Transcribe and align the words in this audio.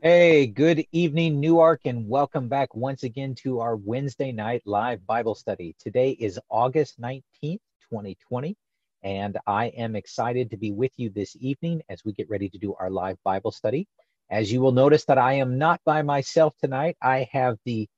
Hey, 0.00 0.46
good 0.46 0.86
evening, 0.92 1.40
Newark, 1.40 1.80
and 1.84 2.08
welcome 2.08 2.46
back 2.46 2.72
once 2.72 3.02
again 3.02 3.34
to 3.42 3.58
our 3.58 3.74
Wednesday 3.74 4.30
night 4.30 4.62
live 4.64 5.04
Bible 5.04 5.34
study. 5.34 5.74
Today 5.80 6.12
is 6.12 6.38
August 6.48 7.00
19th, 7.00 7.22
2020, 7.42 8.56
and 9.02 9.36
I 9.44 9.66
am 9.66 9.96
excited 9.96 10.52
to 10.52 10.56
be 10.56 10.70
with 10.70 10.92
you 10.98 11.10
this 11.10 11.36
evening 11.40 11.82
as 11.88 12.04
we 12.04 12.12
get 12.12 12.30
ready 12.30 12.48
to 12.48 12.58
do 12.58 12.76
our 12.78 12.90
live 12.90 13.16
Bible 13.24 13.50
study. 13.50 13.88
As 14.30 14.52
you 14.52 14.60
will 14.60 14.70
notice 14.70 15.04
that 15.06 15.18
I 15.18 15.32
am 15.32 15.58
not 15.58 15.80
by 15.84 16.02
myself 16.02 16.54
tonight. 16.60 16.96
I 17.02 17.28
have 17.32 17.58
the 17.64 17.88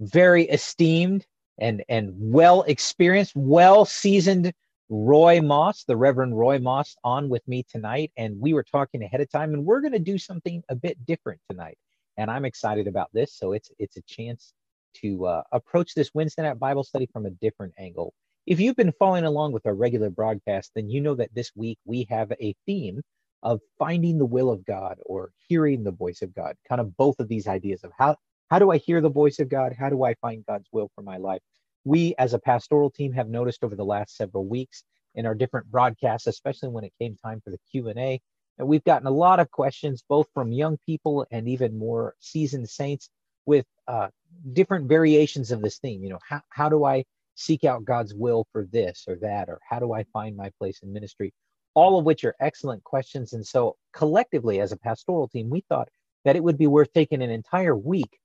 very 0.00 0.44
esteemed 0.44 1.26
and, 1.58 1.84
and 1.86 2.14
well 2.16 2.62
experienced, 2.62 3.36
well 3.36 3.84
seasoned 3.84 4.54
Roy 4.94 5.40
Moss, 5.40 5.84
the 5.84 5.96
Reverend 5.96 6.38
Roy 6.38 6.58
Moss, 6.58 6.96
on 7.02 7.30
with 7.30 7.48
me 7.48 7.64
tonight. 7.66 8.12
And 8.18 8.38
we 8.38 8.52
were 8.52 8.62
talking 8.62 9.02
ahead 9.02 9.22
of 9.22 9.30
time, 9.30 9.54
and 9.54 9.64
we're 9.64 9.80
going 9.80 9.94
to 9.94 9.98
do 9.98 10.18
something 10.18 10.62
a 10.68 10.74
bit 10.74 11.02
different 11.06 11.40
tonight. 11.48 11.78
And 12.18 12.30
I'm 12.30 12.44
excited 12.44 12.86
about 12.86 13.08
this. 13.14 13.32
So 13.32 13.52
it's 13.52 13.70
it's 13.78 13.96
a 13.96 14.02
chance 14.02 14.52
to 15.00 15.24
uh, 15.24 15.42
approach 15.50 15.94
this 15.94 16.10
Wednesday 16.12 16.42
night 16.42 16.58
Bible 16.58 16.84
study 16.84 17.08
from 17.10 17.24
a 17.24 17.30
different 17.30 17.72
angle. 17.78 18.12
If 18.44 18.60
you've 18.60 18.76
been 18.76 18.92
following 18.98 19.24
along 19.24 19.52
with 19.52 19.64
our 19.64 19.72
regular 19.72 20.10
broadcast, 20.10 20.72
then 20.74 20.90
you 20.90 21.00
know 21.00 21.14
that 21.14 21.34
this 21.34 21.52
week 21.56 21.78
we 21.86 22.06
have 22.10 22.30
a 22.38 22.54
theme 22.66 23.00
of 23.42 23.60
finding 23.78 24.18
the 24.18 24.26
will 24.26 24.50
of 24.50 24.62
God 24.66 24.98
or 25.06 25.30
hearing 25.48 25.84
the 25.84 25.90
voice 25.90 26.20
of 26.20 26.34
God. 26.34 26.54
Kind 26.68 26.82
of 26.82 26.94
both 26.98 27.18
of 27.18 27.28
these 27.28 27.48
ideas 27.48 27.82
of 27.82 27.92
how 27.96 28.16
how 28.50 28.58
do 28.58 28.70
I 28.70 28.76
hear 28.76 29.00
the 29.00 29.08
voice 29.08 29.38
of 29.38 29.48
God? 29.48 29.72
How 29.72 29.88
do 29.88 30.04
I 30.04 30.12
find 30.20 30.44
God's 30.44 30.68
will 30.70 30.90
for 30.94 31.00
my 31.00 31.16
life? 31.16 31.40
we 31.84 32.14
as 32.18 32.34
a 32.34 32.38
pastoral 32.38 32.90
team 32.90 33.12
have 33.12 33.28
noticed 33.28 33.64
over 33.64 33.74
the 33.74 33.84
last 33.84 34.16
several 34.16 34.46
weeks 34.46 34.84
in 35.14 35.26
our 35.26 35.34
different 35.34 35.70
broadcasts 35.70 36.26
especially 36.26 36.68
when 36.68 36.84
it 36.84 36.92
came 37.00 37.16
time 37.16 37.40
for 37.42 37.50
the 37.50 37.58
q&a 37.70 38.20
and 38.58 38.68
we've 38.68 38.84
gotten 38.84 39.06
a 39.06 39.10
lot 39.10 39.40
of 39.40 39.50
questions 39.50 40.04
both 40.08 40.26
from 40.34 40.52
young 40.52 40.76
people 40.84 41.26
and 41.30 41.48
even 41.48 41.78
more 41.78 42.14
seasoned 42.20 42.68
saints 42.68 43.08
with 43.46 43.66
uh, 43.88 44.08
different 44.52 44.88
variations 44.88 45.50
of 45.50 45.62
this 45.62 45.78
theme 45.78 46.02
you 46.02 46.10
know 46.10 46.18
how, 46.28 46.40
how 46.50 46.68
do 46.68 46.84
i 46.84 47.04
seek 47.34 47.64
out 47.64 47.84
god's 47.84 48.14
will 48.14 48.46
for 48.52 48.66
this 48.70 49.04
or 49.08 49.16
that 49.16 49.48
or 49.48 49.58
how 49.68 49.78
do 49.78 49.92
i 49.92 50.04
find 50.12 50.36
my 50.36 50.50
place 50.58 50.80
in 50.82 50.92
ministry? 50.92 51.32
All 51.74 51.98
of 51.98 52.04
which 52.04 52.24
are 52.24 52.34
excellent 52.38 52.84
questions. 52.84 53.32
And 53.32 53.46
so 53.46 53.76
collectively 53.92 54.60
as 54.60 54.72
a 54.72 54.76
pastoral 54.76 55.28
team 55.28 55.48
we 55.48 55.64
thought 55.68 55.88
that 56.24 56.36
it 56.36 56.44
would 56.44 56.58
be 56.58 56.66
worth 56.66 56.92
taking 56.92 57.22
an 57.22 57.30
entire 57.30 57.76
week 57.76 58.18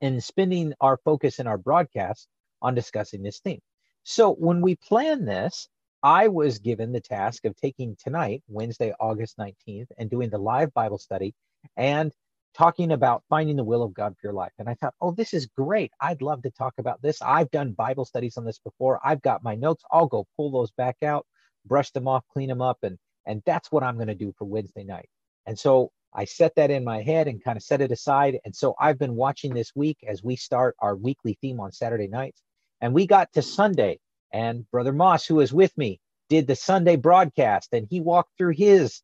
and 0.00 0.22
spending 0.22 0.72
our 0.80 0.96
focus 1.04 1.38
in 1.38 1.46
our 1.46 1.58
broadcast 1.58 2.28
on 2.62 2.74
discussing 2.74 3.22
this 3.22 3.40
theme. 3.40 3.60
So 4.04 4.32
when 4.34 4.60
we 4.60 4.76
plan 4.76 5.24
this, 5.24 5.68
I 6.02 6.28
was 6.28 6.58
given 6.58 6.92
the 6.92 7.00
task 7.00 7.44
of 7.44 7.56
taking 7.56 7.96
tonight, 7.96 8.42
Wednesday, 8.48 8.94
August 9.00 9.36
19th, 9.38 9.88
and 9.98 10.08
doing 10.08 10.30
the 10.30 10.38
live 10.38 10.72
Bible 10.72 10.98
study 10.98 11.34
and 11.76 12.12
talking 12.54 12.92
about 12.92 13.22
finding 13.28 13.56
the 13.56 13.64
will 13.64 13.82
of 13.82 13.94
God 13.94 14.14
for 14.14 14.26
your 14.26 14.32
life. 14.32 14.52
And 14.58 14.68
I 14.68 14.74
thought, 14.74 14.94
oh, 15.00 15.12
this 15.12 15.34
is 15.34 15.46
great. 15.46 15.92
I'd 16.00 16.22
love 16.22 16.42
to 16.42 16.50
talk 16.50 16.74
about 16.78 17.00
this. 17.02 17.20
I've 17.22 17.50
done 17.50 17.72
Bible 17.72 18.04
studies 18.04 18.36
on 18.36 18.44
this 18.44 18.58
before. 18.58 18.98
I've 19.04 19.22
got 19.22 19.44
my 19.44 19.54
notes. 19.54 19.84
I'll 19.90 20.06
go 20.06 20.26
pull 20.36 20.50
those 20.50 20.70
back 20.72 20.96
out, 21.02 21.26
brush 21.66 21.90
them 21.90 22.08
off, 22.08 22.24
clean 22.32 22.48
them 22.48 22.62
up, 22.62 22.78
and 22.82 22.98
and 23.26 23.42
that's 23.44 23.70
what 23.70 23.82
I'm 23.82 23.96
going 23.96 24.08
to 24.08 24.14
do 24.14 24.32
for 24.38 24.46
Wednesday 24.46 24.82
night. 24.82 25.08
And 25.46 25.58
so 25.58 25.92
I 26.14 26.24
set 26.24 26.54
that 26.56 26.70
in 26.70 26.82
my 26.82 27.02
head 27.02 27.28
and 27.28 27.44
kind 27.44 27.56
of 27.56 27.62
set 27.62 27.80
it 27.80 27.92
aside. 27.92 28.38
And 28.44 28.56
so 28.56 28.74
I've 28.80 28.98
been 28.98 29.14
watching 29.14 29.54
this 29.54 29.72
week 29.76 29.98
as 30.08 30.22
we 30.22 30.36
start 30.36 30.74
our 30.80 30.96
weekly 30.96 31.38
theme 31.40 31.60
on 31.60 31.70
Saturday 31.70 32.08
nights. 32.08 32.42
And 32.80 32.94
we 32.94 33.06
got 33.06 33.32
to 33.34 33.42
Sunday, 33.42 34.00
and 34.32 34.70
Brother 34.70 34.92
Moss, 34.92 35.26
who 35.26 35.36
was 35.36 35.52
with 35.52 35.76
me, 35.76 36.00
did 36.28 36.46
the 36.46 36.56
Sunday 36.56 36.96
broadcast, 36.96 37.70
and 37.72 37.86
he 37.88 38.00
walked 38.00 38.36
through 38.36 38.54
his 38.54 39.02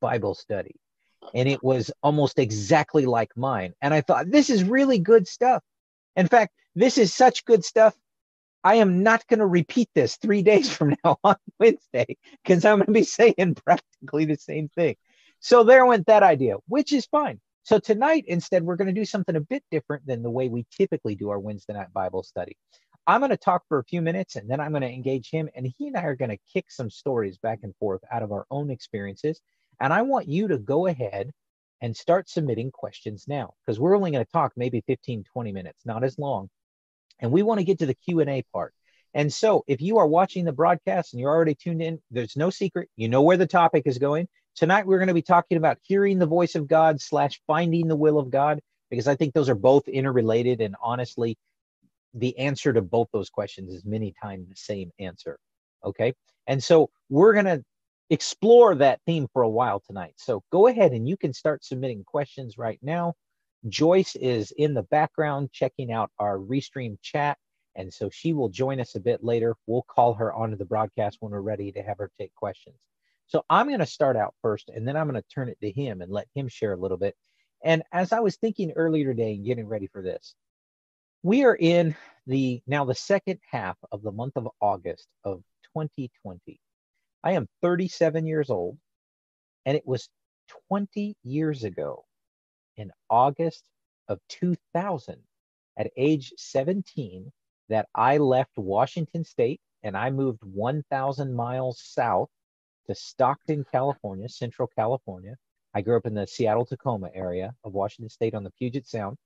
Bible 0.00 0.34
study. 0.34 0.74
And 1.34 1.48
it 1.48 1.62
was 1.62 1.90
almost 2.02 2.38
exactly 2.38 3.06
like 3.06 3.36
mine. 3.36 3.74
And 3.80 3.94
I 3.94 4.00
thought, 4.00 4.30
this 4.30 4.50
is 4.50 4.64
really 4.64 4.98
good 4.98 5.28
stuff. 5.28 5.62
In 6.16 6.26
fact, 6.26 6.52
this 6.74 6.98
is 6.98 7.14
such 7.14 7.44
good 7.44 7.64
stuff. 7.64 7.94
I 8.64 8.76
am 8.76 9.02
not 9.02 9.26
going 9.28 9.40
to 9.40 9.46
repeat 9.46 9.88
this 9.94 10.16
three 10.16 10.42
days 10.50 10.70
from 10.70 10.96
now 11.04 11.18
on 11.24 11.36
Wednesday 11.58 12.16
because 12.42 12.64
I'm 12.64 12.78
going 12.78 12.86
to 12.86 12.92
be 12.92 13.04
saying 13.04 13.56
practically 13.64 14.24
the 14.24 14.36
same 14.36 14.68
thing. 14.68 14.96
So 15.40 15.64
there 15.64 15.86
went 15.86 16.06
that 16.06 16.22
idea, 16.22 16.56
which 16.68 16.92
is 16.92 17.06
fine. 17.06 17.40
So 17.64 17.78
tonight, 17.78 18.24
instead, 18.26 18.64
we're 18.64 18.76
going 18.76 18.92
to 18.92 19.00
do 19.00 19.04
something 19.04 19.36
a 19.36 19.40
bit 19.40 19.62
different 19.70 20.06
than 20.06 20.22
the 20.22 20.30
way 20.30 20.48
we 20.48 20.66
typically 20.70 21.14
do 21.14 21.30
our 21.30 21.38
Wednesday 21.38 21.74
night 21.74 21.92
Bible 21.92 22.24
study. 22.24 22.56
I'm 23.06 23.20
going 23.20 23.30
to 23.30 23.36
talk 23.36 23.62
for 23.68 23.78
a 23.78 23.84
few 23.84 24.00
minutes 24.00 24.36
and 24.36 24.48
then 24.48 24.60
I'm 24.60 24.70
going 24.70 24.82
to 24.82 24.88
engage 24.88 25.30
him, 25.30 25.48
and 25.56 25.66
he 25.66 25.88
and 25.88 25.96
I 25.96 26.04
are 26.04 26.16
going 26.16 26.30
to 26.30 26.38
kick 26.52 26.70
some 26.70 26.90
stories 26.90 27.38
back 27.38 27.60
and 27.62 27.74
forth 27.76 28.02
out 28.10 28.22
of 28.22 28.32
our 28.32 28.46
own 28.50 28.70
experiences. 28.70 29.40
And 29.80 29.92
I 29.92 30.02
want 30.02 30.28
you 30.28 30.48
to 30.48 30.58
go 30.58 30.86
ahead 30.86 31.32
and 31.80 31.96
start 31.96 32.28
submitting 32.28 32.70
questions 32.70 33.24
now 33.26 33.54
because 33.66 33.80
we're 33.80 33.96
only 33.96 34.12
going 34.12 34.24
to 34.24 34.30
talk 34.30 34.52
maybe 34.56 34.82
15, 34.86 35.24
20 35.24 35.52
minutes, 35.52 35.84
not 35.84 36.04
as 36.04 36.18
long. 36.18 36.48
And 37.18 37.32
we 37.32 37.42
want 37.42 37.58
to 37.58 37.64
get 37.64 37.80
to 37.80 37.86
the 37.86 37.94
Q&A 37.94 38.44
part. 38.52 38.72
And 39.14 39.32
so 39.32 39.64
if 39.66 39.80
you 39.80 39.98
are 39.98 40.06
watching 40.06 40.44
the 40.44 40.52
broadcast 40.52 41.12
and 41.12 41.20
you're 41.20 41.30
already 41.30 41.54
tuned 41.54 41.82
in, 41.82 42.00
there's 42.10 42.36
no 42.36 42.50
secret. 42.50 42.88
You 42.96 43.08
know 43.08 43.22
where 43.22 43.36
the 43.36 43.46
topic 43.46 43.82
is 43.86 43.98
going. 43.98 44.28
Tonight, 44.54 44.86
we're 44.86 44.98
going 44.98 45.08
to 45.08 45.14
be 45.14 45.22
talking 45.22 45.58
about 45.58 45.78
hearing 45.82 46.18
the 46.18 46.26
voice 46.26 46.54
of 46.54 46.68
God 46.68 47.00
slash 47.00 47.40
finding 47.46 47.88
the 47.88 47.96
will 47.96 48.18
of 48.18 48.30
God, 48.30 48.60
because 48.90 49.08
I 49.08 49.16
think 49.16 49.34
those 49.34 49.48
are 49.48 49.54
both 49.54 49.88
interrelated. 49.88 50.60
And 50.60 50.76
honestly, 50.82 51.36
the 52.14 52.38
answer 52.38 52.72
to 52.72 52.82
both 52.82 53.08
those 53.12 53.30
questions 53.30 53.72
is 53.72 53.84
many 53.84 54.14
times 54.22 54.48
the 54.48 54.56
same 54.56 54.90
answer. 54.98 55.38
Okay. 55.84 56.14
And 56.46 56.62
so 56.62 56.90
we're 57.08 57.32
going 57.32 57.46
to 57.46 57.62
explore 58.10 58.74
that 58.74 59.00
theme 59.06 59.26
for 59.32 59.42
a 59.42 59.48
while 59.48 59.80
tonight. 59.80 60.14
So 60.16 60.42
go 60.52 60.66
ahead 60.66 60.92
and 60.92 61.08
you 61.08 61.16
can 61.16 61.32
start 61.32 61.64
submitting 61.64 62.04
questions 62.04 62.58
right 62.58 62.78
now. 62.82 63.14
Joyce 63.68 64.16
is 64.16 64.52
in 64.52 64.74
the 64.74 64.82
background 64.82 65.50
checking 65.52 65.92
out 65.92 66.10
our 66.18 66.36
Restream 66.38 66.98
chat. 67.02 67.38
And 67.74 67.92
so 67.92 68.10
she 68.10 68.34
will 68.34 68.50
join 68.50 68.80
us 68.80 68.96
a 68.96 69.00
bit 69.00 69.24
later. 69.24 69.56
We'll 69.66 69.86
call 69.88 70.14
her 70.14 70.32
onto 70.32 70.56
the 70.56 70.64
broadcast 70.64 71.18
when 71.20 71.32
we're 71.32 71.40
ready 71.40 71.72
to 71.72 71.82
have 71.82 71.98
her 71.98 72.10
take 72.18 72.34
questions. 72.34 72.76
So 73.28 73.44
I'm 73.48 73.68
going 73.68 73.78
to 73.78 73.86
start 73.86 74.14
out 74.14 74.34
first, 74.42 74.68
and 74.68 74.86
then 74.86 74.94
I'm 74.94 75.08
going 75.08 75.20
to 75.20 75.28
turn 75.28 75.48
it 75.48 75.58
to 75.62 75.70
him 75.70 76.02
and 76.02 76.12
let 76.12 76.26
him 76.34 76.48
share 76.48 76.74
a 76.74 76.76
little 76.76 76.98
bit. 76.98 77.16
And 77.64 77.82
as 77.90 78.12
I 78.12 78.20
was 78.20 78.36
thinking 78.36 78.72
earlier 78.72 79.06
today 79.06 79.34
and 79.34 79.44
getting 79.46 79.66
ready 79.66 79.86
for 79.86 80.02
this, 80.02 80.34
we 81.22 81.44
are 81.44 81.56
in 81.56 81.94
the 82.26 82.62
now 82.66 82.84
the 82.84 82.94
second 82.94 83.38
half 83.48 83.76
of 83.90 84.02
the 84.02 84.12
month 84.12 84.36
of 84.36 84.48
August 84.60 85.08
of 85.24 85.42
2020. 85.74 86.60
I 87.24 87.32
am 87.32 87.48
37 87.62 88.26
years 88.26 88.50
old, 88.50 88.78
and 89.64 89.76
it 89.76 89.86
was 89.86 90.08
20 90.68 91.16
years 91.22 91.64
ago 91.64 92.04
in 92.76 92.90
August 93.08 93.64
of 94.08 94.18
2000 94.28 95.16
at 95.78 95.90
age 95.96 96.32
17 96.36 97.30
that 97.68 97.88
I 97.94 98.18
left 98.18 98.56
Washington 98.56 99.24
State 99.24 99.60
and 99.82 99.96
I 99.96 100.10
moved 100.10 100.42
1,000 100.42 101.32
miles 101.32 101.80
south 101.82 102.28
to 102.86 102.94
Stockton, 102.94 103.64
California, 103.70 104.28
Central 104.28 104.68
California. 104.76 105.36
I 105.74 105.80
grew 105.80 105.96
up 105.96 106.06
in 106.06 106.14
the 106.14 106.26
Seattle 106.26 106.66
Tacoma 106.66 107.10
area 107.14 107.54
of 107.64 107.72
Washington 107.72 108.10
State 108.10 108.34
on 108.34 108.44
the 108.44 108.50
Puget 108.50 108.86
Sound. 108.86 109.16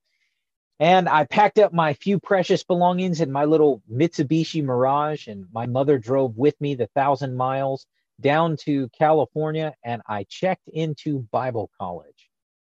And 0.79 1.09
I 1.09 1.23
packed 1.25 1.57
up 1.57 1.73
my 1.73 1.95
few 1.95 2.19
precious 2.19 2.63
belongings 2.63 3.19
in 3.19 3.31
my 3.31 3.45
little 3.45 3.81
Mitsubishi 3.91 4.63
Mirage, 4.63 5.27
and 5.27 5.45
my 5.51 5.65
mother 5.65 5.97
drove 5.97 6.37
with 6.37 6.59
me 6.61 6.75
the 6.75 6.85
thousand 6.87 7.35
miles 7.35 7.87
down 8.21 8.57
to 8.57 8.87
California, 8.89 9.73
and 9.83 10.03
I 10.07 10.25
checked 10.25 10.67
into 10.67 11.27
Bible 11.31 11.71
college, 11.79 12.29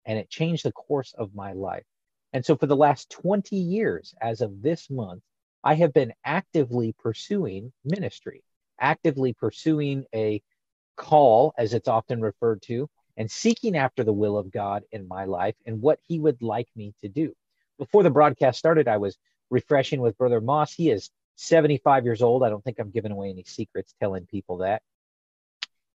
and 0.05 0.19
it 0.19 0.29
changed 0.29 0.65
the 0.65 0.73
course 0.73 1.13
of 1.17 1.33
my 1.33 1.53
life. 1.53 1.85
And 2.33 2.45
so, 2.45 2.57
for 2.57 2.65
the 2.65 2.75
last 2.75 3.09
20 3.09 3.55
years, 3.55 4.13
as 4.21 4.41
of 4.41 4.61
this 4.61 4.89
month, 4.89 5.23
I 5.63 5.75
have 5.75 5.93
been 5.93 6.13
actively 6.25 6.93
pursuing 6.99 7.71
ministry, 7.85 8.43
actively 8.79 9.31
pursuing 9.31 10.05
a 10.13 10.41
call, 10.97 11.53
as 11.57 11.73
it's 11.73 11.87
often 11.87 12.19
referred 12.19 12.61
to, 12.63 12.89
and 13.15 13.31
seeking 13.31 13.77
after 13.77 14.03
the 14.03 14.11
will 14.11 14.37
of 14.37 14.51
God 14.51 14.83
in 14.91 15.07
my 15.07 15.23
life 15.23 15.55
and 15.65 15.81
what 15.81 15.99
He 16.05 16.19
would 16.19 16.41
like 16.41 16.67
me 16.75 16.93
to 17.01 17.07
do. 17.07 17.33
Before 17.77 18.03
the 18.03 18.09
broadcast 18.09 18.59
started, 18.59 18.87
I 18.87 18.97
was 18.97 19.17
refreshing 19.49 20.01
with 20.01 20.17
Brother 20.17 20.41
Moss. 20.41 20.73
He 20.73 20.89
is 20.89 21.09
75 21.35 22.05
years 22.05 22.21
old. 22.21 22.43
I 22.43 22.49
don't 22.49 22.63
think 22.63 22.79
I'm 22.79 22.91
giving 22.91 23.11
away 23.11 23.29
any 23.29 23.43
secrets 23.45 23.93
telling 23.99 24.25
people 24.25 24.57
that. 24.57 24.81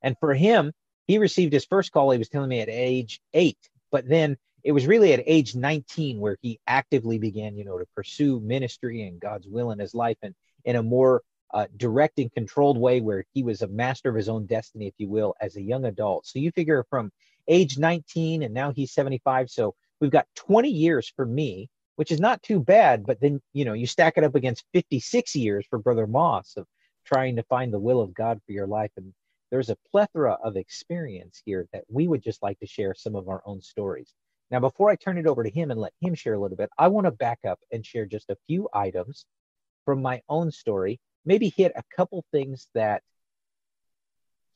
And 0.03 0.17
for 0.19 0.35
him, 0.35 0.73
he 1.07 1.19
received 1.19 1.53
his 1.53 1.65
first 1.65 1.93
call, 1.93 2.11
he 2.11 2.19
was 2.19 2.29
telling 2.29 2.49
me 2.49 2.61
at 2.61 2.69
age 2.69 3.21
eight, 3.33 3.59
but 3.91 4.09
then 4.09 4.37
it 4.65 4.73
was 4.73 4.87
really 4.87 5.13
at 5.13 5.23
age 5.27 5.55
19 5.55 6.19
where 6.19 6.37
he 6.43 6.59
actively 6.67 7.19
began, 7.19 7.57
you 7.57 7.65
know, 7.65 7.79
to 7.79 7.87
pursue 7.95 8.41
ministry 8.41 9.03
and 9.03 9.21
God's 9.21 9.47
will 9.47 9.71
in 9.71 9.79
his 9.79 9.95
life 9.95 10.17
and 10.23 10.35
in 10.65 10.75
a 10.75 10.83
more 10.83 11.23
uh, 11.55 11.67
direct 11.77 12.19
and 12.19 12.33
controlled 12.33 12.77
way 12.77 13.01
where 13.01 13.25
he 13.33 13.45
was 13.45 13.63
a 13.63 13.69
master 13.69 14.11
of 14.11 14.17
his 14.17 14.29
own 14.29 14.47
destiny, 14.47 14.89
if 14.89 14.95
you 14.99 15.09
will, 15.09 15.35
as 15.41 15.55
a 15.55 15.63
young 15.63 15.85
adult. 15.85 16.27
So 16.27 16.41
you 16.41 16.51
figure 16.51 16.85
from 16.91 17.13
age 17.47 17.79
19 17.79 18.43
and 18.43 18.53
now 18.53 18.73
he's 18.73 18.93
75. 18.93 19.51
So 19.51 19.77
we've 20.01 20.11
got 20.11 20.27
20 20.37 20.69
years 20.69 21.13
for 21.15 21.25
me, 21.25 21.69
which 21.97 22.11
is 22.11 22.21
not 22.21 22.43
too 22.43 22.61
bad. 22.61 23.07
But 23.07 23.21
then, 23.21 23.41
you 23.53 23.65
know, 23.65 23.73
you 23.73 23.87
stack 23.87 24.15
it 24.17 24.25
up 24.25 24.35
against 24.35 24.65
56 24.73 25.35
years 25.37 25.67
for 25.69 25.79
Brother 25.79 26.07
Moss 26.07 26.57
of 26.57 26.67
trying 27.05 27.37
to 27.37 27.43
find 27.45 27.73
the 27.73 27.79
will 27.79 28.01
of 28.01 28.15
God 28.15 28.41
for 28.47 28.53
your 28.53 28.67
life. 28.67 28.91
And 28.97 29.13
there's 29.51 29.71
a 29.71 29.79
plethora 29.91 30.37
of 30.43 30.57
experience 30.57 31.41
here 31.45 31.67
that 31.73 31.85
we 31.89 32.09
would 32.09 32.23
just 32.23 32.43
like 32.43 32.59
to 32.61 32.67
share 32.67 32.95
some 32.95 33.15
of 33.15 33.29
our 33.29 33.43
own 33.47 33.61
stories. 33.61 34.13
Now, 34.51 34.61
before 34.61 34.91
I 34.91 34.97
turn 34.97 35.19
it 35.19 35.27
over 35.27 35.43
to 35.43 35.51
him 35.51 35.71
and 35.71 35.81
let 35.81 35.93
him 36.01 36.15
share 36.15 36.35
a 36.35 36.39
little 36.39 36.57
bit, 36.57 36.71
I 36.79 36.89
want 36.89 37.07
to 37.07 37.11
back 37.11 37.41
up 37.47 37.59
and 37.73 37.85
share 37.85 38.07
just 38.07 38.31
a 38.31 38.37
few 38.47 38.69
items 38.73 39.25
from 39.85 40.03
my 40.03 40.23
own 40.29 40.51
story, 40.51 41.01
maybe 41.25 41.53
hit 41.57 41.73
a 41.75 41.83
couple 41.97 42.25
things 42.33 42.69
that 42.75 43.03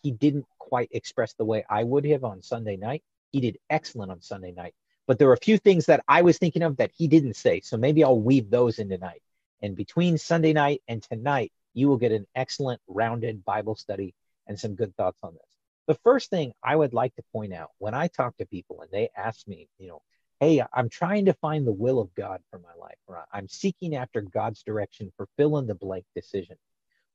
he 0.02 0.10
didn't 0.10 0.46
quite 0.58 0.88
express 0.92 1.34
the 1.34 1.44
way 1.44 1.64
I 1.68 1.84
would 1.84 2.04
have 2.06 2.24
on 2.24 2.42
Sunday 2.42 2.76
night. 2.76 3.02
He 3.32 3.40
did 3.40 3.58
excellent 3.68 4.10
on 4.10 4.22
Sunday 4.22 4.52
night, 4.52 4.74
but 5.10 5.18
there 5.18 5.26
were 5.26 5.34
a 5.34 5.38
few 5.38 5.58
things 5.58 5.86
that 5.86 6.04
I 6.06 6.22
was 6.22 6.38
thinking 6.38 6.62
of 6.62 6.76
that 6.76 6.92
he 6.96 7.08
didn't 7.08 7.34
say. 7.34 7.62
So 7.62 7.76
maybe 7.76 8.04
I'll 8.04 8.20
weave 8.20 8.48
those 8.48 8.78
in 8.78 8.88
tonight. 8.88 9.22
And 9.60 9.74
between 9.74 10.18
Sunday 10.18 10.52
night 10.52 10.82
and 10.86 11.02
tonight, 11.02 11.50
you 11.74 11.88
will 11.88 11.96
get 11.96 12.12
an 12.12 12.28
excellent 12.36 12.80
rounded 12.86 13.44
Bible 13.44 13.74
study 13.74 14.14
and 14.46 14.56
some 14.56 14.76
good 14.76 14.96
thoughts 14.96 15.18
on 15.24 15.34
this. 15.34 15.42
The 15.88 15.98
first 16.04 16.30
thing 16.30 16.52
I 16.62 16.76
would 16.76 16.94
like 16.94 17.12
to 17.16 17.24
point 17.32 17.52
out 17.52 17.70
when 17.78 17.92
I 17.92 18.06
talk 18.06 18.36
to 18.36 18.46
people 18.46 18.82
and 18.82 18.90
they 18.92 19.08
ask 19.16 19.48
me, 19.48 19.68
you 19.80 19.88
know, 19.88 20.00
hey, 20.38 20.62
I'm 20.72 20.88
trying 20.88 21.24
to 21.24 21.34
find 21.34 21.66
the 21.66 21.72
will 21.72 21.98
of 21.98 22.14
God 22.14 22.40
for 22.52 22.60
my 22.60 22.80
life, 22.80 22.98
or 23.08 23.24
I'm 23.32 23.48
seeking 23.48 23.96
after 23.96 24.20
God's 24.20 24.62
direction 24.62 25.10
for 25.16 25.26
fill 25.36 25.58
in 25.58 25.66
the 25.66 25.74
blank 25.74 26.04
decision. 26.14 26.54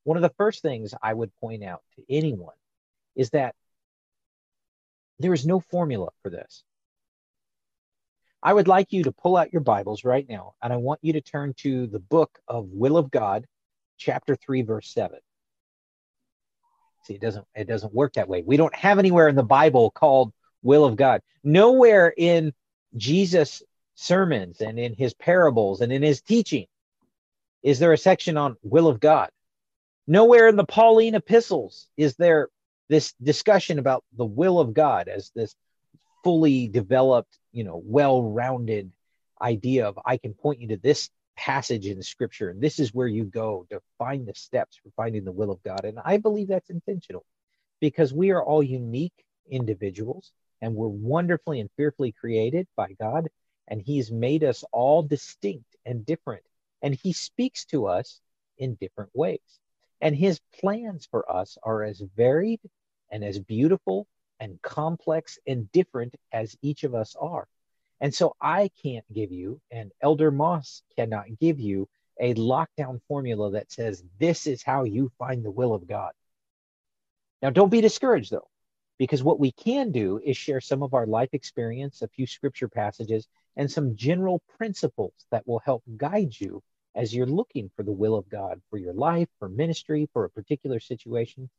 One 0.04 0.18
of 0.18 0.22
the 0.22 0.36
first 0.36 0.62
things 0.62 0.94
I 1.02 1.14
would 1.14 1.34
point 1.38 1.64
out 1.64 1.82
to 1.96 2.04
anyone 2.10 2.58
is 3.16 3.30
that 3.30 3.56
there 5.20 5.34
is 5.34 5.46
no 5.46 5.62
formula 5.62 6.10
for 6.22 6.30
this. 6.30 6.66
I 8.44 8.54
would 8.54 8.68
like 8.68 8.92
you 8.92 9.04
to 9.04 9.12
pull 9.12 9.38
out 9.38 9.52
your 9.52 9.62
Bibles 9.62 10.04
right 10.04 10.28
now, 10.28 10.54
and 10.62 10.72
I 10.72 10.78
want 10.78 11.00
you 11.02 11.14
to 11.14 11.22
turn 11.22 11.54
to 11.58 11.88
the 11.88 12.00
book 12.00 12.38
of 12.48 12.68
Will 12.70 12.98
of 12.98 13.10
God, 13.10 13.46
chapter 13.98 14.36
3, 14.36 14.62
verse 14.62 14.92
7. 14.94 15.20
See, 17.06 17.16
it 17.16 17.22
doesn't 17.22 17.46
it 17.56 17.68
doesn't 17.68 17.94
work 17.94 18.14
that 18.14 18.28
way. 18.28 18.42
We 18.44 18.58
don't 18.58 18.74
have 18.76 18.98
anywhere 18.98 19.28
in 19.28 19.36
the 19.36 19.44
Bible 19.44 19.92
called 19.92 20.34
will 20.64 20.86
of 20.86 20.96
God. 20.96 21.22
Nowhere 21.44 22.14
in 22.16 22.54
Jesus' 22.98 23.62
sermons 23.94 24.62
and 24.62 24.80
in 24.80 24.94
his 24.94 25.14
parables 25.14 25.82
and 25.82 25.92
in 25.92 26.02
his 26.02 26.22
teaching 26.22 26.66
is 27.64 27.80
there 27.80 27.94
a 27.94 27.98
section 27.98 28.38
on 28.38 28.58
will 28.64 28.88
of 28.88 29.00
God. 29.00 29.30
Nowhere 30.08 30.48
in 30.48 30.56
the 30.56 30.66
Pauline 30.66 31.16
epistles 31.16 31.88
is 31.96 32.16
there 32.16 32.50
this 32.90 33.14
discussion 33.24 33.80
about 33.80 34.04
the 34.18 34.26
will 34.26 34.60
of 34.60 34.74
God 34.74 35.08
as 35.08 35.32
this 35.36 35.56
fully 36.26 36.68
developed, 36.68 37.38
you 37.52 37.64
know, 37.64 37.80
well-rounded 37.86 38.92
idea 39.40 39.88
of 39.88 40.00
I 40.04 40.18
can 40.18 40.34
point 40.34 40.60
you 40.60 40.70
to 40.70 40.78
this 40.78 41.12
passage 41.38 41.86
in 41.86 42.02
scripture 42.02 42.50
and 42.50 42.60
this 42.60 42.80
is 42.80 42.96
where 42.96 43.08
you 43.08 43.26
go 43.26 43.68
to 43.70 43.80
find 44.00 44.26
the 44.26 44.34
steps 44.34 44.80
for 44.82 44.90
finding 44.96 45.24
the 45.24 45.32
will 45.32 45.52
of 45.52 45.62
God. 45.62 45.86
And 45.86 46.00
I 46.04 46.18
believe 46.18 46.48
that's 46.48 46.72
intentional 46.72 47.24
because 47.80 48.12
we 48.12 48.32
are 48.32 48.44
all 48.44 48.64
unique 48.64 49.14
individuals 49.48 50.32
and 50.64 50.74
we're 50.74 50.88
wonderfully 50.88 51.60
and 51.60 51.70
fearfully 51.78 52.12
created 52.12 52.68
by 52.76 52.96
God 53.00 53.28
and 53.68 53.80
he's 53.80 54.12
made 54.12 54.44
us 54.44 54.64
all 54.72 55.04
distinct 55.04 55.76
and 55.86 56.08
different 56.08 56.42
and 56.82 56.96
he 56.96 57.14
speaks 57.14 57.66
to 57.66 57.86
us 57.86 58.20
in 58.58 58.80
different 58.82 59.12
ways. 59.14 59.60
And 60.02 60.16
his 60.16 60.40
plans 60.60 61.08
for 61.12 61.32
us 61.32 61.60
are 61.62 61.84
as 61.84 62.02
varied 62.16 62.62
and 63.12 63.24
as 63.24 63.38
beautiful 63.38 64.08
and 64.40 64.62
complex 64.62 65.40
and 65.48 65.72
different 65.72 66.16
as 66.32 66.58
each 66.62 66.84
of 66.84 66.96
us 66.96 67.16
are. 67.20 67.48
And 68.02 68.14
so 68.14 68.36
I 68.42 68.70
can't 68.84 69.06
give 69.14 69.32
you, 69.32 69.62
and 69.72 69.92
Elder 70.02 70.32
Moss 70.32 70.84
cannot 70.98 71.40
give 71.40 71.60
you 71.60 71.88
a 72.20 72.34
lockdown 72.36 73.02
formula 73.08 73.52
that 73.52 73.72
says 73.72 74.04
this 74.20 74.48
is 74.48 74.62
how 74.64 74.84
you 74.84 75.12
find 75.18 75.44
the 75.44 75.52
will 75.52 75.74
of 75.74 75.88
God. 75.88 76.12
Now, 77.42 77.50
don't 77.50 77.72
be 77.72 77.82
discouraged 77.82 78.32
though, 78.32 78.48
because 78.98 79.24
what 79.24 79.40
we 79.40 79.52
can 79.52 79.92
do 79.92 80.20
is 80.24 80.38
share 80.38 80.62
some 80.62 80.84
of 80.84 80.94
our 80.94 81.06
life 81.06 81.30
experience, 81.34 82.02
a 82.02 82.08
few 82.08 82.28
scripture 82.28 82.68
passages, 82.68 83.28
and 83.56 83.70
some 83.70 83.96
general 83.96 84.42
principles 84.58 85.14
that 85.32 85.48
will 85.48 85.60
help 85.60 85.84
guide 85.98 86.34
you 86.40 86.62
as 86.96 87.14
you're 87.14 87.26
looking 87.26 87.70
for 87.76 87.84
the 87.84 87.92
will 87.92 88.16
of 88.16 88.30
God 88.30 88.62
for 88.70 88.78
your 88.78 88.94
life, 88.94 89.28
for 89.40 89.50
ministry, 89.50 90.10
for 90.14 90.26
a 90.26 90.30
particular 90.30 90.80
situation. 90.80 91.50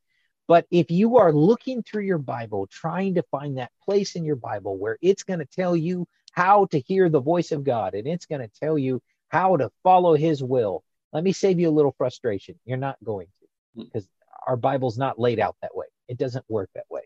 But 0.49 0.67
if 0.71 0.91
you 0.91 1.17
are 1.17 1.33
looking 1.33 1.83
through 1.83 2.05
your 2.05 2.19
Bible, 2.19 2.67
trying 2.69 3.15
to 3.15 3.23
find 3.31 3.59
that 3.59 3.73
place 3.85 4.15
in 4.15 4.25
your 4.25 4.37
Bible 4.37 4.77
where 4.77 4.99
it's 5.03 5.25
going 5.25 5.41
to 5.41 5.47
tell 5.47 5.77
you 5.77 6.07
how 6.33 6.67
to 6.67 6.79
hear 6.79 7.09
the 7.09 7.21
voice 7.21 7.51
of 7.51 7.65
God 7.65 7.95
and 7.95 8.07
it's 8.07 8.27
going 8.27 8.43
to 8.43 8.61
tell 8.61 8.79
you 8.79 9.03
how 9.29 9.57
to 9.57 9.71
follow 9.83 10.15
his 10.15 10.43
will, 10.43 10.85
let 11.13 11.25
me 11.25 11.33
save 11.33 11.59
you 11.59 11.69
a 11.69 11.71
little 11.71 11.95
frustration. 11.97 12.59
You're 12.65 12.77
not 12.77 13.03
going 13.03 13.27
to 13.27 13.85
because 13.85 14.05
hmm. 14.05 14.51
our 14.51 14.57
Bible's 14.57 14.99
not 14.99 15.19
laid 15.19 15.41
out 15.41 15.57
that 15.63 15.75
way. 15.75 15.87
It 16.09 16.19
doesn't 16.19 16.45
work 16.49 16.71
that 16.75 16.87
way. 16.91 17.03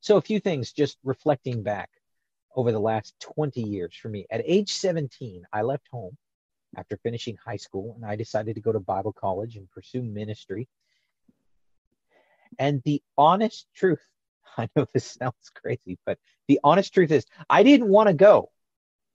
So, 0.00 0.16
a 0.16 0.22
few 0.22 0.40
things 0.40 0.72
just 0.72 0.98
reflecting 1.04 1.62
back 1.62 1.90
over 2.56 2.72
the 2.72 2.80
last 2.80 3.14
20 3.20 3.62
years 3.62 3.94
for 3.94 4.08
me. 4.08 4.26
At 4.30 4.42
age 4.44 4.72
17, 4.72 5.46
I 5.52 5.62
left 5.62 5.88
home 5.90 6.16
after 6.76 6.96
finishing 6.96 7.36
high 7.36 7.56
school 7.56 7.94
and 7.96 8.04
I 8.04 8.16
decided 8.16 8.54
to 8.54 8.60
go 8.60 8.72
to 8.72 8.80
Bible 8.80 9.12
college 9.12 9.56
and 9.56 9.70
pursue 9.70 10.02
ministry. 10.02 10.68
And 12.58 12.82
the 12.84 13.02
honest 13.16 13.66
truth, 13.74 14.00
I 14.58 14.68
know 14.76 14.86
this 14.92 15.04
sounds 15.06 15.50
crazy, 15.54 15.98
but 16.04 16.18
the 16.48 16.60
honest 16.64 16.92
truth 16.92 17.10
is, 17.10 17.24
I 17.48 17.62
didn't 17.62 17.88
want 17.88 18.08
to 18.08 18.14
go. 18.14 18.50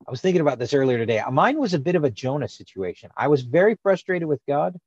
I 0.07 0.11
was 0.11 0.21
thinking 0.21 0.41
about 0.41 0.59
this 0.59 0.73
earlier 0.73 0.97
today. 0.97 1.21
Mine 1.31 1.59
was 1.59 1.73
a 1.73 1.79
bit 1.79 1.95
of 1.95 2.03
a 2.03 2.11
Jonah 2.11 2.47
situation. 2.47 3.09
I 3.17 3.27
was 3.27 3.41
very 3.41 3.75
frustrated 3.81 4.27
with 4.27 4.39
God. 4.47 4.77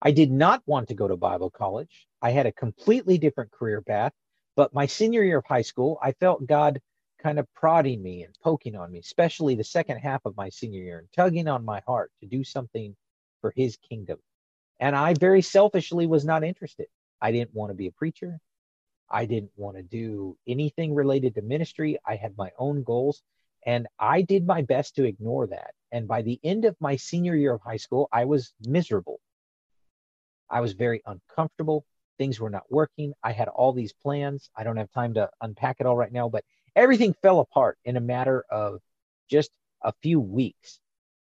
I 0.00 0.10
did 0.10 0.32
not 0.32 0.62
want 0.66 0.88
to 0.88 0.94
go 0.94 1.06
to 1.06 1.16
Bible 1.16 1.50
college. 1.50 2.06
I 2.20 2.30
had 2.30 2.46
a 2.46 2.52
completely 2.52 3.18
different 3.18 3.52
career 3.52 3.80
path. 3.80 4.12
But 4.56 4.74
my 4.74 4.86
senior 4.86 5.22
year 5.22 5.38
of 5.38 5.46
high 5.46 5.62
school, 5.62 5.98
I 6.02 6.12
felt 6.12 6.46
God 6.46 6.80
kind 7.22 7.38
of 7.38 7.46
prodding 7.54 8.02
me 8.02 8.24
and 8.24 8.36
poking 8.42 8.76
on 8.76 8.90
me, 8.90 8.98
especially 8.98 9.54
the 9.54 9.64
second 9.64 9.98
half 9.98 10.22
of 10.24 10.36
my 10.36 10.48
senior 10.48 10.82
year 10.82 10.98
and 10.98 11.08
tugging 11.16 11.48
on 11.48 11.64
my 11.64 11.80
heart 11.86 12.10
to 12.20 12.26
do 12.26 12.44
something 12.44 12.96
for 13.40 13.52
his 13.56 13.76
kingdom. 13.76 14.18
And 14.80 14.96
I 14.96 15.14
very 15.14 15.42
selfishly 15.42 16.06
was 16.06 16.24
not 16.24 16.42
interested. 16.42 16.88
I 17.22 17.30
didn't 17.30 17.54
want 17.54 17.70
to 17.70 17.74
be 17.74 17.86
a 17.86 17.92
preacher. 17.92 18.40
I 19.08 19.26
didn't 19.26 19.52
want 19.56 19.76
to 19.76 19.82
do 19.82 20.36
anything 20.46 20.94
related 20.94 21.36
to 21.36 21.42
ministry. 21.42 21.98
I 22.04 22.16
had 22.16 22.36
my 22.36 22.50
own 22.58 22.82
goals 22.82 23.22
and 23.64 23.86
I 23.98 24.22
did 24.22 24.44
my 24.44 24.62
best 24.62 24.96
to 24.96 25.04
ignore 25.04 25.46
that. 25.46 25.72
And 25.92 26.08
by 26.08 26.22
the 26.22 26.40
end 26.42 26.64
of 26.64 26.74
my 26.80 26.96
senior 26.96 27.36
year 27.36 27.54
of 27.54 27.60
high 27.60 27.76
school, 27.76 28.08
I 28.12 28.24
was 28.24 28.52
miserable. 28.66 29.20
I 30.50 30.60
was 30.60 30.72
very 30.72 31.00
uncomfortable. 31.06 31.84
Things 32.18 32.40
were 32.40 32.50
not 32.50 32.64
working. 32.70 33.12
I 33.22 33.32
had 33.32 33.48
all 33.48 33.72
these 33.72 33.92
plans. 33.92 34.50
I 34.56 34.64
don't 34.64 34.76
have 34.76 34.90
time 34.90 35.14
to 35.14 35.30
unpack 35.40 35.76
it 35.78 35.86
all 35.86 35.96
right 35.96 36.12
now, 36.12 36.28
but 36.28 36.44
everything 36.74 37.14
fell 37.22 37.38
apart 37.38 37.78
in 37.84 37.96
a 37.96 38.00
matter 38.00 38.44
of 38.50 38.80
just 39.30 39.50
a 39.82 39.92
few 40.02 40.18
weeks. 40.18 40.80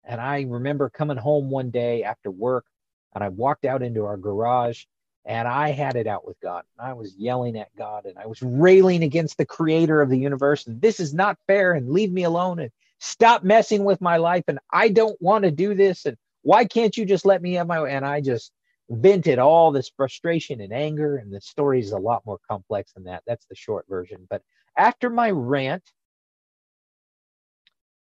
And 0.04 0.20
I 0.20 0.42
remember 0.42 0.90
coming 0.90 1.16
home 1.16 1.50
one 1.50 1.70
day 1.70 2.02
after 2.04 2.30
work 2.30 2.66
and 3.14 3.24
I 3.24 3.30
walked 3.30 3.64
out 3.64 3.82
into 3.82 4.04
our 4.04 4.16
garage 4.16 4.84
and 5.26 5.48
I 5.48 5.70
had 5.70 5.96
it 5.96 6.06
out 6.06 6.24
with 6.24 6.38
God. 6.40 6.62
I 6.78 6.92
was 6.92 7.16
yelling 7.16 7.58
at 7.58 7.74
God 7.76 8.06
and 8.06 8.16
I 8.16 8.26
was 8.26 8.40
railing 8.40 9.02
against 9.02 9.36
the 9.36 9.44
creator 9.44 10.00
of 10.00 10.08
the 10.08 10.18
universe. 10.18 10.66
And 10.68 10.80
this 10.80 11.00
is 11.00 11.12
not 11.12 11.36
fair 11.48 11.72
and 11.72 11.90
leave 11.90 12.12
me 12.12 12.22
alone 12.22 12.60
and 12.60 12.70
stop 13.00 13.42
messing 13.42 13.82
with 13.82 14.00
my 14.00 14.18
life. 14.18 14.44
And 14.46 14.60
I 14.72 14.88
don't 14.88 15.20
want 15.20 15.44
to 15.44 15.50
do 15.50 15.74
this. 15.74 16.06
And 16.06 16.16
why 16.42 16.64
can't 16.64 16.96
you 16.96 17.04
just 17.04 17.26
let 17.26 17.42
me 17.42 17.54
have 17.54 17.66
my 17.66 17.82
way? 17.82 17.92
And 17.92 18.06
I 18.06 18.20
just 18.20 18.52
vented 18.88 19.40
all 19.40 19.72
this 19.72 19.90
frustration 19.96 20.60
and 20.60 20.72
anger. 20.72 21.16
And 21.16 21.32
the 21.32 21.40
story 21.40 21.80
is 21.80 21.90
a 21.90 21.98
lot 21.98 22.24
more 22.24 22.38
complex 22.48 22.92
than 22.92 23.04
that. 23.04 23.24
That's 23.26 23.46
the 23.46 23.56
short 23.56 23.86
version. 23.88 24.28
But 24.30 24.42
after 24.78 25.10
my 25.10 25.30
rant, 25.32 25.82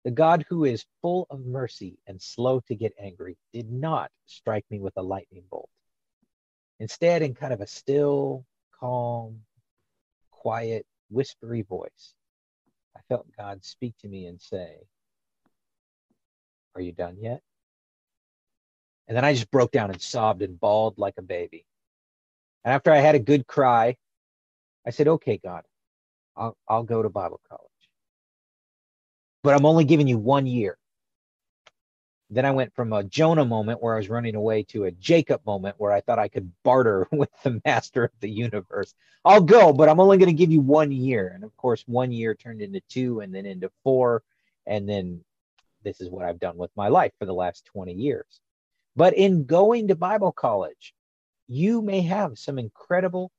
the 0.04 0.10
God 0.10 0.44
who 0.50 0.66
is 0.66 0.84
full 1.00 1.26
of 1.30 1.40
mercy 1.46 1.96
and 2.06 2.20
slow 2.20 2.60
to 2.68 2.74
get 2.74 2.92
angry 3.00 3.38
did 3.54 3.72
not 3.72 4.10
strike 4.26 4.66
me 4.68 4.78
with 4.78 4.92
a 4.98 5.02
lightning 5.02 5.44
bolt. 5.50 5.70
Instead, 6.80 7.22
in 7.22 7.34
kind 7.34 7.52
of 7.52 7.60
a 7.60 7.66
still, 7.66 8.44
calm, 8.78 9.40
quiet, 10.30 10.86
whispery 11.10 11.62
voice, 11.62 12.14
I 12.96 13.00
felt 13.08 13.26
God 13.36 13.64
speak 13.64 13.94
to 14.00 14.08
me 14.08 14.26
and 14.26 14.40
say, 14.40 14.76
Are 16.74 16.80
you 16.80 16.92
done 16.92 17.16
yet? 17.18 17.40
And 19.06 19.16
then 19.16 19.24
I 19.24 19.34
just 19.34 19.50
broke 19.50 19.70
down 19.70 19.90
and 19.90 20.00
sobbed 20.00 20.42
and 20.42 20.58
bawled 20.58 20.98
like 20.98 21.14
a 21.18 21.22
baby. 21.22 21.66
And 22.64 22.72
after 22.72 22.90
I 22.90 22.98
had 22.98 23.14
a 23.14 23.20
good 23.20 23.46
cry, 23.46 23.96
I 24.86 24.90
said, 24.90 25.08
Okay, 25.08 25.38
God, 25.42 25.62
I'll, 26.36 26.56
I'll 26.68 26.82
go 26.82 27.02
to 27.02 27.08
Bible 27.08 27.40
college. 27.48 27.70
But 29.42 29.54
I'm 29.54 29.66
only 29.66 29.84
giving 29.84 30.08
you 30.08 30.18
one 30.18 30.46
year. 30.46 30.78
Then 32.34 32.44
I 32.44 32.50
went 32.50 32.74
from 32.74 32.92
a 32.92 33.04
Jonah 33.04 33.44
moment 33.44 33.80
where 33.80 33.94
I 33.94 33.98
was 33.98 34.08
running 34.08 34.34
away 34.34 34.64
to 34.64 34.84
a 34.84 34.90
Jacob 34.90 35.40
moment 35.46 35.76
where 35.78 35.92
I 35.92 36.00
thought 36.00 36.18
I 36.18 36.26
could 36.26 36.50
barter 36.64 37.06
with 37.12 37.30
the 37.44 37.60
master 37.64 38.04
of 38.04 38.10
the 38.20 38.28
universe. 38.28 38.92
I'll 39.24 39.40
go, 39.40 39.72
but 39.72 39.88
I'm 39.88 40.00
only 40.00 40.18
going 40.18 40.28
to 40.28 40.34
give 40.34 40.50
you 40.50 40.60
one 40.60 40.90
year. 40.90 41.30
And 41.32 41.44
of 41.44 41.56
course, 41.56 41.84
one 41.86 42.10
year 42.10 42.34
turned 42.34 42.60
into 42.60 42.80
two 42.88 43.20
and 43.20 43.32
then 43.32 43.46
into 43.46 43.70
four. 43.84 44.24
And 44.66 44.88
then 44.88 45.22
this 45.84 46.00
is 46.00 46.10
what 46.10 46.24
I've 46.24 46.40
done 46.40 46.56
with 46.56 46.72
my 46.76 46.88
life 46.88 47.12
for 47.20 47.26
the 47.26 47.32
last 47.32 47.66
20 47.66 47.92
years. 47.92 48.40
But 48.96 49.14
in 49.14 49.44
going 49.44 49.88
to 49.88 49.94
Bible 49.94 50.32
college, 50.32 50.92
you 51.46 51.82
may 51.82 52.00
have 52.00 52.36
some 52.36 52.58
incredible, 52.58 53.30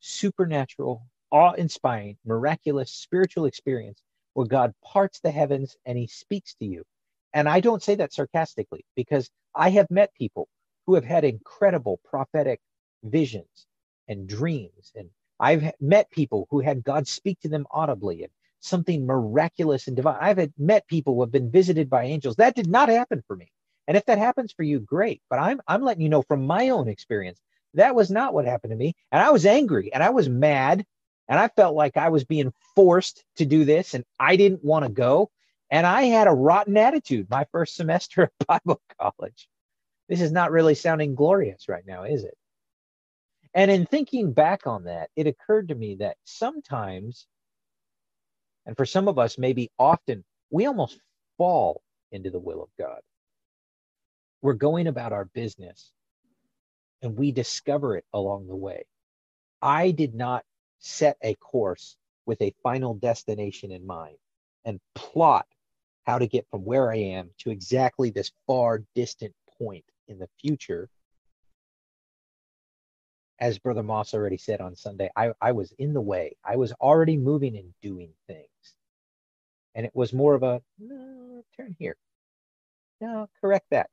supernatural, 0.00 1.06
awe 1.30 1.52
inspiring, 1.52 2.18
miraculous 2.26 2.90
spiritual 2.90 3.46
experience 3.46 4.02
where 4.34 4.46
God 4.46 4.74
parts 4.84 5.20
the 5.20 5.30
heavens 5.30 5.76
and 5.86 5.96
he 5.96 6.06
speaks 6.06 6.54
to 6.56 6.66
you. 6.66 6.84
And 7.34 7.48
I 7.48 7.60
don't 7.60 7.82
say 7.82 7.96
that 7.96 8.12
sarcastically 8.12 8.84
because 8.96 9.30
I 9.54 9.70
have 9.70 9.90
met 9.90 10.14
people 10.14 10.48
who 10.86 10.94
have 10.94 11.04
had 11.04 11.24
incredible 11.24 12.00
prophetic 12.04 12.60
visions 13.04 13.66
and 14.08 14.28
dreams. 14.28 14.92
And 14.96 15.10
I've 15.40 15.72
met 15.80 16.10
people 16.10 16.46
who 16.50 16.60
had 16.60 16.84
God 16.84 17.08
speak 17.08 17.40
to 17.40 17.48
them 17.48 17.66
audibly 17.70 18.22
and 18.24 18.32
something 18.60 19.06
miraculous 19.06 19.86
and 19.86 19.96
divine. 19.96 20.18
I've 20.20 20.50
met 20.58 20.86
people 20.88 21.14
who 21.14 21.22
have 21.22 21.32
been 21.32 21.50
visited 21.50 21.90
by 21.90 22.04
angels. 22.04 22.36
That 22.36 22.54
did 22.56 22.68
not 22.68 22.88
happen 22.88 23.22
for 23.26 23.36
me. 23.36 23.50
And 23.88 23.96
if 23.96 24.04
that 24.06 24.18
happens 24.18 24.52
for 24.52 24.62
you, 24.62 24.80
great. 24.80 25.22
But 25.30 25.38
I'm 25.38 25.60
I'm 25.66 25.82
letting 25.82 26.02
you 26.02 26.08
know 26.08 26.22
from 26.22 26.46
my 26.46 26.70
own 26.70 26.88
experience, 26.88 27.40
that 27.74 27.94
was 27.94 28.10
not 28.10 28.34
what 28.34 28.46
happened 28.46 28.72
to 28.72 28.76
me. 28.76 28.94
And 29.12 29.22
I 29.22 29.30
was 29.30 29.46
angry 29.46 29.92
and 29.92 30.02
I 30.02 30.10
was 30.10 30.28
mad 30.28 30.84
and 31.28 31.38
I 31.38 31.48
felt 31.48 31.74
like 31.74 31.96
I 31.96 32.10
was 32.10 32.24
being 32.24 32.52
forced 32.74 33.24
to 33.36 33.46
do 33.46 33.64
this 33.64 33.94
and 33.94 34.04
I 34.20 34.36
didn't 34.36 34.64
want 34.64 34.84
to 34.84 34.90
go. 34.92 35.30
And 35.72 35.86
I 35.86 36.02
had 36.02 36.26
a 36.26 36.32
rotten 36.32 36.76
attitude 36.76 37.30
my 37.30 37.46
first 37.50 37.74
semester 37.76 38.24
of 38.24 38.30
Bible 38.46 38.82
college. 39.00 39.48
This 40.06 40.20
is 40.20 40.30
not 40.30 40.52
really 40.52 40.74
sounding 40.74 41.14
glorious 41.14 41.66
right 41.66 41.84
now, 41.86 42.04
is 42.04 42.24
it? 42.24 42.36
And 43.54 43.70
in 43.70 43.86
thinking 43.86 44.32
back 44.32 44.66
on 44.66 44.84
that, 44.84 45.08
it 45.16 45.26
occurred 45.26 45.68
to 45.68 45.74
me 45.74 45.96
that 45.96 46.18
sometimes, 46.24 47.26
and 48.66 48.76
for 48.76 48.84
some 48.84 49.08
of 49.08 49.18
us, 49.18 49.38
maybe 49.38 49.70
often, 49.78 50.24
we 50.50 50.66
almost 50.66 51.00
fall 51.38 51.82
into 52.12 52.28
the 52.28 52.38
will 52.38 52.62
of 52.62 52.68
God. 52.78 53.00
We're 54.42 54.52
going 54.52 54.88
about 54.88 55.14
our 55.14 55.24
business 55.24 55.90
and 57.00 57.16
we 57.16 57.32
discover 57.32 57.96
it 57.96 58.04
along 58.12 58.46
the 58.46 58.56
way. 58.56 58.84
I 59.62 59.90
did 59.92 60.14
not 60.14 60.44
set 60.80 61.16
a 61.22 61.34
course 61.36 61.96
with 62.26 62.42
a 62.42 62.54
final 62.62 62.92
destination 62.92 63.72
in 63.72 63.86
mind 63.86 64.16
and 64.66 64.78
plot 64.94 65.46
how 66.04 66.18
to 66.18 66.26
get 66.26 66.46
from 66.50 66.64
where 66.64 66.90
I 66.90 66.96
am 66.96 67.30
to 67.38 67.50
exactly 67.50 68.10
this 68.10 68.32
far 68.46 68.82
distant 68.94 69.34
point 69.58 69.84
in 70.08 70.18
the 70.18 70.28
future 70.40 70.88
as 73.42 73.58
Brother 73.58 73.82
Moss 73.82 74.14
already 74.14 74.36
said 74.36 74.60
on 74.60 74.76
Sunday, 74.76 75.10
I, 75.16 75.32
I 75.40 75.50
was 75.50 75.72
in 75.76 75.94
the 75.94 76.00
way. 76.00 76.36
I 76.44 76.54
was 76.54 76.70
already 76.74 77.16
moving 77.16 77.56
and 77.56 77.74
doing 77.82 78.10
things. 78.28 78.46
And 79.74 79.84
it 79.84 79.90
was 79.94 80.12
more 80.12 80.36
of 80.36 80.44
a 80.44 80.62
no, 80.78 81.44
turn 81.56 81.74
here. 81.76 81.96
No, 83.00 83.28
correct 83.40 83.66
that. 83.70 83.90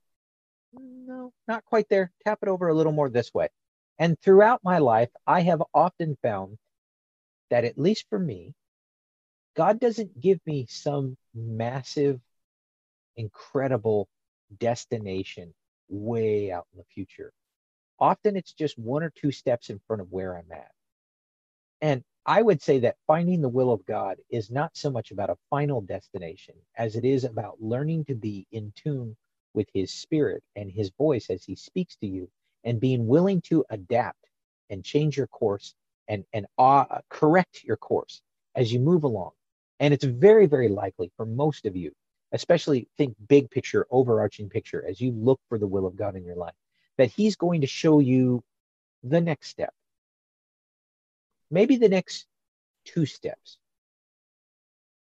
No, 0.72 1.34
not 1.48 1.66
quite 1.66 1.90
there. 1.90 2.12
Tap 2.24 2.38
it 2.44 2.48
over 2.48 2.68
a 2.68 2.76
little 2.76 2.92
more 2.92 3.10
this 3.10 3.34
way. 3.34 3.50
And 3.98 4.20
throughout 4.22 4.64
my 4.64 4.78
life, 4.78 5.10
I 5.26 5.42
have 5.42 5.64
often 5.74 6.16
found 6.22 6.60
that, 7.50 7.66
at 7.66 7.76
least 7.76 8.06
for 8.08 8.20
me, 8.20 8.54
God 9.56 9.80
doesn't 9.80 10.20
give 10.20 10.40
me 10.46 10.68
some 10.70 11.18
massive, 11.34 12.20
incredible 13.18 14.08
destination 14.58 15.54
way 15.90 16.52
out 16.52 16.68
in 16.74 16.80
the 16.80 16.86
future. 16.94 17.32
Often 18.00 18.38
it's 18.38 18.54
just 18.54 18.78
one 18.78 19.04
or 19.04 19.10
two 19.10 19.32
steps 19.32 19.70
in 19.70 19.80
front 19.88 20.02
of 20.02 20.12
where 20.12 20.38
I'm 20.38 20.52
at. 20.52 20.72
And 21.82 22.04
I 22.26 22.42
would 22.42 22.62
say 22.62 22.80
that 22.80 22.98
finding 23.08 23.42
the 23.42 23.50
will 23.50 23.72
of 23.72 23.86
God 23.86 24.18
is 24.30 24.52
not 24.52 24.78
so 24.78 24.92
much 24.92 25.12
about 25.12 25.30
a 25.30 25.38
final 25.50 25.82
destination 25.82 26.56
as 26.78 26.96
it 26.96 27.06
is 27.06 27.24
about 27.24 27.62
learning 27.62 28.06
to 28.06 28.16
be 28.16 28.46
in 28.52 28.72
tune 28.76 29.16
with 29.54 29.68
his 29.74 29.92
spirit 29.92 30.44
and 30.56 30.72
his 30.72 30.92
voice 30.98 31.30
as 31.30 31.44
he 31.44 31.56
speaks 31.56 31.96
to 31.98 32.08
you 32.08 32.30
and 32.64 32.80
being 32.80 33.08
willing 33.08 33.42
to 33.42 33.66
adapt 33.70 34.24
and 34.70 34.84
change 34.84 35.18
your 35.18 35.28
course 35.28 35.74
and, 36.08 36.24
and 36.34 36.46
uh, 36.58 36.86
correct 37.10 37.64
your 37.64 37.78
course 37.78 38.22
as 38.56 38.72
you 38.72 38.80
move 38.80 39.04
along. 39.04 39.32
And 39.80 39.94
it's 39.94 40.04
very, 40.04 40.46
very 40.46 40.68
likely 40.70 41.12
for 41.16 41.26
most 41.26 41.66
of 41.66 41.76
you, 41.76 41.92
especially 42.32 42.88
think 42.98 43.16
big 43.28 43.50
picture, 43.50 43.88
overarching 43.90 44.50
picture, 44.50 44.86
as 44.88 45.00
you 45.00 45.12
look 45.12 45.40
for 45.48 45.58
the 45.58 45.68
will 45.68 45.86
of 45.86 45.96
God 45.96 46.16
in 46.16 46.26
your 46.26 46.36
life, 46.36 46.54
that 46.98 47.12
he's 47.12 47.36
going 47.36 47.62
to 47.62 47.68
show 47.68 48.00
you 48.00 48.44
the 49.04 49.22
next 49.22 49.48
step, 49.48 49.74
maybe 51.50 51.78
the 51.78 51.90
next 51.90 52.26
two 52.84 53.06
steps. 53.06 53.58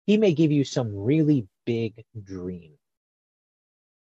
He 0.07 0.17
may 0.17 0.33
give 0.33 0.53
you 0.53 0.65
some 0.65 0.95
really 0.95 1.47
big 1.65 2.05
dream, 2.23 2.73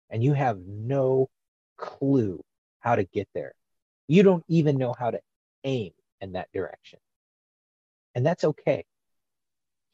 and 0.09 0.23
you 0.23 0.33
have 0.33 0.59
no 0.65 1.29
clue 1.77 2.43
how 2.79 2.95
to 2.95 3.03
get 3.05 3.27
there. 3.33 3.53
You 4.07 4.23
don't 4.23 4.43
even 4.47 4.77
know 4.77 4.93
how 4.97 5.11
to 5.11 5.21
aim 5.63 5.91
in 6.19 6.33
that 6.33 6.51
direction. 6.53 6.99
And 8.15 8.25
that's 8.25 8.43
okay. 8.43 8.85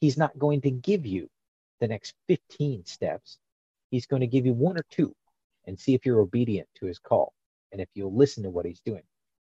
He's 0.06 0.20
not 0.20 0.38
going 0.38 0.62
to 0.62 0.70
give 0.70 1.04
you 1.08 1.28
the 1.80 1.88
next 1.88 2.14
15 2.28 2.86
steps. 2.86 3.40
He's 3.90 4.06
going 4.06 4.20
to 4.20 4.28
give 4.28 4.46
you 4.46 4.54
one 4.54 4.78
or 4.78 4.86
two 4.92 5.16
and 5.66 5.80
see 5.80 5.96
if 5.96 6.06
you're 6.06 6.20
obedient 6.20 6.68
to 6.76 6.86
his 6.86 7.00
call 7.00 7.34
and 7.72 7.82
if 7.82 7.90
you'll 7.96 8.16
listen 8.16 8.44
to 8.44 8.52
what 8.52 8.68
he's 8.68 8.82
doing. 8.82 9.02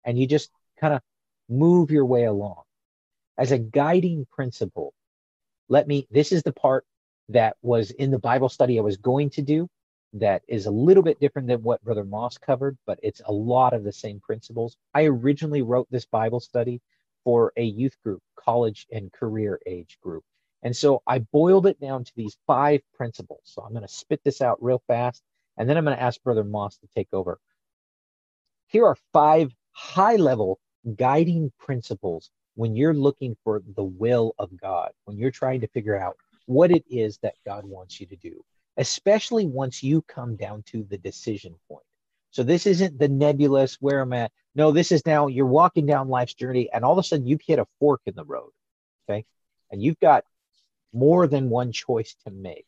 And 0.02 0.18
you 0.18 0.26
just 0.26 0.50
kind 0.80 0.94
of 0.94 1.02
move 1.50 1.90
your 1.90 2.06
way 2.06 2.24
along. 2.24 2.62
As 3.36 3.52
a 3.52 3.58
guiding 3.58 4.26
principle, 4.32 4.94
let 5.68 5.86
me, 5.86 6.08
this 6.10 6.32
is 6.32 6.42
the 6.42 6.54
part 6.54 6.86
that 7.28 7.58
was 7.60 7.90
in 7.90 8.10
the 8.10 8.18
Bible 8.18 8.48
study 8.48 8.78
I 8.78 8.82
was 8.82 8.96
going 8.96 9.28
to 9.32 9.42
do 9.42 9.68
that 10.14 10.40
is 10.48 10.64
a 10.64 10.70
little 10.70 11.02
bit 11.02 11.20
different 11.20 11.48
than 11.48 11.62
what 11.62 11.84
Brother 11.84 12.04
Moss 12.04 12.38
covered, 12.38 12.78
but 12.86 12.98
it's 13.02 13.20
a 13.26 13.32
lot 13.32 13.74
of 13.74 13.84
the 13.84 13.92
same 13.92 14.20
principles. 14.20 14.78
I 14.94 15.04
originally 15.04 15.60
wrote 15.60 15.86
this 15.90 16.06
Bible 16.06 16.40
study 16.40 16.80
for 17.24 17.52
a 17.58 17.62
youth 17.62 17.98
group, 18.02 18.22
college 18.36 18.86
and 18.90 19.12
career 19.12 19.60
age 19.66 19.98
group. 20.02 20.24
And 20.62 20.74
so 20.76 21.02
I 21.06 21.20
boiled 21.20 21.66
it 21.66 21.80
down 21.80 22.04
to 22.04 22.12
these 22.16 22.36
five 22.46 22.80
principles. 22.94 23.42
So 23.44 23.62
I'm 23.62 23.72
going 23.72 23.86
to 23.86 23.88
spit 23.88 24.20
this 24.24 24.40
out 24.40 24.62
real 24.62 24.82
fast, 24.86 25.22
and 25.56 25.68
then 25.68 25.76
I'm 25.76 25.84
going 25.84 25.96
to 25.96 26.02
ask 26.02 26.22
Brother 26.22 26.44
Moss 26.44 26.76
to 26.78 26.88
take 26.94 27.08
over. 27.12 27.38
Here 28.68 28.86
are 28.86 28.96
five 29.12 29.52
high 29.72 30.16
level 30.16 30.58
guiding 30.96 31.52
principles 31.58 32.30
when 32.54 32.74
you're 32.74 32.94
looking 32.94 33.36
for 33.44 33.62
the 33.76 33.84
will 33.84 34.34
of 34.38 34.56
God, 34.56 34.90
when 35.04 35.18
you're 35.18 35.30
trying 35.30 35.60
to 35.60 35.68
figure 35.68 35.96
out 35.96 36.16
what 36.46 36.70
it 36.70 36.84
is 36.88 37.18
that 37.18 37.34
God 37.44 37.64
wants 37.64 38.00
you 38.00 38.06
to 38.06 38.16
do, 38.16 38.42
especially 38.76 39.46
once 39.46 39.82
you 39.82 40.02
come 40.02 40.36
down 40.36 40.62
to 40.66 40.84
the 40.84 40.98
decision 40.98 41.54
point. 41.68 41.84
So 42.30 42.42
this 42.42 42.66
isn't 42.66 42.98
the 42.98 43.08
nebulous 43.08 43.76
where 43.80 44.00
I'm 44.00 44.12
at. 44.12 44.32
No, 44.54 44.72
this 44.72 44.92
is 44.92 45.04
now 45.06 45.26
you're 45.26 45.46
walking 45.46 45.86
down 45.86 46.08
life's 46.08 46.34
journey 46.34 46.68
and 46.72 46.84
all 46.84 46.92
of 46.92 46.98
a 46.98 47.02
sudden 47.02 47.26
you 47.26 47.38
hit 47.44 47.58
a 47.58 47.66
fork 47.78 48.00
in 48.06 48.14
the 48.14 48.24
road. 48.24 48.50
Okay. 49.08 49.24
And 49.70 49.82
you've 49.82 50.00
got 50.00 50.24
more 50.92 51.26
than 51.26 51.50
one 51.50 51.72
choice 51.72 52.14
to 52.24 52.30
make. 52.30 52.66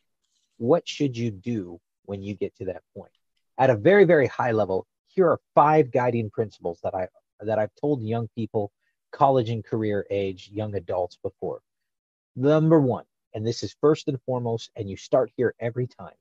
What 0.59 0.89
should 0.89 1.17
you 1.17 1.31
do 1.31 1.81
when 2.05 2.23
you 2.23 2.35
get 2.35 2.57
to 2.57 2.67
that 2.67 2.83
point? 2.97 3.13
At 3.57 3.71
a 3.71 3.77
very, 3.77 4.05
very 4.05 4.27
high 4.27 4.53
level, 4.53 4.87
here 5.09 5.29
are 5.29 5.41
five 5.55 5.91
guiding 5.91 6.31
principles 6.31 6.81
that 6.83 6.95
I 6.95 7.09
that 7.41 7.59
I've 7.59 7.75
told 7.81 8.03
young 8.03 8.29
people, 8.35 8.73
college 9.13 9.51
and 9.51 9.65
career 9.65 10.07
age, 10.11 10.51
young 10.53 10.75
adults 10.75 11.19
before. 11.23 11.61
Number 12.35 12.81
one, 12.81 13.05
and 13.35 13.47
this 13.47 13.63
is 13.63 13.77
first 13.81 14.09
and 14.09 14.21
foremost, 14.23 14.71
and 14.77 14.89
you 14.89 14.97
start 14.97 15.31
here 15.37 15.55
every 15.61 15.87
time. 15.87 16.15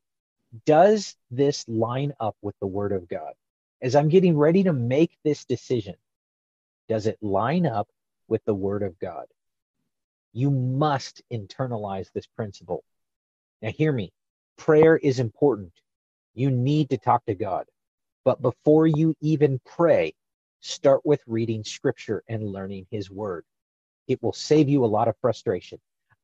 Does 0.66 1.16
this 1.32 1.68
line 1.68 2.13
up 2.20 2.36
with 2.42 2.56
the 2.60 2.68
word 2.68 2.92
of 2.92 3.08
God? 3.08 3.34
As 3.82 3.96
I'm 3.96 4.10
getting 4.10 4.38
ready 4.38 4.63
to 4.63 4.74
make 4.74 5.18
this 5.24 5.46
decision, 5.46 5.96
does 6.88 7.06
it 7.06 7.18
line 7.22 7.66
up 7.66 7.88
with 8.27 8.44
the 8.46 8.54
word 8.54 8.84
of 8.84 8.98
God? 9.00 9.25
You 10.38 10.51
must 10.51 11.24
internalize 11.34 12.12
this 12.13 12.27
principle. 12.27 12.84
Now, 13.63 13.72
hear 13.72 13.91
me 13.91 14.12
prayer 14.56 14.96
is 14.96 15.20
important. 15.20 15.72
You 16.36 16.51
need 16.51 16.91
to 16.91 17.00
talk 17.00 17.25
to 17.25 17.34
God. 17.34 17.65
But 18.24 18.39
before 18.39 18.86
you 18.86 19.15
even 19.20 19.60
pray, 19.65 20.13
start 20.60 21.03
with 21.03 21.22
reading 21.25 21.63
scripture 21.63 22.24
and 22.29 22.44
learning 22.44 22.86
his 22.91 23.10
word. 23.10 23.46
It 24.08 24.22
will 24.22 24.32
save 24.32 24.70
you 24.70 24.86
a 24.86 24.94
lot 24.98 25.08
of 25.08 25.15
frustration. 25.22 25.79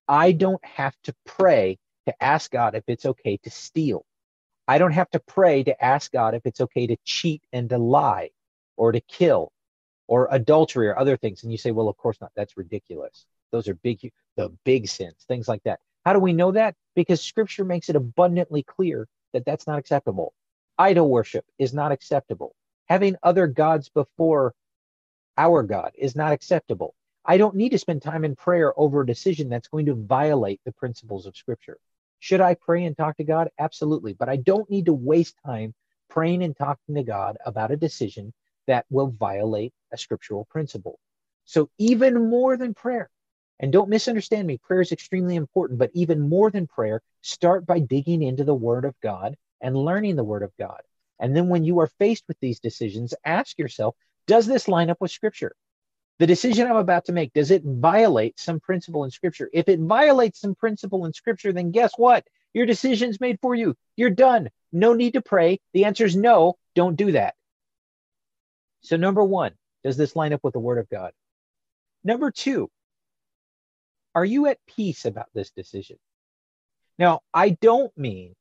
I 0.08 0.32
don't 0.32 0.64
have 0.64 0.96
to 1.06 1.16
pray 1.26 1.80
to 2.06 2.24
ask 2.24 2.52
God 2.52 2.76
if 2.76 2.84
it's 2.88 3.08
okay 3.08 3.38
to 3.38 3.50
steal. 3.50 4.06
I 4.68 4.78
don't 4.78 4.92
have 4.92 5.10
to 5.10 5.22
pray 5.22 5.64
to 5.64 5.84
ask 5.84 6.12
God 6.12 6.36
if 6.36 6.46
it's 6.46 6.62
okay 6.62 6.86
to 6.86 6.98
cheat 7.04 7.42
and 7.52 7.68
to 7.72 7.80
lie 7.80 8.30
or 8.78 8.92
to 8.92 9.02
kill 9.02 9.52
or 10.06 10.28
adultery 10.30 10.88
or 10.88 11.00
other 11.00 11.18
things. 11.18 11.42
And 11.42 11.52
you 11.52 11.58
say, 11.58 11.72
well, 11.72 11.90
of 11.90 11.98
course 11.98 12.22
not. 12.22 12.32
That's 12.36 12.56
ridiculous. 12.58 13.26
Those 13.54 13.70
are 13.70 13.76
big, 13.76 14.12
the 14.36 14.50
big 14.66 14.90
sins, 14.90 15.24
things 15.28 15.48
like 15.48 15.64
that. 15.64 15.80
How 16.04 16.12
do 16.12 16.20
we 16.20 16.34
know 16.34 16.52
that? 16.52 16.76
Because 16.96 17.22
scripture 17.22 17.64
makes 17.64 17.88
it 17.88 17.96
abundantly 17.96 18.64
clear 18.64 19.08
that 19.32 19.46
that's 19.46 19.68
not 19.68 19.80
acceptable. 19.80 20.34
Idol 20.78 21.10
worship 21.10 21.46
is 21.60 21.74
not 21.74 21.92
acceptable. 21.92 22.56
Having 22.90 23.16
other 23.24 23.48
gods 23.48 23.90
before 23.90 24.54
our 25.38 25.64
God 25.64 25.92
is 25.96 26.16
not 26.16 26.34
acceptable. 26.34 26.96
I 27.24 27.38
don't 27.38 27.56
need 27.56 27.70
to 27.70 27.80
spend 27.80 28.02
time 28.02 28.26
in 28.26 28.36
prayer 28.36 28.78
over 28.78 29.02
a 29.02 29.06
decision 29.06 29.50
that's 29.50 29.70
going 29.70 29.86
to 29.86 29.94
violate 29.94 30.60
the 30.66 30.74
principles 30.74 31.26
of 31.26 31.38
Scripture. 31.38 31.78
Should 32.20 32.42
I 32.42 32.56
pray 32.56 32.86
and 32.86 32.98
talk 32.98 33.18
to 33.18 33.24
God? 33.24 33.50
Absolutely. 33.60 34.14
But 34.14 34.30
I 34.30 34.38
don't 34.38 34.70
need 34.70 34.86
to 34.86 34.94
waste 34.94 35.36
time 35.46 35.74
praying 36.10 36.44
and 36.44 36.58
talking 36.58 36.96
to 36.96 37.04
God 37.04 37.38
about 37.46 37.72
a 37.72 37.78
decision 37.78 38.34
that 38.68 38.86
will 38.90 39.08
violate 39.08 39.74
a 39.92 39.98
scriptural 39.98 40.46
principle. 40.46 41.00
So, 41.46 41.70
even 41.78 42.30
more 42.30 42.56
than 42.56 42.74
prayer, 42.74 43.10
and 43.64 43.72
don't 43.72 43.88
misunderstand 43.88 44.46
me, 44.46 44.58
prayer 44.58 44.82
is 44.82 44.92
extremely 44.92 45.38
important, 45.38 45.80
but 45.80 45.90
even 45.94 46.28
more 46.28 46.52
than 46.52 46.68
prayer, 46.68 47.02
start 47.22 47.66
by 47.66 47.80
digging 47.80 48.22
into 48.22 48.44
the 48.44 48.54
Word 48.54 48.84
of 48.84 48.94
God 49.00 49.38
and 49.62 49.74
learning 49.78 50.18
the 50.18 50.24
Word 50.26 50.44
of 50.44 50.52
God. 50.60 50.82
And 51.18 51.34
then 51.34 51.48
when 51.48 51.64
you 51.64 51.80
are 51.80 51.88
faced 51.88 52.26
with 52.28 52.38
these 52.42 52.60
decisions, 52.60 53.14
ask 53.24 53.58
yourself, 53.58 53.96
does 54.28 54.48
this 54.48 54.68
line 54.68 54.90
up 54.90 55.00
with 55.00 55.12
Scripture? 55.12 55.56
The 56.20 56.28
decision 56.28 56.68
I'm 56.68 56.76
about 56.76 57.06
to 57.06 57.14
make, 57.14 57.32
does 57.32 57.52
it 57.52 57.64
violate 57.64 58.38
some 58.38 58.60
principle 58.60 59.06
in 59.06 59.12
Scripture? 59.12 59.50
If 59.54 59.70
it 59.70 59.80
violates 59.80 60.42
some 60.42 60.56
principle 60.56 61.06
in 61.06 61.14
Scripture, 61.14 61.54
then 61.54 61.72
guess 61.72 61.94
what? 61.96 62.28
Your 62.54 62.66
decision's 62.66 63.22
made 63.22 63.40
for 63.42 63.56
you. 63.56 63.78
You're 63.96 64.10
done. 64.10 64.50
No 64.74 64.94
need 64.94 65.14
to 65.14 65.22
pray. 65.22 65.62
The 65.72 65.86
answer 65.86 66.04
is 66.04 66.18
no, 66.18 66.58
don't 66.76 66.98
do 66.98 67.14
that. 67.14 67.36
So, 68.82 68.98
number 68.98 69.24
one, 69.24 69.54
does 69.86 69.96
this 69.96 70.18
line 70.18 70.34
up 70.34 70.44
with 70.44 70.52
the 70.52 70.60
Word 70.60 70.80
of 70.80 70.90
God? 70.90 71.14
Number 72.04 72.30
two, 72.30 72.70
are 74.16 74.26
you 74.26 74.48
at 74.48 74.60
peace 74.68 75.06
about 75.06 75.28
this 75.34 75.52
decision? 75.52 75.98
Now, 77.00 77.22
I 77.34 77.52
don't 77.62 77.96
mean, 77.98 78.36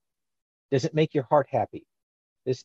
does 0.71 0.85
it 0.85 0.95
make 0.95 1.15
your 1.15 1.25
heart 1.25 1.49
happy? 1.51 1.87
This 2.45 2.65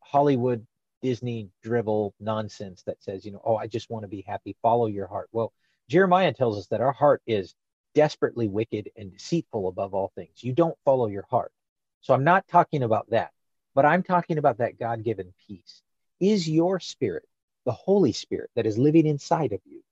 Hollywood, 0.00 0.66
Disney 1.02 1.50
drivel 1.62 2.14
nonsense 2.20 2.82
that 2.82 3.02
says, 3.02 3.24
you 3.24 3.32
know, 3.32 3.40
oh, 3.44 3.56
I 3.56 3.66
just 3.66 3.90
want 3.90 4.02
to 4.02 4.08
be 4.08 4.24
happy, 4.26 4.56
follow 4.62 4.86
your 4.86 5.06
heart. 5.06 5.28
Well, 5.32 5.52
Jeremiah 5.88 6.32
tells 6.32 6.58
us 6.58 6.66
that 6.68 6.80
our 6.80 6.92
heart 6.92 7.22
is 7.26 7.54
desperately 7.94 8.48
wicked 8.48 8.90
and 8.96 9.12
deceitful 9.12 9.68
above 9.68 9.94
all 9.94 10.12
things. 10.14 10.42
You 10.42 10.52
don't 10.52 10.76
follow 10.84 11.06
your 11.06 11.26
heart. 11.30 11.52
So 12.00 12.14
I'm 12.14 12.24
not 12.24 12.46
talking 12.48 12.82
about 12.82 13.10
that, 13.10 13.30
but 13.74 13.84
I'm 13.84 14.02
talking 14.02 14.38
about 14.38 14.58
that 14.58 14.78
God 14.78 15.04
given 15.04 15.32
peace. 15.46 15.82
Is 16.20 16.48
your 16.48 16.80
spirit, 16.80 17.26
the 17.64 17.72
Holy 17.72 18.12
Spirit 18.12 18.50
that 18.56 18.66
is 18.66 18.78
living 18.78 19.06
inside 19.06 19.52
of 19.52 19.60
you, 19.64 19.82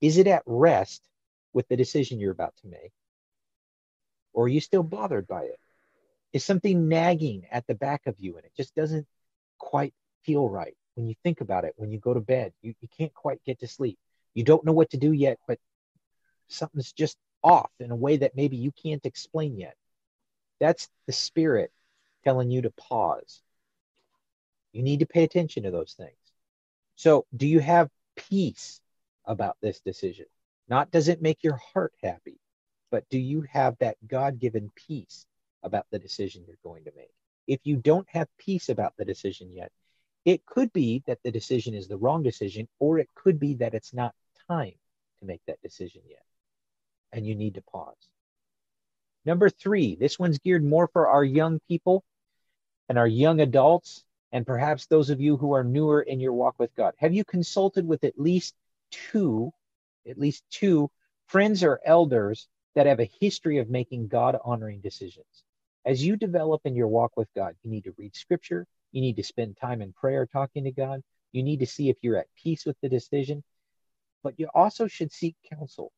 is 0.00 0.18
it 0.18 0.26
at 0.26 0.42
rest 0.46 1.02
with 1.54 1.66
the 1.68 1.76
decision 1.76 2.20
you're 2.20 2.32
about 2.32 2.54
to 2.58 2.68
make? 2.68 2.92
Or 4.34 4.44
are 4.44 4.48
you 4.48 4.60
still 4.60 4.82
bothered 4.82 5.26
by 5.26 5.44
it? 5.44 5.58
Is 6.32 6.44
something 6.44 6.88
nagging 6.88 7.46
at 7.50 7.66
the 7.66 7.74
back 7.74 8.02
of 8.06 8.16
you 8.18 8.36
and 8.36 8.44
it 8.44 8.52
just 8.56 8.74
doesn't 8.74 9.06
quite 9.58 9.94
feel 10.24 10.48
right 10.48 10.76
when 10.96 11.06
you 11.06 11.14
think 11.22 11.40
about 11.40 11.64
it, 11.64 11.74
when 11.76 11.90
you 11.90 11.98
go 11.98 12.12
to 12.12 12.20
bed? 12.20 12.52
You, 12.60 12.74
you 12.80 12.88
can't 12.98 13.14
quite 13.14 13.42
get 13.44 13.60
to 13.60 13.68
sleep. 13.68 13.98
You 14.34 14.42
don't 14.42 14.64
know 14.64 14.72
what 14.72 14.90
to 14.90 14.96
do 14.96 15.12
yet, 15.12 15.38
but 15.46 15.58
something's 16.48 16.92
just 16.92 17.16
off 17.42 17.70
in 17.78 17.92
a 17.92 17.96
way 17.96 18.16
that 18.16 18.34
maybe 18.34 18.56
you 18.56 18.72
can't 18.72 19.06
explain 19.06 19.56
yet. 19.56 19.76
That's 20.58 20.88
the 21.06 21.12
spirit 21.12 21.72
telling 22.24 22.50
you 22.50 22.62
to 22.62 22.70
pause. 22.70 23.42
You 24.72 24.82
need 24.82 25.00
to 25.00 25.06
pay 25.06 25.22
attention 25.22 25.62
to 25.62 25.70
those 25.70 25.94
things. 25.96 26.16
So, 26.96 27.26
do 27.36 27.46
you 27.46 27.60
have 27.60 27.90
peace 28.16 28.80
about 29.24 29.56
this 29.60 29.80
decision? 29.80 30.26
Not 30.68 30.90
does 30.90 31.08
it 31.08 31.22
make 31.22 31.42
your 31.42 31.56
heart 31.56 31.92
happy, 32.02 32.38
but 32.90 33.08
do 33.10 33.18
you 33.18 33.42
have 33.42 33.76
that 33.78 33.96
God 34.06 34.38
given 34.38 34.72
peace 34.74 35.26
about 35.62 35.86
the 35.90 35.98
decision 35.98 36.44
you're 36.46 36.56
going 36.62 36.84
to 36.84 36.92
make? 36.96 37.10
If 37.46 37.60
you 37.64 37.76
don't 37.76 38.08
have 38.08 38.28
peace 38.38 38.68
about 38.68 38.94
the 38.96 39.04
decision 39.04 39.52
yet, 39.52 39.70
it 40.24 40.46
could 40.46 40.72
be 40.72 41.02
that 41.06 41.18
the 41.22 41.30
decision 41.30 41.74
is 41.74 41.86
the 41.86 41.98
wrong 41.98 42.22
decision, 42.22 42.66
or 42.78 42.98
it 42.98 43.10
could 43.14 43.38
be 43.38 43.54
that 43.54 43.74
it's 43.74 43.92
not 43.92 44.14
time 44.48 44.72
to 45.20 45.26
make 45.26 45.42
that 45.46 45.60
decision 45.60 46.02
yet. 46.08 46.24
And 47.12 47.26
you 47.26 47.34
need 47.34 47.54
to 47.54 47.62
pause. 47.62 48.08
Number 49.26 49.50
three, 49.50 49.96
this 49.96 50.18
one's 50.18 50.38
geared 50.38 50.64
more 50.64 50.88
for 50.88 51.08
our 51.08 51.24
young 51.24 51.60
people 51.68 52.04
and 52.88 52.98
our 52.98 53.06
young 53.06 53.40
adults, 53.40 54.04
and 54.32 54.46
perhaps 54.46 54.86
those 54.86 55.10
of 55.10 55.20
you 55.20 55.36
who 55.36 55.52
are 55.52 55.64
newer 55.64 56.02
in 56.02 56.20
your 56.20 56.32
walk 56.32 56.58
with 56.58 56.74
God. 56.74 56.94
Have 56.98 57.14
you 57.14 57.24
consulted 57.24 57.86
with 57.86 58.04
at 58.04 58.18
least 58.18 58.54
two 58.90 59.52
at 60.08 60.18
least 60.18 60.44
two 60.50 60.90
friends 61.26 61.62
or 61.62 61.80
elders 61.84 62.48
that 62.74 62.86
have 62.86 63.00
a 63.00 63.10
history 63.20 63.58
of 63.58 63.70
making 63.70 64.08
God 64.08 64.36
honoring 64.44 64.80
decisions. 64.80 65.44
As 65.84 66.04
you 66.04 66.16
develop 66.16 66.62
in 66.64 66.74
your 66.74 66.88
walk 66.88 67.16
with 67.16 67.28
God, 67.34 67.54
you 67.62 67.70
need 67.70 67.84
to 67.84 67.94
read 67.96 68.16
scripture, 68.16 68.66
you 68.92 69.00
need 69.00 69.16
to 69.16 69.22
spend 69.22 69.56
time 69.56 69.82
in 69.82 69.92
prayer 69.92 70.26
talking 70.26 70.64
to 70.64 70.72
God, 70.72 71.02
you 71.32 71.42
need 71.42 71.60
to 71.60 71.66
see 71.66 71.88
if 71.88 71.96
you're 72.00 72.16
at 72.16 72.26
peace 72.42 72.64
with 72.64 72.76
the 72.80 72.88
decision, 72.88 73.42
but 74.22 74.38
you 74.38 74.48
also 74.54 74.86
should 74.86 75.12
seek 75.12 75.36
counsel. 75.52 75.92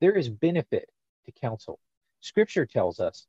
There 0.00 0.16
is 0.16 0.28
benefit 0.28 0.88
to 1.26 1.32
counsel. 1.32 1.78
Scripture 2.20 2.66
tells 2.66 3.00
us 3.00 3.26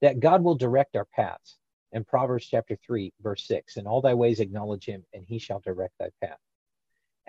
that 0.00 0.20
God 0.20 0.42
will 0.42 0.54
direct 0.54 0.96
our 0.96 1.04
paths. 1.04 1.58
In 1.92 2.04
Proverbs 2.04 2.46
chapter 2.46 2.76
3, 2.86 3.12
verse 3.20 3.46
6, 3.46 3.76
in 3.76 3.86
all 3.86 4.00
thy 4.00 4.14
ways 4.14 4.40
acknowledge 4.40 4.84
him, 4.84 5.04
and 5.12 5.24
he 5.24 5.38
shall 5.38 5.60
direct 5.60 5.94
thy 5.98 6.10
path. 6.22 6.38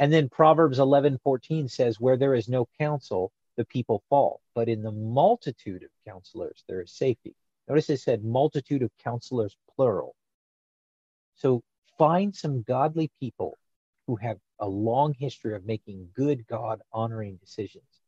And 0.01 0.11
then 0.11 0.29
Proverbs 0.29 0.79
11 0.79 1.19
14 1.23 1.69
says, 1.69 1.99
Where 1.99 2.17
there 2.17 2.33
is 2.33 2.49
no 2.49 2.67
counsel, 2.79 3.31
the 3.55 3.65
people 3.65 4.03
fall. 4.09 4.41
But 4.55 4.67
in 4.67 4.81
the 4.81 4.91
multitude 4.91 5.83
of 5.83 5.91
counselors, 6.07 6.63
there 6.67 6.81
is 6.81 6.91
safety. 6.91 7.35
Notice 7.69 7.91
it 7.91 7.99
said 7.99 8.23
multitude 8.23 8.81
of 8.81 8.89
counselors, 9.03 9.55
plural. 9.75 10.15
So 11.35 11.61
find 11.99 12.35
some 12.35 12.63
godly 12.63 13.11
people 13.19 13.59
who 14.07 14.15
have 14.15 14.39
a 14.57 14.67
long 14.67 15.13
history 15.13 15.53
of 15.53 15.67
making 15.67 16.09
good, 16.15 16.47
God 16.47 16.81
honoring 16.91 17.35
decisions 17.35 18.01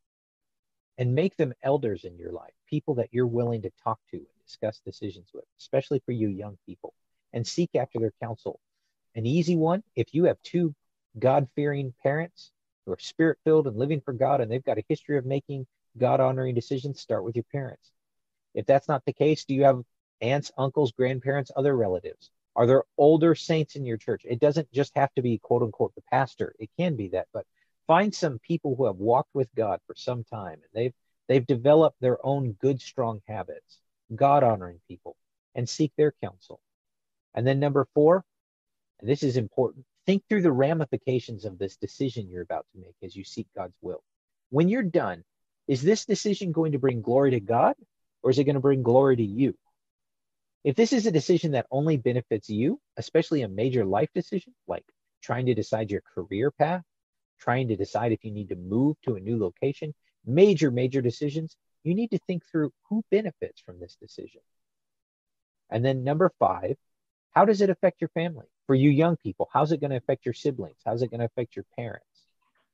and 0.98 1.14
make 1.14 1.38
them 1.38 1.54
elders 1.62 2.06
in 2.06 2.18
your 2.18 2.32
life, 2.32 2.54
people 2.68 2.96
that 2.96 3.10
you're 3.12 3.28
willing 3.28 3.62
to 3.62 3.72
talk 3.84 4.00
to 4.10 4.18
and 4.18 4.46
discuss 4.48 4.80
decisions 4.80 5.30
with, 5.32 5.46
especially 5.60 6.02
for 6.08 6.12
you 6.12 6.30
young 6.30 6.58
people, 6.66 6.96
and 7.34 7.46
seek 7.46 7.76
after 7.76 8.00
their 8.00 8.14
counsel. 8.20 8.60
An 9.14 9.28
easy 9.28 9.56
one 9.56 9.84
if 9.96 10.16
you 10.16 10.24
have 10.24 10.42
two 10.42 10.74
God 11.18 11.48
fearing 11.56 11.94
parents 12.04 12.52
who 12.86 12.94
are 12.94 13.00
spirit 13.00 13.38
filled 13.44 13.68
and 13.68 13.78
living 13.78 14.02
for 14.02 14.14
God 14.14 14.42
and 14.42 14.52
they've 14.52 14.64
got 14.64 14.78
a 14.78 14.84
history 14.88 15.18
of 15.18 15.26
making 15.26 15.66
God 15.98 16.20
honoring 16.20 16.56
decisions, 16.56 17.00
start 17.00 17.24
with 17.24 17.36
your 17.36 17.46
parents. 17.52 17.92
If 18.54 18.66
that's 18.66 18.88
not 18.88 19.06
the 19.06 19.14
case, 19.14 19.46
do 19.46 19.54
you 19.54 19.64
have 19.64 19.84
aunts, 20.22 20.52
uncles, 20.58 20.92
grandparents, 20.92 21.52
other 21.56 21.76
relatives? 21.76 22.30
Are 22.56 22.68
there 22.68 22.84
older 22.98 23.36
saints 23.36 23.76
in 23.76 23.86
your 23.86 23.98
church? 23.98 24.24
It 24.26 24.40
doesn't 24.40 24.72
just 24.72 24.96
have 24.96 25.14
to 25.16 25.22
be 25.22 25.38
quote 25.40 25.64
unquote 25.64 25.96
the 25.96 26.02
pastor. 26.12 26.56
It 26.60 26.70
can 26.78 26.96
be 26.96 27.10
that, 27.10 27.28
but 27.34 27.46
find 27.88 28.14
some 28.14 28.40
people 28.40 28.76
who 28.76 28.86
have 28.86 28.98
walked 28.98 29.34
with 29.34 29.54
God 29.56 29.80
for 29.88 29.96
some 29.96 30.24
time 30.24 30.54
and 30.54 30.72
they've 30.74 30.94
they've 31.28 31.46
developed 31.46 32.00
their 32.00 32.24
own 32.26 32.52
good 32.54 32.82
strong 32.82 33.22
habits, 33.28 33.80
God 34.16 34.44
honoring 34.44 34.80
people 34.88 35.16
and 35.56 35.68
seek 35.68 35.92
their 35.96 36.14
counsel. 36.24 36.60
And 37.34 37.46
then 37.46 37.60
number 37.60 37.88
4, 37.94 38.24
and 39.00 39.10
this 39.10 39.24
is 39.24 39.38
important, 39.38 39.86
Think 40.06 40.24
through 40.28 40.42
the 40.42 40.52
ramifications 40.52 41.46
of 41.46 41.58
this 41.58 41.78
decision 41.78 42.30
you're 42.30 42.42
about 42.42 42.66
to 42.74 42.82
make 42.82 42.96
as 43.04 43.16
you 43.16 43.24
seek 43.24 43.48
God's 43.56 43.78
will. 43.82 44.04
When 44.50 44.70
you're 44.70 44.84
done, 44.84 45.24
is 45.68 45.82
this 45.82 46.06
decision 46.06 46.52
going 46.52 46.74
to 46.74 46.80
bring 46.80 47.02
glory 47.02 47.32
to 47.32 47.40
God 47.40 47.76
or 48.22 48.32
is 48.32 48.40
it 48.40 48.44
going 48.44 48.56
to 48.56 48.62
bring 48.62 48.84
glory 48.84 49.16
to 49.16 49.24
you? 49.24 49.56
If 50.64 50.76
this 50.76 50.94
is 50.94 51.06
a 51.06 51.12
decision 51.12 51.52
that 51.52 51.68
only 51.72 51.98
benefits 51.98 52.50
you, 52.50 52.80
especially 52.98 53.42
a 53.42 53.50
major 53.50 53.86
life 53.86 54.10
decision 54.14 54.54
like 54.68 54.86
trying 55.22 55.46
to 55.48 55.54
decide 55.54 55.92
your 55.92 56.02
career 56.16 56.52
path, 56.52 56.84
trying 57.40 57.68
to 57.70 57.76
decide 57.76 58.12
if 58.12 58.24
you 58.24 58.32
need 58.32 58.50
to 58.50 58.56
move 58.56 58.96
to 59.04 59.16
a 59.16 59.20
new 59.20 59.38
location, 59.38 59.94
major, 60.26 60.72
major 60.72 61.02
decisions, 61.02 61.56
you 61.84 61.94
need 61.94 62.12
to 62.12 62.20
think 62.20 62.46
through 62.46 62.72
who 62.90 63.04
benefits 63.12 63.62
from 63.62 63.80
this 63.80 63.96
decision. 63.96 64.42
And 65.70 65.84
then 65.84 66.04
number 66.04 66.32
five, 66.40 66.78
how 67.32 67.46
does 67.46 67.62
it 67.62 67.70
affect 67.70 68.00
your 68.00 68.10
family? 68.10 68.46
For 68.68 68.76
you 68.76 68.90
young 68.90 69.18
people, 69.18 69.50
how's 69.52 69.72
it 69.72 69.82
going 69.82 69.92
to 69.92 69.98
affect 69.98 70.26
your 70.26 70.34
siblings? 70.34 70.78
How's 70.86 71.02
it 71.02 71.10
going 71.10 71.20
to 71.20 71.26
affect 71.26 71.56
your 71.56 71.66
parents? 71.76 72.06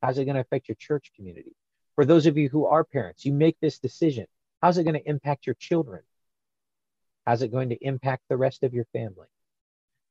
How's 0.01 0.17
it 0.17 0.25
going 0.25 0.35
to 0.35 0.41
affect 0.41 0.67
your 0.67 0.75
church 0.75 1.11
community? 1.15 1.55
For 1.95 2.05
those 2.05 2.25
of 2.25 2.37
you 2.37 2.47
who 2.47 2.65
are 2.65 2.83
parents, 2.83 3.25
you 3.25 3.33
make 3.33 3.59
this 3.59 3.79
decision. 3.79 4.25
How's 4.61 4.77
it 4.77 4.83
going 4.83 4.93
to 4.93 5.09
impact 5.09 5.45
your 5.45 5.55
children? 5.55 6.01
How's 7.25 7.41
it 7.41 7.51
going 7.51 7.69
to 7.69 7.85
impact 7.85 8.23
the 8.29 8.37
rest 8.37 8.63
of 8.63 8.73
your 8.73 8.85
family? 8.93 9.27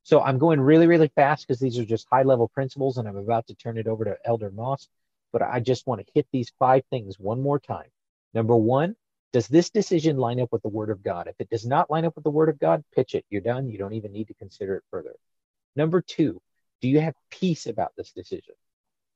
So 0.02 0.20
I'm 0.20 0.38
going 0.38 0.60
really, 0.60 0.86
really 0.86 1.10
fast 1.14 1.46
because 1.46 1.60
these 1.60 1.78
are 1.78 1.84
just 1.84 2.06
high 2.10 2.22
level 2.22 2.48
principles 2.48 2.98
and 2.98 3.06
I'm 3.06 3.16
about 3.16 3.46
to 3.48 3.54
turn 3.54 3.78
it 3.78 3.86
over 3.86 4.04
to 4.04 4.16
Elder 4.24 4.50
Moss. 4.50 4.88
But 5.32 5.42
I 5.42 5.60
just 5.60 5.86
want 5.86 6.00
to 6.00 6.12
hit 6.14 6.26
these 6.32 6.52
five 6.58 6.82
things 6.90 7.18
one 7.18 7.42
more 7.42 7.58
time. 7.58 7.90
Number 8.32 8.56
one, 8.56 8.96
does 9.32 9.48
this 9.48 9.68
decision 9.70 10.16
line 10.16 10.40
up 10.40 10.50
with 10.50 10.62
the 10.62 10.68
word 10.68 10.88
of 10.88 11.02
God? 11.02 11.26
If 11.28 11.34
it 11.38 11.50
does 11.50 11.66
not 11.66 11.90
line 11.90 12.06
up 12.06 12.14
with 12.14 12.24
the 12.24 12.30
word 12.30 12.48
of 12.48 12.58
God, 12.58 12.82
pitch 12.94 13.14
it. 13.14 13.26
You're 13.28 13.42
done. 13.42 13.68
You 13.68 13.76
don't 13.76 13.92
even 13.92 14.12
need 14.12 14.28
to 14.28 14.34
consider 14.34 14.76
it 14.76 14.84
further. 14.90 15.14
Number 15.78 16.02
two, 16.02 16.42
do 16.80 16.88
you 16.88 16.98
have 16.98 17.14
peace 17.30 17.66
about 17.66 17.92
this 17.96 18.10
decision? 18.10 18.56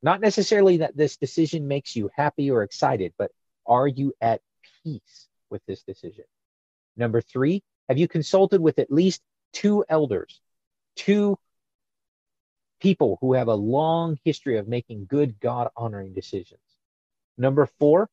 Not 0.01 0.21
necessarily 0.21 0.77
that 0.77 0.97
this 0.97 1.17
decision 1.17 1.67
makes 1.67 1.97
you 1.97 2.09
happy 2.15 2.53
or 2.53 2.63
excited, 2.63 3.15
but 3.19 3.33
are 3.67 3.89
you 3.89 4.15
at 4.21 4.41
peace 4.85 5.29
with 5.51 5.61
this 5.67 5.83
decision? 5.83 6.25
Number 6.97 7.21
three, 7.21 7.65
have 7.89 7.99
you 7.99 8.07
consulted 8.07 8.61
with 8.61 8.79
at 8.79 8.93
least 8.93 9.23
two 9.53 9.85
elders, 9.89 10.41
two 10.95 11.37
people 12.81 13.19
who 13.21 13.33
have 13.33 13.49
a 13.49 13.55
long 13.57 14.17
history 14.25 14.57
of 14.59 14.69
making 14.69 15.07
good 15.07 15.41
God 15.41 15.69
honoring 15.77 16.15
decisions? 16.15 16.61
Number 17.37 17.67
four, 17.81 18.09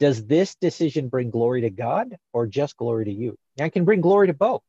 does 0.00 0.26
this 0.26 0.54
decision 0.54 1.10
bring 1.10 1.28
glory 1.28 1.60
to 1.60 1.70
God 1.70 2.16
or 2.32 2.46
just 2.46 2.78
glory 2.78 3.04
to 3.04 3.12
you? 3.12 3.36
Now, 3.58 3.66
it 3.66 3.74
can 3.74 3.84
bring 3.84 4.00
glory 4.00 4.28
to 4.28 4.34
both. 4.34 4.62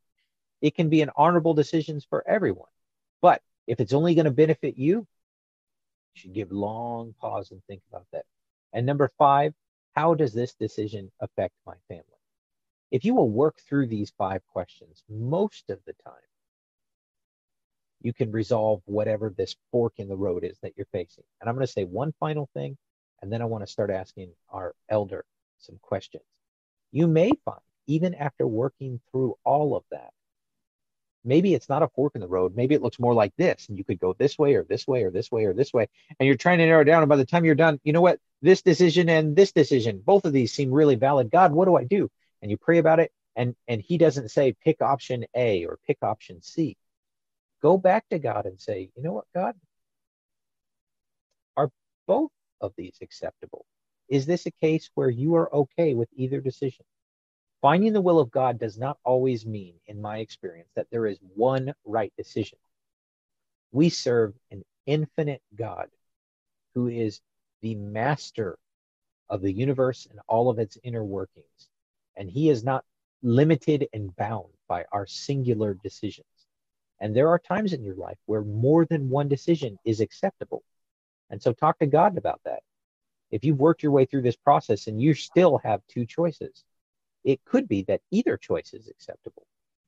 It 0.62 0.76
can 0.76 0.90
be 0.90 1.02
an 1.02 1.12
honorable 1.16 1.54
decisions 1.54 2.06
for 2.10 2.28
everyone. 2.28 2.70
But 3.22 3.42
If 3.68 3.80
it's 3.80 3.94
only 3.94 4.16
going 4.16 4.26
to 4.26 4.32
benefit 4.32 4.78
you, 4.78 5.00
you 5.00 5.08
should 6.14 6.34
give 6.34 6.52
long 6.52 7.14
pause 7.20 7.52
and 7.52 7.62
think 7.66 7.82
about 7.90 8.06
that. 8.14 8.26
And 8.74 8.86
number 8.86 9.12
five, 9.18 9.54
how 9.96 10.14
does 10.14 10.34
this 10.34 10.54
decision 10.54 11.12
affect 11.20 11.54
my 11.66 11.76
family? 11.88 12.04
If 12.92 13.06
you 13.06 13.16
will 13.16 13.30
work 13.30 13.58
through 13.68 13.88
these 13.88 14.14
five 14.18 14.42
questions 14.48 15.04
most 15.10 15.70
of 15.70 15.80
the 15.86 15.94
time, 16.06 16.14
you 18.02 18.14
can 18.14 18.32
resolve 18.32 18.82
whatever 18.86 19.34
this 19.36 19.56
fork 19.72 19.94
in 19.98 20.08
the 20.08 20.16
road 20.16 20.44
is 20.44 20.60
that 20.62 20.74
you're 20.78 20.86
facing. 20.92 21.24
And 21.42 21.50
I'm 21.50 21.56
going 21.56 21.66
to 21.66 21.72
say 21.72 21.86
one 21.86 22.14
final 22.20 22.50
thing, 22.54 22.78
and 23.22 23.32
then 23.32 23.42
I 23.42 23.46
want 23.46 23.66
to 23.66 23.72
start 23.72 23.90
asking 23.90 24.30
our 24.50 24.76
elder 24.90 25.26
some 25.58 25.80
questions. 25.82 26.24
You 26.92 27.08
may 27.08 27.32
find, 27.46 27.60
even 27.88 28.14
after 28.14 28.46
working 28.46 29.00
through 29.12 29.36
all 29.44 29.76
of 29.76 29.84
that, 29.92 30.12
maybe 31.26 31.54
it's 31.54 31.70
not 31.70 31.84
a 31.84 31.88
fork 31.90 32.14
in 32.16 32.22
the 32.22 32.28
road. 32.28 32.56
Maybe 32.56 32.76
it 32.76 32.82
looks 32.82 33.00
more 33.00 33.14
like 33.14 33.34
this, 33.38 33.68
and 33.68 33.78
you 33.78 33.84
could 33.84 34.00
go 34.00 34.14
this 34.14 34.38
way 34.38 34.56
or 34.56 34.64
this 34.64 34.88
way 34.88 35.04
or 35.04 35.12
this 35.12 35.32
way 35.32 35.46
or 35.46 35.54
this 35.54 35.74
way. 35.74 35.90
And 36.20 36.28
you're 36.28 36.38
trying 36.38 36.60
to 36.60 36.66
narrow 36.66 36.84
down. 36.84 37.04
And 37.04 37.10
by 37.10 37.16
the 37.16 37.26
time 37.26 37.46
you're 37.46 37.56
done, 37.56 37.80
you 37.84 37.94
know 37.94 38.02
what? 38.02 38.20
This 38.42 38.62
decision 38.62 39.10
and 39.10 39.36
this 39.36 39.52
decision, 39.52 40.02
both 40.06 40.26
of 40.26 40.34
these 40.34 40.54
seem 40.54 40.72
really 40.72 40.96
valid. 40.96 41.32
God, 41.32 41.52
what 41.52 41.66
do 41.66 41.76
I 41.76 41.84
do? 41.84 42.10
And 42.42 42.52
you 42.52 42.58
pray 42.58 42.78
about 42.78 43.00
it, 43.00 43.12
and 43.36 43.56
and 43.68 43.82
He 43.82 43.98
doesn't 43.98 44.30
say 44.30 44.54
pick 44.64 44.82
option 44.82 45.26
A 45.36 45.66
or 45.66 45.80
pick 45.88 45.98
option 46.02 46.42
C. 46.42 46.78
Go 47.62 47.78
back 47.78 48.08
to 48.10 48.20
God 48.20 48.46
and 48.46 48.62
say, 48.62 48.92
you 48.96 49.04
know 49.04 49.14
what, 49.14 49.26
God? 49.34 49.56
Are 51.58 51.72
both 52.08 52.32
of 52.62 52.74
these 52.78 52.98
acceptable? 53.02 53.66
Is 54.08 54.26
this 54.26 54.46
a 54.46 54.52
case 54.52 54.90
where 54.94 55.10
you 55.10 55.36
are 55.36 55.54
okay 55.54 55.96
with 55.96 56.10
either 56.16 56.40
decision? 56.42 56.86
Finding 57.66 57.94
the 57.94 58.02
will 58.02 58.20
of 58.20 58.30
God 58.30 58.60
does 58.60 58.78
not 58.78 59.00
always 59.04 59.44
mean, 59.44 59.74
in 59.88 60.00
my 60.00 60.20
experience, 60.20 60.70
that 60.76 60.86
there 60.92 61.08
is 61.08 61.18
one 61.34 61.74
right 61.84 62.14
decision. 62.16 62.60
We 63.72 63.90
serve 63.90 64.36
an 64.52 64.64
infinite 64.86 65.42
God 65.56 65.88
who 66.76 66.90
is 66.90 67.22
the 67.64 67.74
master 67.74 68.60
of 69.32 69.42
the 69.42 69.52
universe 69.52 70.06
and 70.12 70.20
all 70.28 70.52
of 70.52 70.60
its 70.60 70.78
inner 70.84 71.04
workings. 71.04 71.70
And 72.16 72.30
he 72.30 72.50
is 72.50 72.64
not 72.64 72.86
limited 73.24 73.88
and 73.94 74.16
bound 74.16 74.54
by 74.68 74.86
our 74.92 75.08
singular 75.08 75.74
decisions. 75.74 76.28
And 77.00 77.16
there 77.16 77.30
are 77.30 77.40
times 77.40 77.74
in 77.74 77.84
your 77.84 77.96
life 77.96 78.20
where 78.28 78.44
more 78.44 78.86
than 78.86 79.10
one 79.10 79.28
decision 79.28 79.80
is 79.84 80.02
acceptable. 80.02 80.62
And 81.32 81.42
so 81.42 81.52
talk 81.52 81.80
to 81.80 81.88
God 81.88 82.16
about 82.16 82.42
that. 82.46 82.62
If 83.32 83.44
you've 83.44 83.58
worked 83.60 83.82
your 83.82 83.92
way 83.92 84.06
through 84.06 84.22
this 84.22 84.36
process 84.36 84.86
and 84.86 85.02
you 85.02 85.16
still 85.16 85.58
have 85.64 85.82
two 85.88 86.06
choices, 86.06 86.64
it 87.26 87.44
could 87.44 87.68
be 87.68 87.82
that 87.84 88.02
either 88.12 88.38
choice 88.38 88.74
is 88.74 88.88
acceptable. 88.88 89.46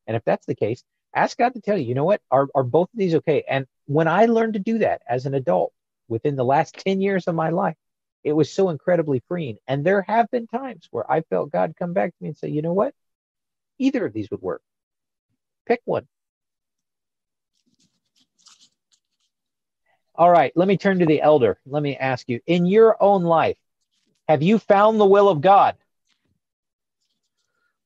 And 0.08 0.18
if 0.18 0.26
that's 0.26 0.46
the 0.46 0.56
case, 0.56 0.84
ask 1.14 1.38
God 1.38 1.54
to 1.54 1.62
tell 1.62 1.78
you, 1.78 1.86
you 1.86 1.96
know 1.96 2.04
what, 2.04 2.22
are, 2.32 2.48
are 2.56 2.64
both 2.64 2.90
of 2.92 2.98
these 2.98 3.16
okay? 3.16 3.44
And 3.48 3.68
when 3.86 4.08
I 4.08 4.26
learned 4.26 4.54
to 4.54 4.60
do 4.60 4.80
that 4.80 5.02
as 5.08 5.26
an 5.26 5.36
adult 5.36 5.72
within 6.10 6.36
the 6.36 6.44
last 6.44 6.76
10 6.86 7.00
years 7.00 7.28
of 7.28 7.36
my 7.36 7.50
life, 7.50 7.78
it 8.24 8.34
was 8.34 8.52
so 8.52 8.70
incredibly 8.70 9.22
freeing. 9.28 9.58
And 9.68 9.86
there 9.86 10.02
have 10.02 10.30
been 10.32 10.48
times 10.48 10.88
where 10.92 11.10
I 11.10 11.22
felt 11.22 11.52
God 11.52 11.76
come 11.78 11.94
back 11.94 12.10
to 12.10 12.16
me 12.20 12.30
and 12.30 12.38
say, 12.38 12.50
you 12.50 12.62
know 12.62 12.74
what, 12.74 12.94
either 13.78 14.06
of 14.06 14.14
these 14.14 14.30
would 14.32 14.42
work. 14.42 14.62
Pick 15.66 15.82
one. 15.86 16.08
All 20.16 20.32
right, 20.32 20.52
let 20.56 20.68
me 20.68 20.78
turn 20.78 21.00
to 21.00 21.06
the 21.06 21.22
elder. 21.22 21.60
Let 21.68 21.84
me 21.84 21.96
ask 21.96 22.28
you 22.28 22.40
in 22.48 22.66
your 22.66 23.02
own 23.02 23.24
life, 23.24 23.58
have 24.28 24.42
you 24.42 24.58
found 24.58 25.00
the 25.00 25.06
will 25.06 25.30
of 25.30 25.42
God? 25.42 25.76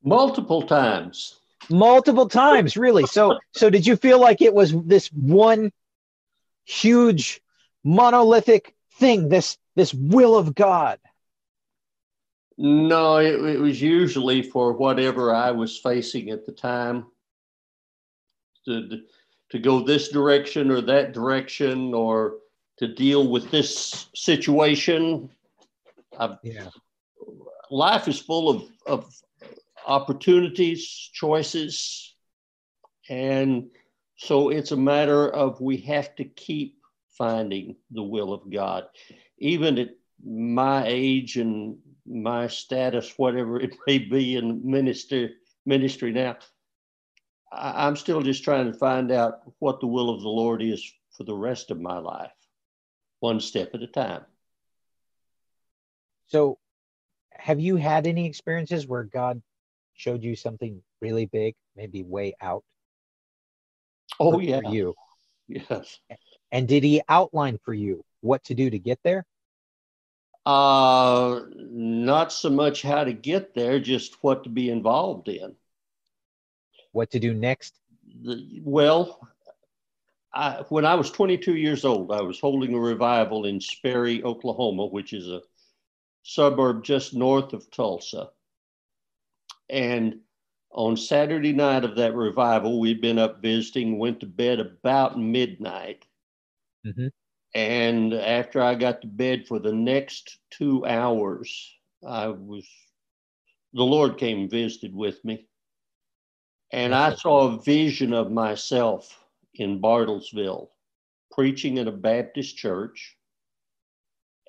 Multiple 0.04 0.64
times. 0.64 1.40
Multiple 1.70 2.28
times, 2.28 2.76
really. 2.76 3.06
So, 3.06 3.40
so 3.52 3.70
did 3.70 3.86
you 3.86 3.96
feel 3.96 4.20
like 4.20 4.42
it 4.42 4.54
was 4.54 4.74
this 4.84 5.08
one 5.08 5.72
huge 6.66 7.42
monolithic 7.84 8.76
thing, 8.94 9.30
this 9.30 9.58
this 9.76 9.94
will 9.94 10.36
of 10.36 10.54
God? 10.56 11.00
No, 12.58 13.18
it, 13.18 13.34
it 13.34 13.60
was 13.60 13.82
usually 13.82 14.42
for 14.42 14.74
whatever 14.74 15.34
I 15.34 15.52
was 15.52 15.78
facing 15.78 16.30
at 16.30 16.46
the 16.46 16.52
time. 16.52 17.06
To, 18.66 19.02
to 19.50 19.60
go 19.60 19.82
this 19.82 20.10
direction 20.10 20.70
or 20.70 20.82
that 20.82 21.14
direction 21.14 21.96
or 21.96 22.36
to 22.78 22.88
deal 22.88 23.28
with 23.28 23.50
this 23.50 24.08
situation. 24.14 25.30
I've, 26.18 26.38
yeah. 26.44 26.68
Life 27.72 28.08
is 28.08 28.20
full 28.20 28.50
of, 28.50 28.64
of 28.86 29.12
opportunities, 29.86 30.86
choices. 31.14 32.16
And 33.10 33.70
so 34.16 34.50
it's 34.50 34.72
a 34.72 34.78
matter 34.78 35.30
of 35.30 35.62
we 35.62 35.78
have 35.78 36.16
to 36.18 36.26
keep 36.26 36.78
finding 37.18 37.76
the 37.92 38.04
will 38.04 38.34
of 38.34 38.50
God. 38.50 38.86
Even 39.38 39.78
at 39.80 39.90
my 40.24 40.84
age 40.86 41.38
and 41.38 41.78
my 42.06 42.48
status, 42.48 43.14
whatever 43.18 43.60
it 43.60 43.76
may 43.88 43.98
be 43.98 44.36
in 44.36 44.62
ministry, 44.70 45.36
ministry 45.66 46.12
now, 46.12 46.38
I'm 47.52 47.96
still 47.96 48.22
just 48.22 48.44
trying 48.44 48.72
to 48.72 48.78
find 48.78 49.12
out 49.12 49.42
what 49.60 49.80
the 49.82 49.88
will 49.88 50.10
of 50.10 50.22
the 50.22 50.30
Lord 50.30 50.62
is 50.62 50.84
for 51.18 51.24
the 51.24 51.36
rest 51.36 51.70
of 51.70 51.82
my 51.82 51.98
life, 51.98 52.32
one 53.20 53.40
step 53.40 53.76
at 53.76 53.84
a 53.84 53.88
time. 53.88 54.26
So, 56.28 56.60
have 57.34 57.60
you 57.60 57.76
had 57.76 58.08
any 58.08 58.26
experiences 58.26 58.88
where 58.88 59.04
God 59.04 59.42
showed 60.02 60.24
you 60.24 60.36
something 60.36 60.82
really 61.02 61.26
big, 61.26 61.56
maybe 61.76 62.04
way 62.04 62.36
out? 62.42 62.64
Oh, 64.20 64.34
for, 64.34 64.42
yeah. 64.42 64.62
For 64.62 64.74
you. 64.74 64.96
Yes. 65.48 66.00
And 66.52 66.68
did 66.68 66.84
he 66.84 67.02
outline 67.10 67.60
for 67.64 67.74
you 67.74 68.04
what 68.22 68.44
to 68.46 68.54
do 68.54 68.70
to 68.70 68.80
get 68.80 69.00
there? 69.04 69.26
Uh, 70.46 71.42
not 71.54 72.32
so 72.32 72.50
much 72.50 72.82
how 72.82 73.04
to 73.04 73.14
get 73.14 73.54
there, 73.54 73.80
just 73.80 74.18
what 74.22 74.44
to 74.44 74.50
be 74.50 74.70
involved 74.70 75.28
in 75.28 75.56
what 76.92 77.12
to 77.12 77.20
do 77.20 77.34
next? 77.34 77.80
The, 78.24 78.62
well, 78.64 79.28
I, 80.34 80.64
when 80.70 80.86
I 80.86 80.96
was 80.96 81.12
22 81.12 81.56
years 81.56 81.86
old, 81.86 82.12
I 82.12 82.22
was 82.22 82.40
holding 82.40 82.74
a 82.74 82.80
revival 82.80 83.46
in 83.46 83.60
Sperry, 83.60 84.24
Oklahoma, 84.24 84.86
which 84.86 85.14
is 85.14 85.28
a 85.28 85.42
suburb 86.24 86.84
just 86.84 87.14
north 87.14 87.54
of 87.54 87.70
Tulsa. 87.72 88.30
And 89.72 90.20
on 90.72 90.98
Saturday 90.98 91.54
night 91.54 91.84
of 91.84 91.96
that 91.96 92.14
revival, 92.14 92.80
we'd 92.80 93.02
been 93.02 93.18
up 93.18 93.42
visiting, 93.42 93.98
went 93.98 94.20
to 94.20 94.26
bed 94.26 94.60
about 94.60 95.18
midnight. 95.18 96.06
Mm-hmm. 96.86 97.08
And 97.56 98.14
after 98.14 98.62
I 98.62 98.76
got 98.76 99.02
to 99.02 99.08
bed 99.08 99.48
for 99.48 99.60
the 99.60 99.74
next 99.74 100.38
two 100.52 100.86
hours, 100.86 101.74
I 102.06 102.28
was, 102.28 102.68
the 103.74 103.84
Lord 103.84 104.18
came 104.18 104.42
and 104.42 104.52
visited 104.52 104.94
with 104.94 105.24
me. 105.26 105.48
And 106.72 106.94
I 106.96 107.16
saw 107.16 107.48
a 107.48 107.62
vision 107.62 108.14
of 108.14 108.32
myself 108.32 109.18
in 109.56 109.82
Bartlesville 109.82 110.70
preaching 111.32 111.78
in 111.78 111.88
a 111.88 111.92
Baptist 111.92 112.58
church 112.58 113.16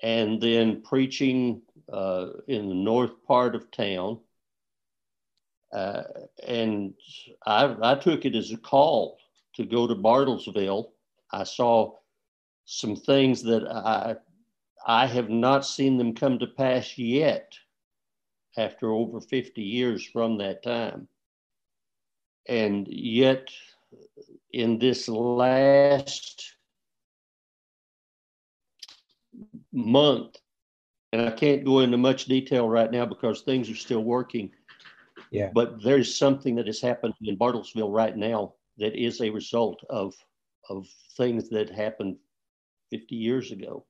and 0.01 0.41
then 0.41 0.81
preaching 0.81 1.61
uh, 1.91 2.27
in 2.47 2.69
the 2.69 2.75
north 2.75 3.23
part 3.25 3.55
of 3.55 3.71
town. 3.71 4.19
Uh, 5.73 6.03
and 6.47 6.93
I, 7.45 7.75
I 7.81 7.95
took 7.95 8.25
it 8.25 8.35
as 8.35 8.51
a 8.51 8.57
call 8.57 9.17
to 9.55 9.65
go 9.65 9.87
to 9.87 9.95
Bartlesville. 9.95 10.91
I 11.31 11.43
saw 11.43 11.95
some 12.65 12.95
things 12.95 13.41
that 13.43 13.67
I, 13.67 14.15
I 14.85 15.07
have 15.07 15.29
not 15.29 15.65
seen 15.65 15.97
them 15.97 16.13
come 16.13 16.37
to 16.39 16.47
pass 16.47 16.97
yet 16.97 17.53
after 18.55 18.91
over 18.91 19.19
50 19.19 19.61
years 19.61 20.05
from 20.05 20.37
that 20.37 20.63
time. 20.63 21.07
And 22.47 22.87
yet, 22.87 23.47
in 24.51 24.77
this 24.77 25.07
last 25.07 26.55
month, 29.71 30.37
and 31.11 31.21
I 31.21 31.31
can't 31.31 31.63
go 31.63 31.79
into 31.79 31.97
much 31.97 32.25
detail 32.25 32.67
right 32.67 32.91
now 32.91 33.05
because 33.05 33.41
things 33.41 33.69
are 33.69 33.75
still 33.75 34.03
working. 34.03 34.51
Yeah. 35.33 35.49
But 35.51 35.81
there's 35.81 36.15
something 36.15 36.55
that 36.55 36.67
has 36.67 36.79
happened 36.79 37.15
in 37.23 37.37
Bartlesville 37.37 37.91
right 37.91 38.15
now 38.15 38.53
that 38.77 38.95
is 38.95 39.19
a 39.19 39.31
result 39.31 39.83
of 39.89 40.13
of 40.69 40.87
things 41.17 41.49
that 41.49 41.69
happened 41.71 42.17
50 42.91 43.15
years 43.15 43.51
ago. 43.51 43.85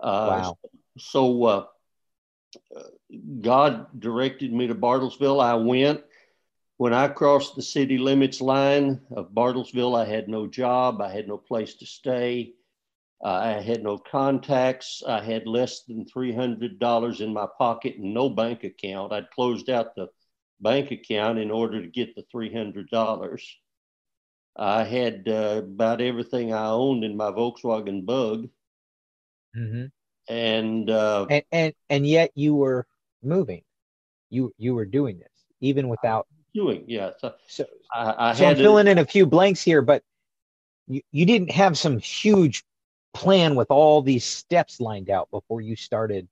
Uh, 0.00 0.28
wow. 0.30 0.58
So 0.98 1.44
uh, 1.44 1.64
God 3.40 3.86
directed 3.98 4.52
me 4.52 4.68
to 4.68 4.74
Bartlesville. 4.74 5.42
I 5.42 5.54
went. 5.54 6.02
When 6.76 6.94
I 6.94 7.08
crossed 7.08 7.56
the 7.56 7.62
city 7.62 7.98
limits 7.98 8.40
line 8.40 9.00
of 9.10 9.34
Bartlesville, 9.34 10.00
I 10.00 10.04
had 10.04 10.28
no 10.28 10.46
job, 10.46 11.00
I 11.00 11.12
had 11.12 11.26
no 11.28 11.36
place 11.36 11.74
to 11.74 11.86
stay, 11.86 12.54
I 13.22 13.60
had 13.60 13.82
no 13.82 13.98
contacts, 13.98 15.02
I 15.06 15.22
had 15.22 15.46
less 15.46 15.82
than 15.84 16.04
$300 16.06 17.20
in 17.20 17.32
my 17.32 17.46
pocket 17.58 17.96
and 17.96 18.14
no 18.14 18.28
bank 18.28 18.64
account. 18.64 19.12
I'd 19.12 19.30
closed 19.30 19.70
out 19.70 19.94
the 19.94 20.08
bank 20.60 20.90
account 20.90 21.38
in 21.38 21.50
order 21.50 21.80
to 21.82 21.88
get 21.88 22.14
the 22.16 22.22
$300. 22.32 23.56
I 24.56 24.84
had 24.84 25.28
uh, 25.28 25.62
about 25.64 26.00
everything 26.00 26.52
I 26.52 26.68
owned 26.68 27.04
in 27.04 27.16
my 27.16 27.30
Volkswagen 27.30 28.04
Bug, 28.06 28.48
hmm 29.54 29.86
and 30.28 30.88
uh, 30.90 31.26
And, 31.28 31.44
and 31.52 31.74
and 31.90 32.06
yet 32.06 32.30
you 32.34 32.54
were 32.54 32.86
moving. 33.22 33.62
You 34.30 34.52
you 34.58 34.74
were 34.74 34.86
doing 34.86 35.18
this 35.18 35.28
even 35.60 35.88
without. 35.88 36.26
doing 36.54 36.84
yeah. 36.86 37.10
So 37.18 37.34
So, 37.48 37.64
I, 37.92 38.30
I 38.30 38.34
so 38.34 38.44
I'm 38.44 38.50
had 38.50 38.56
to- 38.58 38.62
filling 38.64 38.86
in 38.86 38.98
a 38.98 39.04
few 39.06 39.26
blanks 39.26 39.62
here, 39.62 39.82
but 39.82 40.02
you, 40.88 41.02
you 41.12 41.26
didn't 41.26 41.50
have 41.50 41.76
some 41.78 41.98
huge 41.98 42.64
plan 43.14 43.54
with 43.54 43.70
all 43.70 44.02
these 44.02 44.24
steps 44.24 44.80
lined 44.80 45.10
out 45.10 45.30
before 45.30 45.60
you 45.60 45.76
started 45.76 46.28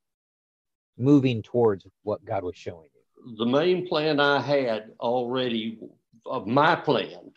moving 0.98 1.42
towards 1.42 1.86
what 2.02 2.24
God 2.24 2.44
was 2.44 2.56
showing 2.56 2.88
you. 2.94 3.36
the 3.38 3.46
main 3.46 3.86
plan 3.86 4.20
I 4.20 4.40
had 4.40 4.92
already 5.00 5.78
of 6.26 6.46
my 6.46 6.74
plan 6.76 7.32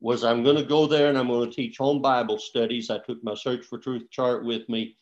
was 0.00 0.24
I'm 0.24 0.42
going 0.42 0.56
to 0.56 0.62
go 0.62 0.86
there 0.86 1.08
and 1.08 1.16
I'm 1.18 1.28
going 1.28 1.48
to 1.48 1.54
teach 1.54 1.78
home 1.78 2.02
Bible 2.02 2.38
studies. 2.38 2.90
I 2.90 2.98
took 2.98 3.22
my 3.24 3.34
Search 3.34 3.64
for 3.64 3.78
Truth 3.78 4.10
chart 4.10 4.44
with 4.44 4.68
me. 4.68 4.96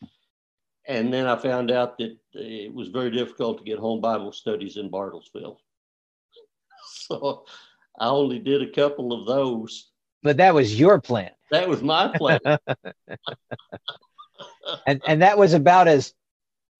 And 0.87 1.13
then 1.13 1.27
I 1.27 1.35
found 1.35 1.71
out 1.71 1.97
that 1.97 2.17
it 2.33 2.73
was 2.73 2.89
very 2.89 3.11
difficult 3.11 3.57
to 3.57 3.63
get 3.63 3.79
home 3.79 4.01
Bible 4.01 4.31
studies 4.31 4.77
in 4.77 4.89
Bartlesville. 4.89 5.57
So 6.87 7.45
I 7.99 8.07
only 8.07 8.39
did 8.39 8.61
a 8.61 8.71
couple 8.71 9.11
of 9.11 9.25
those. 9.25 9.91
But 10.25 10.37
that 10.37 10.55
was 10.55 10.79
your 10.79 10.99
plan, 10.99 11.29
That 11.51 11.69
was 11.69 11.83
my 11.83 12.11
plan. 12.17 12.39
and 14.87 14.99
and 15.05 15.21
that 15.21 15.37
was 15.37 15.53
about 15.53 15.87
as 15.87 16.15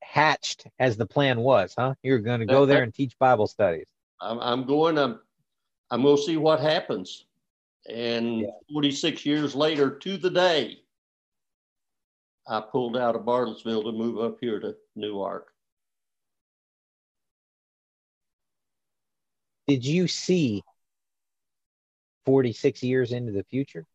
hatched 0.01 0.65
as 0.79 0.97
the 0.97 1.05
plan 1.05 1.41
was, 1.41 1.75
huh? 1.77 1.93
You're 2.01 2.17
going 2.17 2.39
to 2.39 2.47
go 2.47 2.65
there 2.65 2.81
and 2.81 2.91
teach 2.91 3.13
Bible 3.19 3.45
studies. 3.45 3.85
I'm, 4.19 4.39
I'm 4.39 4.65
going, 4.65 4.97
I'm, 4.97 5.19
I'm 5.91 6.01
going 6.01 6.17
to 6.17 6.23
see 6.23 6.37
what 6.37 6.59
happens. 6.59 7.25
And 7.87 8.39
Yeah. 8.39 8.47
46 8.73 9.27
years 9.27 9.53
later 9.53 9.91
to 9.91 10.17
the 10.17 10.31
day, 10.31 10.79
I 12.47 12.61
pulled 12.61 12.97
out 12.97 13.15
of 13.15 13.25
Bartlesville 13.25 13.83
to 13.83 13.91
move 13.91 14.17
up 14.17 14.37
here 14.41 14.59
to 14.59 14.75
Newark. 14.95 15.53
Did 19.67 19.85
you 19.85 20.07
see 20.07 20.63
46 22.25 22.83
years 22.83 23.11
into 23.11 23.31
the 23.31 23.43
future, 23.43 23.85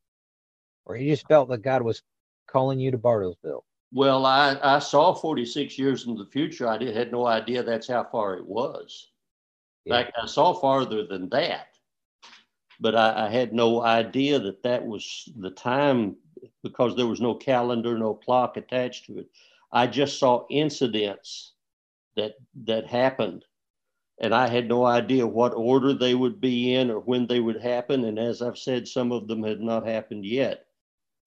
or 0.84 0.96
you 0.96 1.10
just 1.10 1.26
felt 1.28 1.48
that 1.50 1.62
God 1.62 1.82
was 1.82 2.02
calling 2.46 2.80
you 2.80 2.90
to 2.90 2.98
Bartlesville? 2.98 3.62
Well, 3.92 4.24
I, 4.24 4.56
I 4.62 4.78
saw 4.78 5.12
46 5.14 5.78
years 5.78 6.06
into 6.06 6.22
the 6.22 6.30
future. 6.30 6.68
I 6.68 6.78
did, 6.78 6.96
had 6.96 7.10
no 7.10 7.26
idea 7.26 7.62
that's 7.62 7.88
how 7.88 8.04
far 8.04 8.36
it 8.36 8.46
was. 8.46 9.08
In 9.86 9.92
Yeah. 9.92 10.02
fact, 10.02 10.16
I 10.22 10.26
saw 10.26 10.52
farther 10.52 11.06
than 11.06 11.28
that, 11.30 11.68
but 12.78 12.94
I, 12.94 13.26
I 13.26 13.30
had 13.30 13.52
no 13.52 13.82
idea 13.82 14.38
that 14.38 14.62
that 14.62 14.86
was 14.86 15.28
the 15.36 15.50
time 15.50 16.16
because 16.62 16.94
there 16.94 17.06
was 17.06 17.20
no 17.20 17.34
calendar, 17.34 17.98
no 17.98 18.14
clock 18.14 18.56
attached 18.56 19.06
to 19.06 19.18
it. 19.18 19.28
I 19.72 19.86
just 19.86 20.18
saw 20.18 20.46
incidents 20.50 21.52
that 22.16 22.34
that 22.64 22.86
happened, 22.86 23.44
and 24.20 24.34
I 24.34 24.46
had 24.46 24.68
no 24.68 24.84
idea 24.84 25.26
what 25.26 25.54
order 25.54 25.94
they 25.94 26.14
would 26.14 26.40
be 26.40 26.74
in 26.74 26.90
or 26.90 27.00
when 27.00 27.26
they 27.26 27.40
would 27.40 27.60
happen. 27.60 28.04
And 28.04 28.18
as 28.18 28.42
I've 28.42 28.58
said, 28.58 28.86
some 28.86 29.12
of 29.12 29.26
them 29.26 29.42
had 29.42 29.60
not 29.60 29.86
happened 29.86 30.26
yet. 30.26 30.66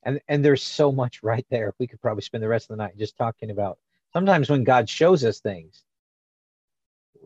And 0.03 0.21
and 0.27 0.45
there's 0.45 0.63
so 0.63 0.91
much 0.91 1.23
right 1.23 1.45
there. 1.49 1.73
We 1.79 1.88
could 1.88 2.01
probably 2.01 2.21
spend 2.21 2.43
the 2.43 2.47
rest 2.47 2.65
of 2.65 2.77
the 2.77 2.84
night 2.84 2.97
just 2.97 3.17
talking 3.17 3.49
about. 3.49 3.79
Sometimes 4.12 4.49
when 4.49 4.63
God 4.63 4.88
shows 4.88 5.23
us 5.25 5.39
things, 5.39 5.84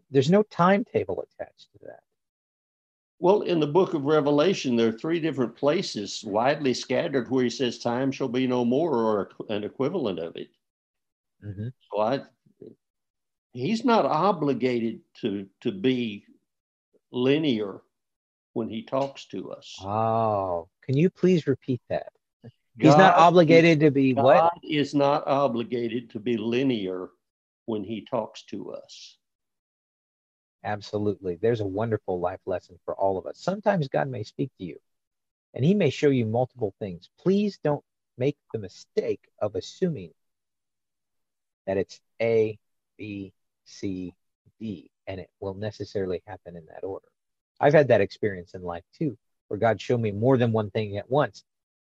there's 0.09 0.31
no 0.31 0.43
timetable 0.43 1.21
attached 1.21 1.67
to 1.73 1.79
that. 1.87 1.99
Well, 3.19 3.41
in 3.41 3.59
the 3.59 3.67
book 3.67 3.93
of 3.93 4.05
Revelation, 4.05 4.75
there 4.75 4.89
are 4.89 4.97
three 4.97 5.19
different 5.19 5.55
places 5.55 6.23
widely 6.23 6.73
scattered 6.73 7.29
where 7.29 7.43
he 7.43 7.49
says, 7.49 7.79
Time 7.79 8.11
shall 8.11 8.27
be 8.27 8.45
no 8.45 8.63
more, 8.63 8.93
or 8.93 9.31
an 9.49 9.63
equivalent 9.63 10.19
of 10.19 10.35
it. 10.37 10.49
Mhm. 11.43 11.73
So 11.91 11.99
I, 11.99 12.21
he's 13.57 13.83
not 13.83 14.05
obligated 14.05 14.99
to, 15.21 15.47
to 15.61 15.71
be 15.71 16.25
linear 17.11 17.81
when 18.53 18.69
he 18.69 18.83
talks 18.83 19.25
to 19.25 19.51
us. 19.51 19.77
Oh, 19.81 20.67
can 20.83 20.95
you 20.97 21.09
please 21.09 21.47
repeat 21.47 21.81
that? 21.89 22.07
He's 22.79 22.95
not 22.95 23.15
God- 23.15 23.19
obligated 23.19 23.79
to 23.79 23.91
be 23.91 24.13
God 24.13 24.23
what? 24.23 24.53
is 24.63 24.93
not 24.93 25.25
obligated 25.27 26.11
to 26.11 26.19
be 26.19 26.37
linear 26.37 27.09
when 27.65 27.83
he 27.83 28.05
talks 28.05 28.43
to 28.45 28.71
us. 28.71 29.17
Absolutely. 30.63 31.37
There's 31.41 31.61
a 31.61 31.65
wonderful 31.65 32.19
life 32.19 32.39
lesson 32.45 32.77
for 32.85 32.93
all 32.95 33.17
of 33.17 33.25
us. 33.25 33.39
Sometimes 33.39 33.87
God 33.87 34.09
may 34.09 34.23
speak 34.23 34.51
to 34.57 34.63
you 34.63 34.77
and 35.53 35.65
he 35.65 35.73
may 35.73 35.89
show 35.89 36.09
you 36.09 36.25
multiple 36.25 36.73
things. 36.79 37.09
Please 37.19 37.57
don't 37.63 37.83
make 38.17 38.37
the 38.53 38.59
mistake 38.59 39.21
of 39.39 39.55
assuming 39.55 40.11
that 41.65 41.77
it's 41.77 41.99
A, 42.21 42.57
B, 42.97 43.33
C, 43.67 44.13
D, 44.59 44.89
and 45.05 45.19
it 45.19 45.29
will 45.39 45.53
necessarily 45.53 46.21
happen 46.25 46.55
in 46.55 46.65
that 46.67 46.83
order. 46.83 47.05
I've 47.59 47.73
had 47.73 47.89
that 47.89 48.01
experience 48.01 48.53
in 48.53 48.63
life 48.63 48.83
too, 48.97 49.17
where 49.47 49.59
God 49.59 49.81
showed 49.81 50.01
me 50.01 50.11
more 50.11 50.37
than 50.37 50.51
one 50.51 50.69
thing 50.69 50.97
at 50.97 51.09
once. 51.09 51.43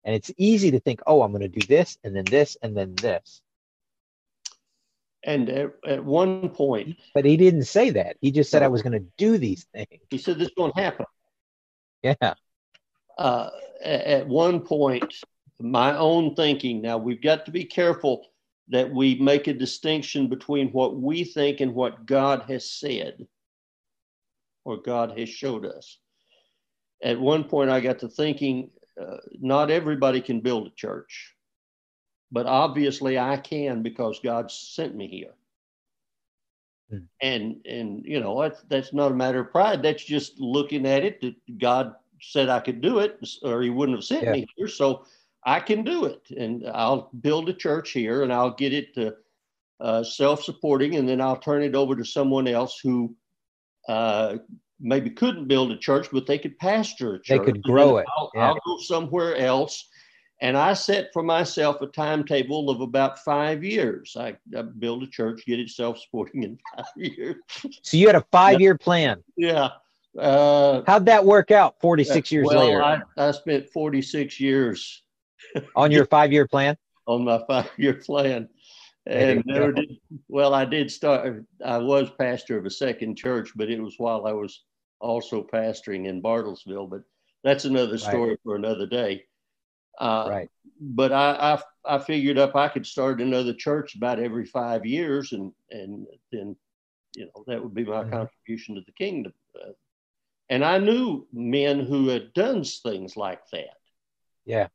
And 0.04 0.14
it's 0.14 0.30
easy 0.36 0.70
to 0.70 0.80
think, 0.80 1.00
oh, 1.06 1.22
I'm 1.22 1.32
going 1.32 1.42
to 1.42 1.48
do 1.48 1.66
this 1.66 1.98
and 2.04 2.14
then 2.14 2.24
this 2.24 2.56
and 2.62 2.76
then 2.76 2.94
this. 2.94 3.42
And 5.24 5.48
at, 5.50 5.72
at 5.86 6.04
one 6.04 6.48
point, 6.50 6.96
But 7.12 7.24
he 7.24 7.36
didn't 7.36 7.64
say 7.64 7.90
that. 7.90 8.16
He 8.20 8.30
just 8.30 8.50
said 8.50 8.62
I 8.62 8.68
was 8.68 8.82
going 8.82 8.92
to 8.92 9.04
do 9.18 9.36
these 9.36 9.66
things. 9.74 10.00
he 10.10 10.18
said, 10.18 10.38
This 10.38 10.50
won't 10.56 10.78
happen. 10.78 11.06
Yeah. 12.02 12.34
uh, 13.18 13.50
at 13.84 14.26
one 14.28 14.60
point, 14.60 15.12
my 15.60 15.96
own 15.96 16.34
thinking. 16.36 16.80
Now 16.80 16.98
we've 16.98 17.20
got 17.20 17.44
to 17.46 17.50
be 17.50 17.64
careful 17.64 18.26
that 18.70 18.92
we 18.92 19.14
make 19.16 19.46
a 19.46 19.54
distinction 19.54 20.28
between 20.28 20.68
what 20.68 20.96
we 20.96 21.24
think 21.24 21.60
and 21.60 21.74
what 21.74 22.06
God 22.06 22.42
has 22.48 22.70
said 22.70 23.26
or 24.64 24.76
God 24.76 25.18
has 25.18 25.28
showed 25.28 25.64
us. 25.64 25.98
At 27.02 27.18
one 27.18 27.44
point, 27.44 27.70
I 27.70 27.80
got 27.80 28.00
to 28.00 28.08
thinking, 28.08 28.70
uh, 29.00 29.16
not 29.40 29.70
everybody 29.70 30.20
can 30.20 30.40
build 30.40 30.66
a 30.66 30.70
church, 30.70 31.34
but 32.30 32.46
obviously 32.46 33.18
I 33.18 33.36
can 33.36 33.82
because 33.82 34.20
God 34.20 34.50
sent 34.50 34.94
me 34.94 35.06
here. 35.08 35.34
Hmm. 36.90 37.04
And 37.20 37.66
and 37.66 38.04
you 38.04 38.20
know 38.20 38.40
that's 38.42 38.62
that's 38.68 38.92
not 38.92 39.12
a 39.12 39.14
matter 39.14 39.40
of 39.40 39.52
pride. 39.52 39.82
That's 39.82 40.04
just 40.04 40.38
looking 40.38 40.86
at 40.86 41.04
it 41.04 41.20
that 41.20 41.58
God 41.58 41.94
said 42.20 42.48
I 42.48 42.60
could 42.60 42.80
do 42.80 42.98
it, 42.98 43.18
or 43.42 43.62
He 43.62 43.70
wouldn't 43.70 43.96
have 43.96 44.04
sent 44.04 44.24
Yeah. 44.24 44.32
me 44.32 44.46
here. 44.56 44.68
So 44.68 45.04
I 45.44 45.60
can 45.60 45.84
do 45.84 46.04
it, 46.04 46.30
and 46.36 46.64
I'll 46.72 47.10
build 47.20 47.48
a 47.48 47.54
church 47.54 47.90
here, 47.90 48.22
and 48.22 48.32
I'll 48.32 48.54
get 48.54 48.72
it 48.72 48.94
to 48.94 49.14
uh, 49.80 50.02
self-supporting, 50.02 50.96
and 50.96 51.08
then 51.08 51.20
I'll 51.20 51.36
turn 51.36 51.62
it 51.62 51.74
over 51.74 51.94
to 51.96 52.04
someone 52.04 52.48
else 52.48 52.80
who 52.82 53.14
uh, 53.88 54.38
maybe 54.80 55.10
couldn't 55.10 55.48
build 55.48 55.72
a 55.72 55.76
church, 55.76 56.08
but 56.12 56.26
they 56.26 56.38
could 56.38 56.58
pastor 56.58 57.14
a 57.14 57.22
church. 57.22 57.28
They 57.28 57.44
could 57.44 57.62
grow 57.62 57.98
it. 57.98 58.06
I'll, 58.16 58.30
Yeah. 58.34 58.48
I'll 58.48 58.60
go 58.64 58.78
somewhere 58.78 59.36
else. 59.36 59.88
And 60.40 60.56
I 60.56 60.74
set 60.74 61.08
for 61.12 61.22
myself 61.24 61.80
a 61.82 61.88
timetable 61.88 62.70
of 62.70 62.80
about 62.80 63.18
five 63.24 63.64
years. 63.64 64.16
I, 64.16 64.36
I 64.56 64.62
build 64.62 65.02
a 65.02 65.08
church, 65.08 65.44
get 65.44 65.58
it 65.58 65.68
self-supporting 65.68 66.44
in 66.44 66.58
five 66.76 66.86
years. 66.96 67.36
So 67.82 67.96
you 67.96 68.06
had 68.06 68.14
a 68.14 68.24
five 68.30 68.60
year 68.60 68.78
plan. 68.78 69.22
Yeah. 69.36 69.70
Uh, 70.16 70.82
How'd 70.86 71.06
that 71.06 71.24
work 71.24 71.50
out 71.50 71.80
46 71.80 72.32
years 72.32 72.46
well, 72.46 72.66
later 72.66 72.82
I, 72.82 73.00
I 73.16 73.30
spent 73.32 73.68
46 73.70 74.40
years 74.40 75.02
on 75.76 75.90
your 75.90 76.06
five 76.06 76.32
year 76.32 76.46
plan? 76.46 76.76
on 77.06 77.24
my 77.24 77.42
five-year 77.48 77.94
plan, 78.04 78.48
and 79.06 79.42
never 79.46 79.72
did. 79.72 79.96
Well, 80.28 80.52
I 80.52 80.66
did 80.66 80.90
start. 80.90 81.44
I 81.64 81.78
was 81.78 82.10
pastor 82.10 82.58
of 82.58 82.66
a 82.66 82.70
second 82.70 83.16
church, 83.16 83.52
but 83.56 83.70
it 83.70 83.80
was 83.80 83.94
while 83.98 84.26
I 84.26 84.32
was 84.32 84.64
also 85.00 85.42
pastoring 85.42 86.06
in 86.06 86.20
Bartlesville. 86.22 86.90
But 86.90 87.02
that's 87.42 87.64
another 87.64 87.96
story 87.96 88.36
for 88.44 88.56
another 88.56 88.86
day. 88.86 89.24
Uh, 89.98 90.26
Right. 90.28 90.50
But 90.80 91.12
I, 91.12 91.58
I 91.86 91.96
I 91.96 91.98
figured 91.98 92.38
up 92.38 92.54
I 92.54 92.68
could 92.68 92.86
start 92.86 93.20
another 93.20 93.54
church 93.54 93.96
about 93.96 94.20
every 94.20 94.44
five 94.44 94.84
years, 94.84 95.32
and 95.32 95.52
and 95.70 96.06
then 96.30 96.54
you 97.16 97.24
know 97.24 97.44
that 97.46 97.62
would 97.62 97.74
be 97.74 97.84
my 97.84 98.04
Mhm. 98.04 98.10
contribution 98.10 98.74
to 98.74 98.82
the 98.82 98.92
kingdom. 98.92 99.32
Uh, 99.56 99.72
and 100.50 100.64
I 100.64 100.78
knew 100.78 101.26
men 101.32 101.80
who 101.80 102.08
had 102.08 102.32
done 102.34 102.64
things 102.64 103.16
like 103.16 103.40
that 103.50 103.78
Yeah. 104.44 104.68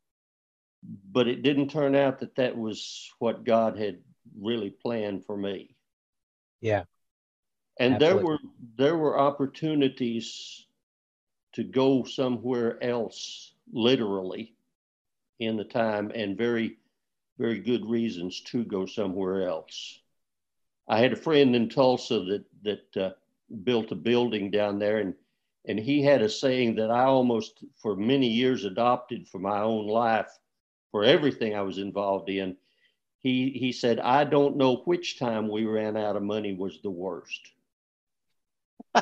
But 1.11 1.27
it 1.27 1.43
didn't 1.43 1.69
turn 1.69 1.95
out 1.95 2.19
that 2.19 2.35
that 2.35 2.57
was 2.57 3.09
what 3.19 3.43
God 3.43 3.77
had 3.77 3.99
really 4.39 4.69
planned 4.69 5.25
for 5.25 5.37
me. 5.37 5.75
Yeah. 6.61 6.83
And 7.79 7.99
there 7.99 8.17
were 8.17 8.39
there 8.77 8.97
were 8.97 9.19
opportunities 9.19 10.65
to 11.53 11.63
go 11.63 12.03
somewhere 12.03 12.83
else, 12.83 13.53
literally, 13.71 14.55
in 15.39 15.57
the 15.57 15.63
time, 15.63 16.11
and 16.15 16.37
very, 16.37 16.77
very 17.37 17.59
good 17.59 17.85
reasons 17.85 18.41
to 18.41 18.63
go 18.63 18.85
somewhere 18.85 19.47
else. 19.47 19.99
I 20.87 20.99
had 20.99 21.13
a 21.13 21.15
friend 21.17 21.55
in 21.55 21.69
Tulsa 21.69 22.19
that 22.19 22.45
that 22.63 22.97
uh, 23.03 23.11
built 23.63 23.91
a 23.91 23.95
building 23.95 24.51
down 24.51 24.79
there, 24.79 24.99
and 24.99 25.15
And 25.65 25.79
he 25.79 26.03
had 26.03 26.21
a 26.21 26.29
saying 26.29 26.75
that 26.75 26.91
I 26.91 27.05
almost, 27.05 27.63
for 27.81 27.95
many 27.95 28.27
years, 28.27 28.65
adopted 28.65 29.27
for 29.27 29.39
my 29.39 29.61
own 29.61 29.87
life, 29.87 30.31
for 30.93 31.03
everything 31.03 31.55
I 31.55 31.63
was 31.63 31.79
involved 31.79 32.29
in. 32.29 32.55
He, 33.19 33.49
he 33.49 33.71
said, 33.73 33.99
I 33.99 34.23
don't 34.25 34.57
know 34.57 34.83
which 34.85 35.17
time 35.17 35.49
we 35.49 35.65
ran 35.65 35.97
out 35.97 36.15
of 36.15 36.23
money 36.23 36.53
was 36.53 36.79
the 36.83 36.91
worst. 36.91 37.41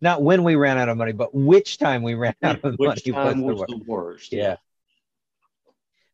Not 0.00 0.22
when 0.22 0.44
we 0.44 0.54
ran 0.54 0.76
out 0.76 0.90
of 0.90 0.98
money, 0.98 1.12
but 1.12 1.34
which 1.34 1.78
time 1.78 2.02
we 2.02 2.14
ran 2.14 2.34
out 2.42 2.62
of 2.62 2.74
which 2.76 3.06
money 3.06 3.12
time 3.12 3.42
was, 3.42 3.60
was 3.60 3.66
the 3.68 3.78
the 3.78 3.84
worst. 3.86 4.32
Yeah. 4.32 4.56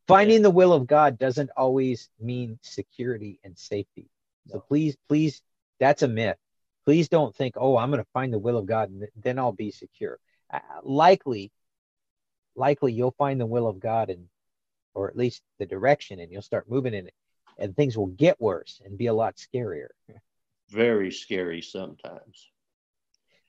Finding 0.06 0.42
the 0.42 0.50
will 0.50 0.72
of 0.72 0.86
God 0.86 1.18
doesn't 1.18 1.50
always 1.56 2.08
mean 2.20 2.58
security 2.62 3.40
and 3.42 3.58
safety. 3.58 4.08
So 4.46 4.58
No. 4.58 4.60
please, 4.60 4.96
please, 5.08 5.42
that's 5.80 6.02
a 6.02 6.08
myth. 6.08 6.36
Please 6.86 7.08
don't 7.08 7.34
think, 7.34 7.56
oh, 7.58 7.76
I'm 7.76 7.90
going 7.90 8.02
to 8.02 8.10
find 8.14 8.32
the 8.32 8.38
will 8.38 8.58
of 8.58 8.66
God 8.66 8.90
and 8.90 9.08
then 9.16 9.40
I'll 9.40 9.52
be 9.52 9.72
secure. 9.72 10.18
Uh, 10.52 10.60
likely, 10.84 11.50
likely 12.58 12.92
you'll 12.92 13.12
find 13.12 13.40
the 13.40 13.46
will 13.46 13.66
of 13.66 13.80
God 13.80 14.10
and, 14.10 14.26
or 14.94 15.08
at 15.08 15.16
least 15.16 15.42
the 15.58 15.66
direction, 15.66 16.20
and 16.20 16.30
you'll 16.30 16.42
start 16.42 16.68
moving 16.68 16.94
in 16.94 17.06
it, 17.06 17.14
and 17.58 17.74
things 17.74 17.96
will 17.96 18.06
get 18.08 18.40
worse 18.40 18.82
and 18.84 18.98
be 18.98 19.06
a 19.06 19.14
lot 19.14 19.36
scarier. 19.36 19.88
Very 20.70 21.10
scary 21.10 21.62
sometimes. 21.62 22.50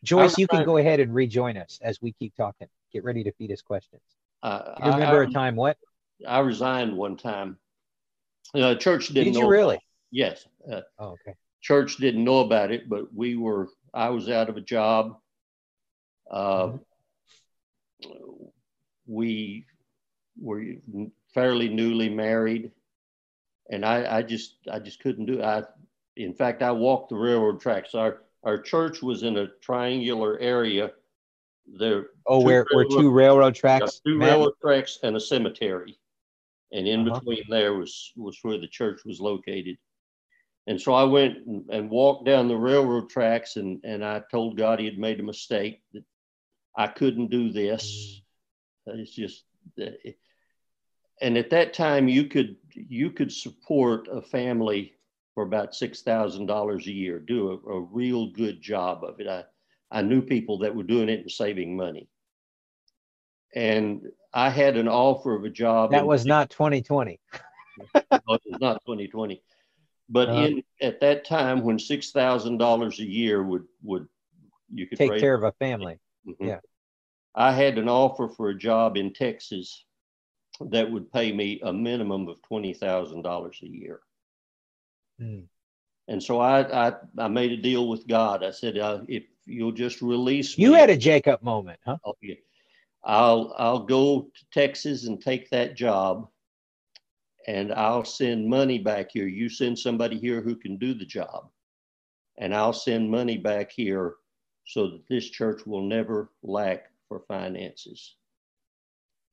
Joyce, 0.04 0.38
you 0.38 0.48
can 0.48 0.64
go 0.64 0.78
ahead 0.78 1.00
and 1.02 1.14
rejoin 1.14 1.58
us 1.58 1.80
as 1.82 2.02
we 2.02 2.14
keep 2.14 2.34
talking. 2.36 2.70
Get 2.94 3.04
ready 3.04 3.24
to 3.24 3.32
feed 3.34 3.52
us 3.52 3.62
questions. 3.62 4.02
Uh, 4.42 4.76
You 4.84 4.92
remember 4.92 5.24
I, 5.24 5.26
a 5.26 5.30
time 5.30 5.56
what? 5.56 5.78
I 6.26 6.40
resigned 6.40 6.96
one 6.96 7.18
time. 7.18 7.58
Uh, 8.54 8.76
church 8.76 9.10
didn't 9.10 9.34
Did 9.34 9.34
know. 9.34 9.42
you 9.42 9.50
really? 9.50 9.80
Yes. 10.12 10.46
Uh, 10.72 10.82
Oh, 10.98 11.10
okay. 11.10 11.36
church 11.62 11.98
didn't 11.98 12.24
know 12.24 12.40
about 12.40 12.72
it, 12.72 12.88
but 12.88 13.14
we 13.14 13.36
were, 13.36 13.70
I 13.94 14.10
was 14.10 14.30
out 14.30 14.50
of 14.50 14.58
a 14.58 14.62
job. 14.62 15.20
Uh, 16.32 16.78
We 19.10 19.66
were 20.40 20.64
fairly 21.34 21.68
newly 21.68 22.10
married. 22.10 22.72
And 23.72 23.84
I, 23.84 24.18
I 24.18 24.22
just, 24.22 24.56
I 24.72 24.78
just 24.78 25.00
couldn't 25.00 25.26
do 25.26 25.40
it. 25.40 25.44
I, 25.44 25.64
in 26.16 26.34
fact, 26.34 26.62
I 26.62 26.72
walked 26.72 27.10
the 27.10 27.16
railroad 27.16 27.60
tracks. 27.60 27.96
Our, 27.96 28.22
our 28.44 28.62
church 28.62 29.02
was 29.02 29.24
in 29.24 29.38
a 29.38 29.48
triangular 29.62 30.38
area. 30.40 30.92
There, 31.78 32.08
oh 32.26 32.42
where 32.42 32.66
where 32.72 32.86
two 32.86 33.12
railroad 33.12 33.54
tracks 33.56 34.02
two 34.04 34.18
met? 34.18 34.30
railroad 34.30 34.54
tracks 34.62 35.00
and 35.04 35.16
a 35.16 35.20
cemetery. 35.20 36.00
And 36.72 36.88
in 36.88 37.08
Uh-huh. 37.08 37.20
between 37.20 37.44
there 37.50 37.74
was, 37.74 38.12
was 38.16 38.38
where 38.44 38.60
the 38.60 38.68
church 38.68 39.02
was 39.06 39.20
located. 39.20 39.78
And 40.68 40.80
so 40.80 40.94
I 40.94 41.04
went 41.04 41.46
and, 41.48 41.68
and 41.70 41.90
walked 41.90 42.26
down 42.26 42.48
the 42.48 42.56
railroad 42.58 43.10
tracks 43.10 43.56
and, 43.56 43.80
and 43.84 44.06
I 44.06 44.22
told 44.32 44.58
God 44.58 44.80
he 44.80 44.86
had 44.86 45.00
made 45.00 45.20
a 45.20 45.24
mistake, 45.24 45.82
that 45.94 46.04
I 46.76 46.88
couldn't 46.88 47.32
do 47.32 47.52
this. 47.52 48.22
It's 48.96 49.12
just, 49.12 49.44
and 51.22 51.38
at 51.38 51.50
that 51.50 51.74
time 51.74 52.08
you 52.08 52.26
could, 52.26 52.56
you 52.74 53.12
could 53.12 53.32
support 53.32 54.08
a 54.12 54.22
family 54.22 54.94
for 55.34 55.44
about 55.44 55.72
$6,000 55.74 56.88
a 56.88 56.92
year, 56.92 57.20
do 57.20 57.52
a, 57.52 57.70
a 57.72 57.82
real 57.82 58.32
good 58.32 58.62
job 58.62 59.04
of 59.04 59.20
it. 59.20 59.28
I, 59.28 59.44
I 59.92 60.02
knew 60.02 60.22
people 60.22 60.60
that 60.60 60.76
were 60.76 60.84
doing 60.84 61.10
it 61.10 61.22
and 61.22 61.32
saving 61.32 61.76
money. 61.76 62.08
And 63.56 64.04
I 64.34 64.50
had 64.50 64.78
an 64.78 64.88
offer 64.88 65.36
of 65.36 65.44
a 65.44 65.50
job. 65.50 65.92
That 65.92 66.02
in- 66.02 66.08
was 66.08 66.26
not 66.26 66.50
2020. 66.50 67.20
no, 67.96 68.34
it 68.34 68.42
was 68.46 68.60
not 68.60 68.82
2020. 68.86 69.42
But 70.10 70.30
Uh-huh. 70.30 70.42
in 70.42 70.64
at 70.82 71.00
that 71.02 71.26
time 71.26 71.62
when 71.64 71.78
six 71.80 72.12
thousand 72.12 72.58
dollars 72.58 73.00
a 73.00 73.06
year 73.06 73.44
would 73.44 73.66
would 73.84 74.08
you 74.74 74.88
could 74.88 74.98
Take 74.98 75.20
care 75.20 75.36
of 75.36 75.44
a 75.44 75.52
family. 75.54 76.00
Mhm. 76.28 76.36
yeah. 76.40 76.60
I 77.36 77.52
had 77.52 77.78
an 77.78 77.88
offer 77.88 78.28
for 78.28 78.50
a 78.50 78.58
job 78.58 78.98
in 78.98 79.14
Texas 79.14 79.86
that 80.62 80.92
would 80.92 81.12
pay 81.12 81.32
me 81.32 81.60
a 81.64 81.72
minimum 81.72 82.28
of 82.28 82.42
twenty 82.42 82.74
thousand 82.74 83.22
dollars 83.22 83.60
a 83.64 83.68
year. 83.68 84.02
Hmm. 85.20 85.42
And 86.08 86.22
so 86.22 86.40
I, 86.40 86.88
I 86.88 86.94
I 87.18 87.28
made 87.28 87.52
a 87.52 87.58
deal 87.58 87.88
with 87.88 88.08
God. 88.08 88.44
I 88.44 88.52
said, 88.52 88.78
uh, 88.78 89.02
if 89.08 89.24
you'll 89.46 89.72
just 89.72 90.02
release 90.02 90.58
You 90.58 90.74
had 90.74 90.90
a 90.90 90.98
Jacob 90.98 91.42
moment, 91.44 91.80
huh? 91.86 91.98
I'll, 92.04 92.16
I'll 93.04 93.56
I'll 93.58 93.80
go 93.80 94.22
to 94.22 94.46
Texas 94.52 95.06
and 95.06 95.22
take 95.22 95.50
that 95.52 95.76
job, 95.76 96.28
and 97.48 97.72
I'll 97.72 98.06
send 98.06 98.48
money 98.50 98.80
back 98.80 99.12
here. 99.12 99.28
You 99.28 99.50
send 99.50 99.78
somebody 99.78 100.18
here 100.18 100.42
who 100.42 100.56
can 100.56 100.78
do 100.78 100.94
the 100.94 101.06
job, 101.06 101.50
and 102.38 102.56
I'll 102.56 102.74
send 102.74 103.10
money 103.10 103.38
back 103.38 103.72
here 103.72 104.16
so 104.66 104.88
that 104.88 105.08
this 105.08 105.30
church 105.30 105.66
will 105.66 105.84
never 105.84 106.32
lack 106.44 106.89
for 107.10 107.20
finances. 107.28 108.16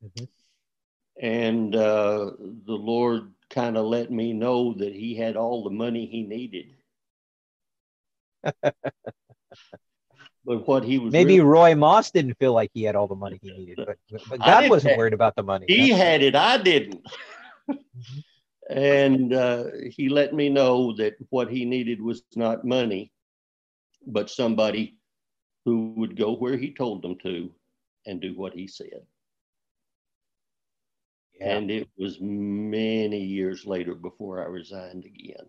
Mhm. 0.04 0.28
And 1.22 1.74
uh, 1.76 2.32
the 2.66 2.74
Lord 2.74 3.32
kind 3.48 3.76
of 3.76 3.86
let 3.86 4.10
me 4.10 4.32
know 4.32 4.74
that 4.74 4.92
He 4.94 5.14
had 5.14 5.36
all 5.36 5.62
the 5.64 5.70
money 5.70 6.06
He 6.06 6.22
needed. 6.24 6.66
but 10.44 10.66
what 10.68 10.84
He 10.84 10.98
was 10.98 11.12
Maybe 11.12 11.38
really- 11.38 11.48
Roy 11.48 11.74
Moss 11.74 12.10
didn't 12.10 12.34
feel 12.38 12.52
like 12.52 12.70
he 12.74 12.82
had 12.82 12.96
all 12.96 13.06
the 13.06 13.14
money 13.14 13.38
he 13.42 13.50
needed, 13.52 13.78
but, 13.86 13.96
but 14.28 14.40
God 14.40 14.68
wasn't 14.70 14.90
have- 14.92 14.98
worried 14.98 15.12
about 15.14 15.36
the 15.36 15.42
money. 15.42 15.66
he 15.68 15.90
huh? 15.90 15.96
had 15.96 16.22
it 16.22 16.34
i 16.34 16.56
didn't 16.58 17.02
Mhm. 17.68 18.24
and 18.70 19.32
uh, 19.34 19.64
he 19.90 20.08
let 20.08 20.34
me 20.34 20.48
know 20.48 20.92
that 20.96 21.14
what 21.30 21.48
he 21.50 21.64
needed 21.64 22.00
was 22.00 22.22
not 22.34 22.64
money 22.64 23.12
but 24.06 24.30
somebody 24.30 24.96
who 25.64 25.94
would 25.96 26.16
go 26.16 26.34
where 26.36 26.56
he 26.56 26.72
told 26.72 27.02
them 27.02 27.16
to 27.18 27.50
and 28.06 28.20
do 28.20 28.34
what 28.36 28.52
he 28.54 28.66
said 28.66 29.02
Yeah. 31.38 31.56
and 31.58 31.70
it 31.70 31.88
was 31.98 32.18
many 32.20 33.20
years 33.22 33.66
later 33.66 33.94
before 33.94 34.42
i 34.42 34.46
resigned 34.46 35.04
again 35.04 35.46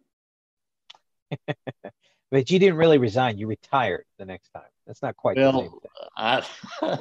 But 2.30 2.52
you 2.52 2.60
didn't 2.60 2.76
really 2.76 2.98
resign. 2.98 3.38
You 3.38 3.48
retired 3.48 4.04
the 4.20 4.26
next 4.26 4.50
time. 4.50 4.70
That's 4.86 5.02
not 5.02 5.16
quite 5.16 5.38
the 5.38 5.44
same 5.50 5.54
well 5.56 5.82
i 6.18 6.46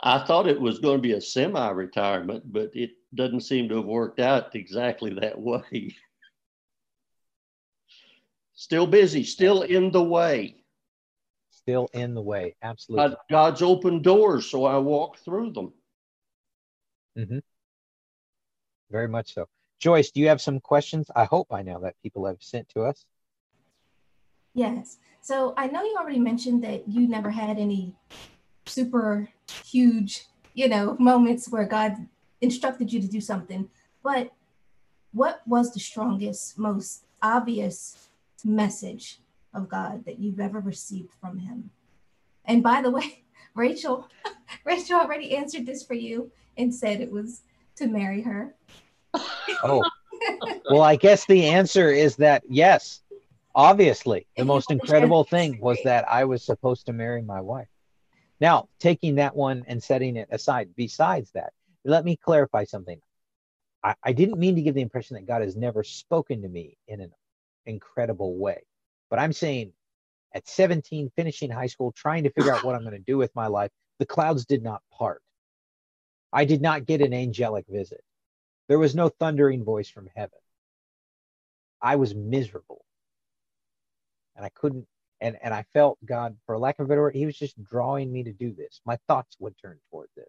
i 0.00 0.18
thought 0.24 0.48
it 0.48 0.60
was 0.60 0.78
going 0.80 0.96
to 0.98 1.02
be 1.02 1.12
a 1.12 1.20
semi-retirement 1.20 2.52
but 2.52 2.70
it 2.74 2.90
doesn't 3.14 3.42
seem 3.42 3.68
to 3.68 3.76
have 3.76 3.84
worked 3.84 4.18
out 4.20 4.54
exactly 4.56 5.14
that 5.14 5.40
way 5.50 5.94
still 8.54 8.86
busy 8.86 9.22
still 9.22 9.62
in 9.62 9.90
the 9.92 10.02
way 10.02 10.56
Still 11.66 11.88
in 11.94 12.14
the 12.14 12.22
way. 12.22 12.54
Absolutely. 12.62 13.08
God, 13.08 13.16
God's 13.28 13.62
opened 13.62 14.04
doors, 14.04 14.46
so 14.46 14.64
I 14.66 14.78
walk 14.78 15.18
through 15.18 15.50
them. 15.50 15.72
Mm-hmm. 17.18 17.38
Very 18.88 19.08
much 19.08 19.34
so. 19.34 19.46
Joyce, 19.80 20.12
do 20.12 20.20
you 20.20 20.28
have 20.28 20.40
some 20.40 20.60
questions? 20.60 21.10
I 21.16 21.24
hope 21.24 21.48
by 21.48 21.62
now 21.62 21.80
that 21.80 21.96
people 22.04 22.24
have 22.26 22.36
sent 22.40 22.68
to 22.68 22.82
us. 22.82 23.04
Yes. 24.54 24.98
So 25.20 25.54
I 25.56 25.66
know 25.66 25.82
you 25.82 25.96
already 25.98 26.20
mentioned 26.20 26.62
that 26.62 26.88
you 26.88 27.08
never 27.08 27.30
had 27.30 27.58
any 27.58 27.96
super 28.66 29.28
huge, 29.64 30.26
you 30.54 30.68
know, 30.68 30.96
moments 31.00 31.48
where 31.48 31.66
God 31.66 31.96
instructed 32.40 32.92
you 32.92 33.00
to 33.00 33.08
do 33.08 33.20
something. 33.20 33.68
But 34.04 34.32
what 35.12 35.42
was 35.46 35.74
the 35.74 35.80
strongest, 35.80 36.56
most 36.58 37.06
obvious 37.20 38.08
message 38.44 39.18
of 39.56 39.68
God 39.68 40.04
that 40.04 40.20
you've 40.20 40.40
ever 40.40 40.60
received 40.60 41.12
from 41.20 41.38
him? 41.38 41.70
And 42.44 42.62
by 42.62 42.82
the 42.82 42.90
way, 42.90 43.24
Rachel, 43.54 44.08
Rachel 44.64 45.00
already 45.00 45.34
answered 45.34 45.66
this 45.66 45.82
for 45.82 45.94
you 45.94 46.30
and 46.56 46.74
said 46.74 47.00
it 47.00 47.10
was 47.10 47.42
to 47.76 47.86
marry 47.86 48.22
her. 48.22 48.54
Oh, 49.62 49.82
well, 50.70 50.82
I 50.82 50.96
guess 50.96 51.26
the 51.26 51.46
answer 51.46 51.90
is 51.90 52.16
that 52.16 52.42
yes, 52.48 53.00
obviously, 53.54 54.26
the 54.36 54.44
most 54.44 54.70
incredible 54.70 55.24
thing 55.24 55.58
was 55.60 55.78
that 55.84 56.08
I 56.08 56.24
was 56.24 56.44
supposed 56.44 56.86
to 56.86 56.92
marry 56.92 57.22
my 57.22 57.40
wife. 57.40 57.68
Now, 58.40 58.68
taking 58.78 59.14
that 59.16 59.34
one 59.34 59.64
and 59.66 59.82
setting 59.82 60.16
it 60.16 60.28
aside, 60.30 60.70
besides 60.76 61.30
that, 61.32 61.52
let 61.84 62.04
me 62.04 62.16
clarify 62.16 62.64
something. 62.64 63.00
I, 63.82 63.94
I 64.02 64.12
didn't 64.12 64.38
mean 64.38 64.56
to 64.56 64.62
give 64.62 64.74
the 64.74 64.82
impression 64.82 65.14
that 65.14 65.26
God 65.26 65.42
has 65.42 65.56
never 65.56 65.82
spoken 65.82 66.42
to 66.42 66.48
me 66.48 66.76
in 66.88 67.00
an 67.00 67.12
incredible 67.64 68.36
way, 68.36 68.62
but 69.10 69.18
I'm 69.18 69.32
saying 69.32 69.72
at 70.34 70.48
17, 70.48 71.10
finishing 71.16 71.50
high 71.50 71.66
school, 71.66 71.92
trying 71.92 72.24
to 72.24 72.30
figure 72.30 72.54
out 72.54 72.64
what 72.64 72.74
I'm 72.74 72.82
going 72.82 72.92
to 72.92 72.98
do 72.98 73.16
with 73.16 73.34
my 73.34 73.46
life, 73.46 73.70
the 73.98 74.06
clouds 74.06 74.44
did 74.44 74.62
not 74.62 74.82
part. 74.92 75.22
I 76.32 76.44
did 76.44 76.60
not 76.60 76.86
get 76.86 77.00
an 77.00 77.14
angelic 77.14 77.64
visit. 77.68 78.02
There 78.68 78.78
was 78.78 78.94
no 78.94 79.08
thundering 79.08 79.64
voice 79.64 79.88
from 79.88 80.08
heaven. 80.14 80.38
I 81.80 81.96
was 81.96 82.14
miserable. 82.14 82.84
And 84.34 84.44
I 84.44 84.50
couldn't, 84.50 84.86
and, 85.20 85.38
and 85.42 85.54
I 85.54 85.64
felt 85.72 85.98
God, 86.04 86.36
for 86.44 86.58
lack 86.58 86.78
of 86.78 86.84
a 86.84 86.88
better 86.88 87.00
word, 87.00 87.14
He 87.14 87.26
was 87.26 87.38
just 87.38 87.62
drawing 87.62 88.12
me 88.12 88.24
to 88.24 88.32
do 88.32 88.52
this. 88.52 88.80
My 88.84 88.98
thoughts 89.08 89.36
would 89.40 89.54
turn 89.56 89.78
toward 89.90 90.08
this. 90.16 90.28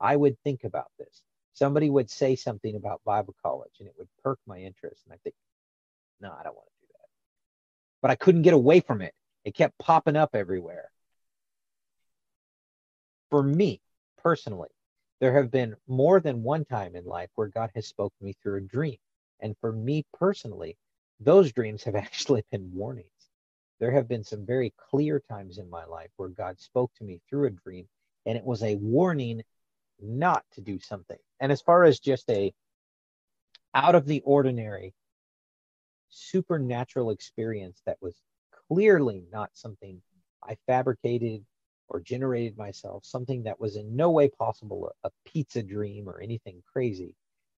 I 0.00 0.16
would 0.16 0.36
think 0.42 0.64
about 0.64 0.90
this. 0.98 1.22
Somebody 1.52 1.88
would 1.88 2.10
say 2.10 2.34
something 2.34 2.74
about 2.74 3.04
Bible 3.04 3.36
college 3.40 3.74
and 3.78 3.88
it 3.88 3.94
would 3.96 4.08
perk 4.24 4.40
my 4.46 4.58
interest. 4.58 5.02
And 5.04 5.14
I 5.14 5.18
think, 5.22 5.36
no, 6.20 6.34
I 6.36 6.42
don't 6.42 6.56
want. 6.56 6.68
But 8.04 8.10
I 8.10 8.16
couldn't 8.16 8.42
get 8.42 8.52
away 8.52 8.80
from 8.80 9.00
it. 9.00 9.14
It 9.46 9.54
kept 9.54 9.78
popping 9.78 10.14
up 10.14 10.34
everywhere. 10.34 10.90
For 13.30 13.42
me 13.42 13.80
personally, 14.22 14.68
there 15.20 15.32
have 15.32 15.50
been 15.50 15.74
more 15.88 16.20
than 16.20 16.42
one 16.42 16.66
time 16.66 16.96
in 16.96 17.06
life 17.06 17.30
where 17.34 17.48
God 17.48 17.70
has 17.74 17.86
spoken 17.86 18.14
to 18.18 18.24
me 18.26 18.34
through 18.42 18.58
a 18.58 18.60
dream. 18.60 18.98
And 19.40 19.56
for 19.58 19.72
me 19.72 20.04
personally, 20.12 20.76
those 21.18 21.50
dreams 21.50 21.82
have 21.84 21.94
actually 21.94 22.44
been 22.50 22.74
warnings. 22.74 23.08
There 23.80 23.92
have 23.92 24.06
been 24.06 24.22
some 24.22 24.44
very 24.44 24.74
clear 24.76 25.18
times 25.18 25.56
in 25.56 25.70
my 25.70 25.86
life 25.86 26.10
where 26.18 26.28
God 26.28 26.60
spoke 26.60 26.92
to 26.98 27.04
me 27.04 27.22
through 27.30 27.46
a 27.46 27.50
dream, 27.52 27.88
and 28.26 28.36
it 28.36 28.44
was 28.44 28.62
a 28.62 28.74
warning 28.74 29.42
not 29.98 30.44
to 30.56 30.60
do 30.60 30.78
something. 30.78 31.16
And 31.40 31.50
as 31.50 31.62
far 31.62 31.84
as 31.84 32.00
just 32.00 32.28
a 32.28 32.52
out 33.72 33.94
of 33.94 34.04
the 34.04 34.20
ordinary 34.26 34.92
supernatural 36.14 37.10
experience 37.10 37.82
that 37.86 37.98
was 38.00 38.14
clearly 38.68 39.24
not 39.32 39.50
something 39.54 40.00
I 40.42 40.56
fabricated 40.66 41.44
or 41.88 42.00
generated 42.00 42.56
myself, 42.56 43.04
something 43.04 43.42
that 43.44 43.60
was 43.60 43.76
in 43.76 43.94
no 43.94 44.10
way 44.10 44.28
possible, 44.28 44.92
a, 45.04 45.08
a 45.08 45.10
pizza 45.26 45.62
dream 45.62 46.08
or 46.08 46.20
anything 46.20 46.62
crazy. 46.70 47.14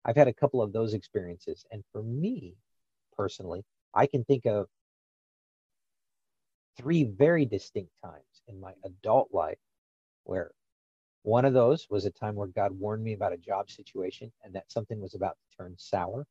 I've 0.05 0.16
had 0.16 0.28
a 0.28 0.34
couple 0.34 0.62
of 0.62 0.72
those 0.72 0.94
experiences. 0.94 1.64
And 1.70 1.82
for 1.92 2.02
me 2.02 2.55
personally, 3.16 3.64
I 3.94 4.07
can 4.07 4.24
think 4.24 4.46
of 4.46 4.66
three 6.76 7.05
very 7.05 7.44
distinct 7.44 7.92
times 8.02 8.42
in 8.48 8.61
my 8.61 8.72
adult 8.84 9.28
life 9.32 9.59
where 10.24 10.50
one 11.22 11.44
of 11.44 11.55
those 11.55 11.86
was 11.88 12.05
a 12.05 12.11
time 12.11 12.34
where 12.34 12.48
God 12.48 12.72
warned 12.72 13.02
me 13.02 13.14
about 13.14 13.32
a 13.32 13.38
job 13.38 13.70
situation 13.70 14.30
and 14.42 14.55
that 14.55 14.70
something 14.70 15.00
was 15.00 15.14
about 15.14 15.36
to 15.36 15.57
turn 15.57 15.74
sour, 15.78 16.26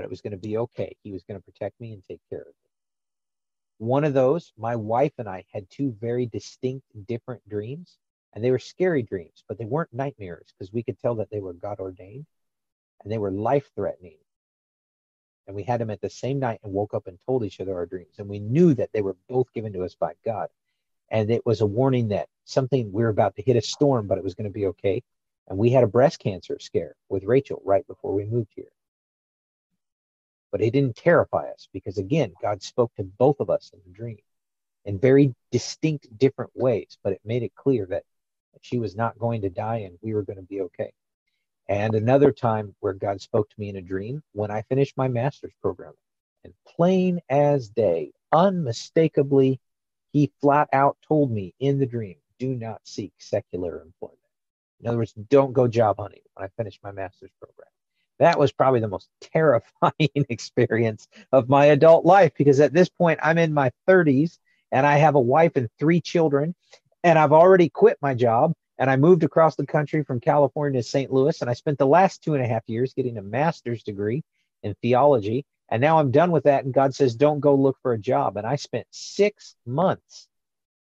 but 0.00 0.06
it 0.06 0.10
was 0.10 0.22
going 0.22 0.30
to 0.30 0.38
be 0.38 0.56
okay. 0.56 0.96
He 1.02 1.12
was 1.12 1.24
going 1.24 1.38
to 1.38 1.44
protect 1.44 1.78
me 1.78 1.92
and 1.92 2.02
take 2.02 2.22
care 2.30 2.40
of 2.40 2.46
me. 2.46 3.86
One 3.86 4.02
of 4.02 4.14
those, 4.14 4.50
my 4.56 4.74
wife 4.74 5.12
and 5.18 5.28
I 5.28 5.44
had 5.52 5.68
two 5.68 5.94
very 6.00 6.24
distinct, 6.24 6.86
different 7.06 7.46
dreams, 7.46 7.98
and 8.32 8.42
they 8.42 8.50
were 8.50 8.58
scary 8.58 9.02
dreams, 9.02 9.44
but 9.46 9.58
they 9.58 9.66
weren't 9.66 9.92
nightmares 9.92 10.46
because 10.56 10.72
we 10.72 10.82
could 10.82 10.98
tell 10.98 11.16
that 11.16 11.28
they 11.30 11.40
were 11.40 11.52
God 11.52 11.80
ordained 11.80 12.24
and 13.02 13.12
they 13.12 13.18
were 13.18 13.30
life 13.30 13.68
threatening. 13.74 14.16
And 15.46 15.54
we 15.54 15.64
had 15.64 15.82
them 15.82 15.90
at 15.90 16.00
the 16.00 16.08
same 16.08 16.38
night 16.38 16.60
and 16.64 16.72
woke 16.72 16.94
up 16.94 17.06
and 17.06 17.18
told 17.26 17.44
each 17.44 17.60
other 17.60 17.74
our 17.74 17.84
dreams. 17.84 18.14
And 18.16 18.26
we 18.26 18.38
knew 18.38 18.72
that 18.72 18.88
they 18.94 19.02
were 19.02 19.16
both 19.28 19.52
given 19.52 19.74
to 19.74 19.84
us 19.84 19.94
by 19.94 20.14
God. 20.24 20.48
And 21.10 21.30
it 21.30 21.44
was 21.44 21.60
a 21.60 21.66
warning 21.66 22.08
that 22.08 22.30
something 22.46 22.90
we 22.90 23.02
were 23.02 23.10
about 23.10 23.36
to 23.36 23.42
hit 23.42 23.56
a 23.56 23.60
storm, 23.60 24.06
but 24.06 24.16
it 24.16 24.24
was 24.24 24.34
going 24.34 24.48
to 24.48 24.50
be 24.50 24.68
okay. 24.68 25.02
And 25.46 25.58
we 25.58 25.68
had 25.68 25.84
a 25.84 25.88
breast 25.88 26.20
cancer 26.20 26.58
scare 26.58 26.94
with 27.10 27.24
Rachel 27.24 27.60
right 27.66 27.86
before 27.86 28.14
we 28.14 28.24
moved 28.24 28.52
here 28.56 28.72
but 30.52 30.60
it 30.60 30.72
didn't 30.72 30.96
terrify 30.96 31.48
us 31.50 31.68
because 31.72 31.98
again 31.98 32.32
god 32.42 32.62
spoke 32.62 32.92
to 32.96 33.04
both 33.04 33.40
of 33.40 33.50
us 33.50 33.70
in 33.72 33.80
the 33.86 33.92
dream 33.96 34.18
in 34.84 34.98
very 34.98 35.34
distinct 35.50 36.06
different 36.18 36.50
ways 36.54 36.98
but 37.02 37.12
it 37.12 37.20
made 37.24 37.42
it 37.42 37.54
clear 37.54 37.86
that 37.86 38.04
she 38.60 38.78
was 38.78 38.96
not 38.96 39.18
going 39.18 39.42
to 39.42 39.50
die 39.50 39.78
and 39.78 39.98
we 40.02 40.14
were 40.14 40.22
going 40.22 40.36
to 40.36 40.42
be 40.42 40.60
okay. 40.62 40.92
And 41.68 41.94
another 41.94 42.32
time 42.32 42.74
where 42.80 42.92
god 42.92 43.20
spoke 43.20 43.48
to 43.48 43.60
me 43.60 43.68
in 43.68 43.76
a 43.76 43.82
dream 43.82 44.22
when 44.32 44.50
i 44.50 44.62
finished 44.62 44.96
my 44.96 45.08
master's 45.08 45.52
program 45.62 45.92
and 46.44 46.52
plain 46.66 47.20
as 47.28 47.68
day 47.68 48.12
unmistakably 48.32 49.60
he 50.12 50.32
flat 50.40 50.68
out 50.72 50.96
told 51.06 51.30
me 51.30 51.54
in 51.60 51.78
the 51.78 51.86
dream 51.86 52.16
do 52.38 52.54
not 52.54 52.80
seek 52.84 53.12
secular 53.18 53.82
employment. 53.82 54.18
In 54.80 54.88
other 54.88 54.96
words 54.98 55.12
don't 55.28 55.52
go 55.52 55.68
job 55.68 55.98
hunting. 55.98 56.22
When 56.34 56.44
i 56.44 56.48
finished 56.56 56.80
my 56.82 56.90
master's 56.90 57.32
program 57.40 57.68
that 58.20 58.38
was 58.38 58.52
probably 58.52 58.80
the 58.80 58.88
most 58.88 59.08
terrifying 59.20 59.92
experience 60.28 61.08
of 61.32 61.48
my 61.48 61.66
adult 61.66 62.04
life 62.04 62.32
because 62.36 62.60
at 62.60 62.72
this 62.72 62.88
point 62.88 63.18
I'm 63.22 63.38
in 63.38 63.52
my 63.52 63.72
30s 63.88 64.38
and 64.70 64.86
I 64.86 64.98
have 64.98 65.16
a 65.16 65.20
wife 65.20 65.52
and 65.56 65.68
three 65.78 66.00
children 66.00 66.54
and 67.02 67.18
I've 67.18 67.32
already 67.32 67.68
quit 67.68 67.98
my 68.00 68.14
job 68.14 68.52
and 68.78 68.88
I 68.88 68.96
moved 68.96 69.24
across 69.24 69.56
the 69.56 69.66
country 69.66 70.04
from 70.04 70.20
California 70.20 70.80
to 70.80 70.88
St. 70.88 71.12
Louis 71.12 71.40
and 71.40 71.50
I 71.50 71.54
spent 71.54 71.78
the 71.78 71.86
last 71.86 72.22
two 72.22 72.34
and 72.34 72.44
a 72.44 72.48
half 72.48 72.62
years 72.68 72.94
getting 72.94 73.18
a 73.18 73.22
master's 73.22 73.82
degree 73.82 74.22
in 74.62 74.74
theology. 74.80 75.44
And 75.70 75.80
now 75.80 75.98
I'm 75.98 76.10
done 76.10 76.30
with 76.30 76.44
that 76.44 76.64
and 76.64 76.74
God 76.74 76.94
says 76.94 77.14
don't 77.14 77.40
go 77.40 77.54
look 77.54 77.78
for 77.82 77.92
a 77.92 77.98
job. 77.98 78.36
And 78.36 78.46
I 78.46 78.56
spent 78.56 78.86
6 78.90 79.56
months 79.66 80.28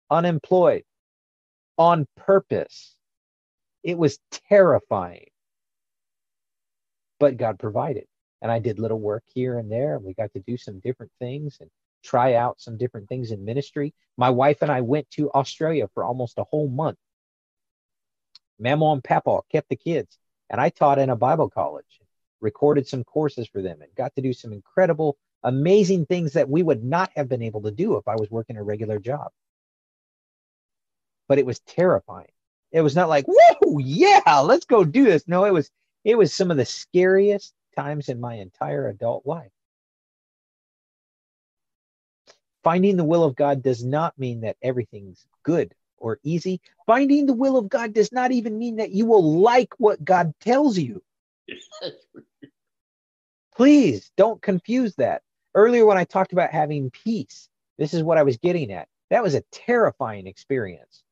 unemployed 0.09 0.83
on 1.77 2.07
purpose. 2.15 2.95
It 3.83 3.97
was 3.97 4.19
terrifying 4.49 5.27
but 7.19 7.37
God 7.37 7.59
provided. 7.59 8.05
And 8.41 8.51
I 8.51 8.59
did 8.59 8.79
little 8.79 8.99
work 8.99 9.23
here 9.33 9.57
and 9.57 9.71
there, 9.71 9.95
and 9.95 10.03
we 10.03 10.13
got 10.13 10.31
to 10.33 10.39
do 10.39 10.55
some 10.57 10.79
different 10.79 11.11
things 11.19 11.57
and 11.59 11.69
try 12.03 12.35
out 12.35 12.61
some 12.61 12.77
different 12.77 13.09
things 13.09 13.31
in 13.31 13.43
ministry. 13.43 13.93
My 14.17 14.29
wife 14.29 14.61
and 14.61 14.71
I 14.71 14.81
went 14.81 15.09
to 15.11 15.29
Australia 15.31 15.89
for 15.93 16.03
almost 16.03 16.37
a 16.37 16.45
whole 16.45 16.69
month. 16.69 16.97
Mama 18.57 18.93
and 18.93 19.03
Papa 19.03 19.41
kept 19.51 19.69
the 19.69 19.75
kids, 19.75 20.17
and 20.49 20.59
I 20.59 20.69
taught 20.69 20.99
in 20.99 21.09
a 21.09 21.15
Bible 21.15 21.49
college, 21.49 21.99
recorded 22.41 22.87
some 22.87 23.03
courses 23.03 23.47
for 23.47 23.61
them, 23.61 23.81
and 23.81 23.93
got 23.95 24.15
to 24.15 24.21
do 24.21 24.31
some 24.31 24.53
incredible, 24.53 25.17
amazing 25.43 26.05
things 26.05 26.33
that 26.33 26.49
we 26.49 26.63
would 26.63 26.83
not 26.83 27.11
have 27.15 27.27
been 27.27 27.41
able 27.41 27.61
to 27.63 27.71
do 27.71 27.97
if 27.97 28.07
I 28.07 28.15
was 28.15 28.31
working 28.31 28.57
a 28.57 28.63
regular 28.63 28.99
job. 28.99 29.31
But 31.27 31.39
it 31.39 31.45
was 31.45 31.59
terrifying. 31.59 32.31
It 32.71 32.81
was 32.81 32.95
not 32.95 33.09
like, 33.09 33.25
whoa, 33.27 33.79
yeah, 33.79 34.39
let's 34.39 34.65
go 34.65 34.83
do 34.83 35.03
this. 35.03 35.27
No, 35.27 35.45
it 35.45 35.53
was 35.53 35.69
it 36.03 36.17
was 36.17 36.33
some 36.33 36.51
of 36.51 36.57
the 36.57 36.65
scariest 36.65 37.53
times 37.75 38.09
in 38.09 38.19
my 38.19 38.35
entire 38.35 38.87
adult 38.87 39.25
life. 39.25 39.51
Finding 42.63 42.97
the 42.97 43.05
will 43.05 43.23
of 43.23 43.35
God 43.35 43.63
does 43.63 43.83
not 43.83 44.17
mean 44.17 44.41
that 44.41 44.57
everything's 44.61 45.25
good 45.43 45.73
or 45.97 46.19
easy. 46.23 46.61
Finding 46.85 47.25
the 47.25 47.33
will 47.33 47.57
of 47.57 47.69
God 47.69 47.93
does 47.93 48.11
not 48.11 48.31
even 48.31 48.57
mean 48.57 48.77
that 48.77 48.91
you 48.91 49.05
will 49.05 49.41
like 49.41 49.73
what 49.77 50.03
God 50.03 50.33
tells 50.41 50.77
you. 50.77 51.01
Please 53.55 54.11
don't 54.17 54.41
confuse 54.41 54.95
that. 54.95 55.21
Earlier, 55.55 55.85
when 55.85 55.97
I 55.97 56.03
talked 56.03 56.33
about 56.33 56.51
having 56.51 56.91
peace, 56.91 57.49
this 57.77 57.93
is 57.93 58.03
what 58.03 58.17
I 58.17 58.23
was 58.23 58.37
getting 58.37 58.71
at. 58.71 58.87
That 59.09 59.23
was 59.23 59.35
a 59.35 59.43
terrifying 59.51 60.27
experience. 60.27 61.03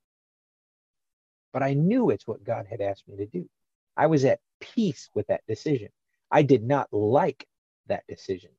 But 1.54 1.64
I 1.64 1.74
knew 1.74 2.10
it's 2.10 2.28
what 2.28 2.44
God 2.44 2.68
had 2.70 2.82
asked 2.82 3.08
me 3.08 3.18
to 3.18 3.26
do. 3.26 3.50
I 3.96 4.08
was 4.08 4.26
at 4.26 4.40
peace 4.60 5.10
with 5.14 5.28
that 5.28 5.42
decision. 5.48 5.90
I 6.32 6.42
did 6.42 6.64
not 6.64 6.92
like 6.92 7.48
that 7.88 8.04
decision, 8.08 8.52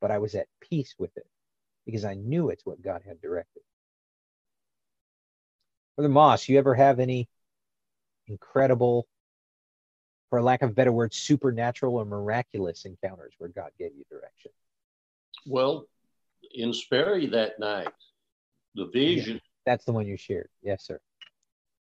but 0.00 0.10
I 0.10 0.18
was 0.18 0.34
at 0.34 0.48
peace 0.60 0.94
with 0.98 1.16
it 1.16 1.26
because 1.86 2.04
I 2.04 2.14
knew 2.14 2.50
it's 2.50 2.66
what 2.66 2.82
God 2.82 3.02
had 3.06 3.20
directed. 3.20 3.62
Brother 5.96 6.08
Moss, 6.08 6.48
you 6.48 6.58
ever 6.58 6.74
have 6.74 6.98
any 6.98 7.28
incredible, 8.26 9.06
for 10.30 10.42
lack 10.42 10.62
of 10.62 10.70
a 10.70 10.74
better 10.74 10.92
word, 10.92 11.14
supernatural 11.14 11.96
or 11.96 12.04
miraculous 12.04 12.84
encounters 12.84 13.34
where 13.38 13.50
God 13.50 13.70
gave 13.78 13.92
you 13.96 14.04
direction? 14.10 14.50
Well, 15.46 15.86
in 16.54 16.72
Sperry 16.72 17.26
that 17.28 17.58
night, 17.58 17.88
the 18.74 18.86
vision. 18.86 19.34
Yeah, 19.34 19.40
that's 19.66 19.84
the 19.84 19.92
one 19.92 20.06
you 20.06 20.16
shared. 20.16 20.48
Yes, 20.62 20.84
sir. 20.84 20.98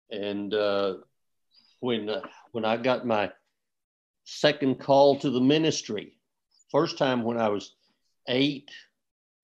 And 0.09 0.53
uh, 0.53 0.95
when 1.81 2.09
uh, 2.09 2.21
when 2.51 2.63
I 2.63 2.77
got 2.77 3.05
my 3.05 3.31
second 4.27 4.77
call 4.77 5.17
to 5.17 5.29
the 5.29 5.39
ministry. 5.39 6.11
First 6.69 6.97
time 6.97 7.23
when 7.23 7.37
I 7.37 7.47
was 7.47 7.75
eight, 8.27 8.69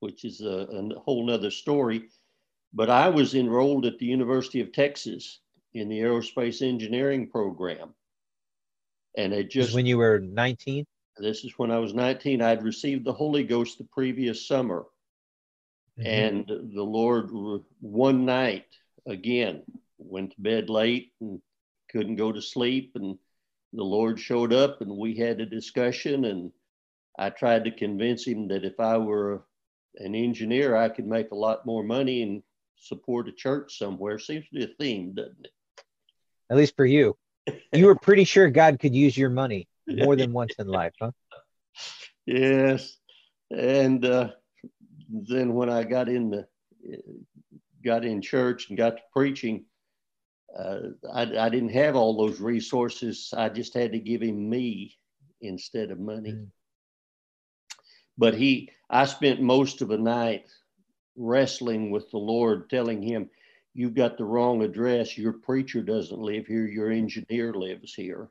which 0.01 0.25
is 0.25 0.41
a, 0.41 0.67
a 0.67 0.99
whole 0.99 1.25
nother 1.25 1.51
story, 1.51 2.09
but 2.73 2.89
I 2.89 3.07
was 3.07 3.33
enrolled 3.33 3.85
at 3.85 3.97
the 3.97 4.05
University 4.05 4.59
of 4.59 4.73
Texas 4.73 5.39
in 5.73 5.87
the 5.87 5.99
aerospace 5.99 6.61
engineering 6.61 7.29
program. 7.29 7.93
And 9.15 9.31
it 9.31 9.49
just 9.49 9.73
when 9.73 9.85
you 9.85 9.97
were 9.97 10.19
19? 10.19 10.85
This 11.17 11.45
is 11.45 11.53
when 11.57 11.71
I 11.71 11.79
was 11.79 11.93
19. 11.93 12.41
I'd 12.41 12.63
received 12.63 13.05
the 13.05 13.13
Holy 13.13 13.43
Ghost 13.43 13.77
the 13.77 13.85
previous 13.85 14.45
summer. 14.45 14.85
Mm-hmm. 15.97 16.07
And 16.07 16.73
the 16.73 16.83
Lord, 16.83 17.29
one 17.79 18.25
night 18.25 18.65
again, 19.07 19.63
went 19.97 20.31
to 20.31 20.41
bed 20.41 20.69
late 20.69 21.13
and 21.21 21.41
couldn't 21.89 22.17
go 22.17 22.33
to 22.33 22.41
sleep. 22.41 22.93
And 22.95 23.17
the 23.73 23.83
Lord 23.83 24.19
showed 24.19 24.53
up 24.53 24.81
and 24.81 24.97
we 24.97 25.15
had 25.15 25.41
a 25.41 25.45
discussion. 25.45 26.25
And 26.25 26.51
I 27.17 27.29
tried 27.29 27.65
to 27.65 27.71
convince 27.71 28.25
him 28.25 28.47
that 28.49 28.63
if 28.63 28.79
I 28.79 28.97
were 28.97 29.45
an 29.97 30.15
engineer, 30.15 30.75
I 30.75 30.89
could 30.89 31.07
make 31.07 31.31
a 31.31 31.35
lot 31.35 31.65
more 31.65 31.83
money 31.83 32.21
and 32.21 32.43
support 32.77 33.27
a 33.27 33.31
church 33.31 33.77
somewhere. 33.77 34.19
Seems 34.19 34.45
to 34.45 34.55
be 34.55 34.63
a 34.65 34.75
theme, 34.79 35.13
doesn't 35.13 35.45
it? 35.45 35.51
At 36.49 36.57
least 36.57 36.75
for 36.75 36.85
you. 36.85 37.17
You 37.73 37.87
were 37.87 37.95
pretty 37.95 38.23
sure 38.23 38.49
God 38.49 38.79
could 38.79 38.95
use 38.95 39.17
your 39.17 39.29
money 39.29 39.67
more 39.87 40.15
than 40.15 40.31
once 40.31 40.53
in 40.59 40.67
life, 40.67 40.93
huh? 41.01 41.11
Yes. 42.25 42.95
And 43.51 44.05
uh, 44.05 44.29
then 45.09 45.53
when 45.53 45.69
I 45.69 45.83
got 45.83 46.07
in 46.07 46.29
the 46.29 46.47
got 47.83 48.05
in 48.05 48.21
church 48.21 48.69
and 48.69 48.77
got 48.77 48.95
to 48.95 49.03
preaching, 49.11 49.65
uh, 50.57 50.79
I, 51.11 51.21
I, 51.21 51.49
didn't 51.49 51.69
have 51.69 51.95
all 51.95 52.15
those 52.15 52.39
resources. 52.39 53.33
I 53.35 53.49
just 53.49 53.73
had 53.73 53.91
to 53.93 53.99
give 53.99 54.21
him 54.21 54.49
me 54.49 54.97
instead 55.41 55.91
of 55.91 55.99
money. 55.99 56.33
Mm. 56.33 56.47
But 58.17 58.35
he, 58.35 58.69
I 58.89 59.05
spent 59.05 59.41
most 59.41 59.81
of 59.81 59.87
the 59.87 59.97
night 59.97 60.45
wrestling 61.15 61.91
with 61.91 62.09
the 62.11 62.17
Lord, 62.17 62.69
telling 62.69 63.01
him, 63.01 63.29
you've 63.73 63.95
got 63.95 64.17
the 64.17 64.25
wrong 64.25 64.61
address. 64.61 65.17
Your 65.17 65.33
preacher 65.33 65.81
doesn't 65.81 66.19
live 66.19 66.45
here, 66.45 66.67
your 66.67 66.91
engineer 66.91 67.53
lives 67.53 67.93
here. 67.93 68.29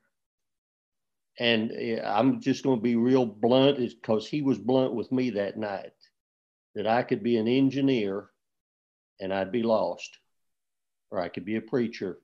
And 1.38 1.72
eh, 1.72 2.00
I'm 2.04 2.40
just 2.40 2.62
going 2.62 2.78
to 2.78 2.82
be 2.82 2.96
real 2.96 3.26
blunt 3.26 3.78
because 3.78 4.28
he 4.28 4.42
was 4.42 4.58
blunt 4.58 4.94
with 4.94 5.10
me 5.10 5.30
that 5.30 5.56
night 5.56 5.92
that 6.74 6.86
I 6.86 7.02
could 7.02 7.22
be 7.22 7.36
an 7.36 7.48
engineer 7.48 8.30
and 9.20 9.32
I'd 9.32 9.52
be 9.52 9.62
lost, 9.62 10.18
or 11.12 11.20
I 11.20 11.28
could 11.28 11.44
be 11.44 11.56
a 11.56 11.60
preacher 11.60 12.18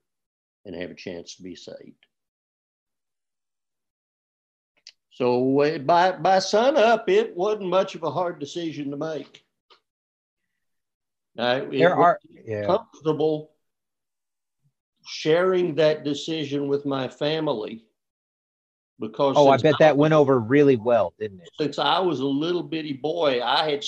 and 0.65 0.75
have 0.75 0.91
a 0.91 0.95
chance 0.95 1.37
to 1.37 1.43
be 1.43 1.55
saved. 1.55 2.07
So 5.13 5.61
eh, 5.61 5.79
by 5.79 6.13
by 6.13 6.39
sun 6.39 6.77
up, 6.77 7.09
it 7.09 7.37
wasn't 7.37 7.69
much 7.69 7.95
of 7.95 8.03
a 8.03 8.11
hard 8.11 8.39
decision 8.39 8.91
to 8.91 8.97
make. 8.97 9.45
I, 11.39 11.61
there 11.61 11.95
are 11.95 12.19
yeah. 12.45 12.67
comfortable 12.67 13.53
sharing 15.07 15.77
that 15.77 16.03
decision 16.03 16.67
with 16.67 16.85
my 16.85 17.09
family 17.09 17.85
because 18.99 19.35
oh, 19.39 19.49
I 19.49 19.57
bet 19.57 19.75
I 19.75 19.85
that 19.85 19.97
went 19.97 20.15
over 20.15 20.41
really 20.41 20.77
well, 20.77 21.15
didn't 21.19 21.41
it? 21.41 21.51
Since 21.59 21.79
I 21.79 22.01
was 22.01 22.21
a 22.21 22.27
little 22.27 22.63
bitty 22.63 22.95
boy, 22.95 23.41
I 23.43 23.71
had 23.71 23.85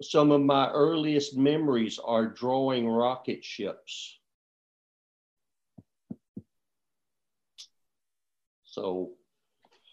some 0.00 0.30
of 0.30 0.40
my 0.40 0.70
earliest 0.70 1.36
memories 1.36 1.98
are 2.02 2.26
drawing 2.26 2.88
rocket 2.88 3.44
ships. 3.44 4.17
So 8.78 9.10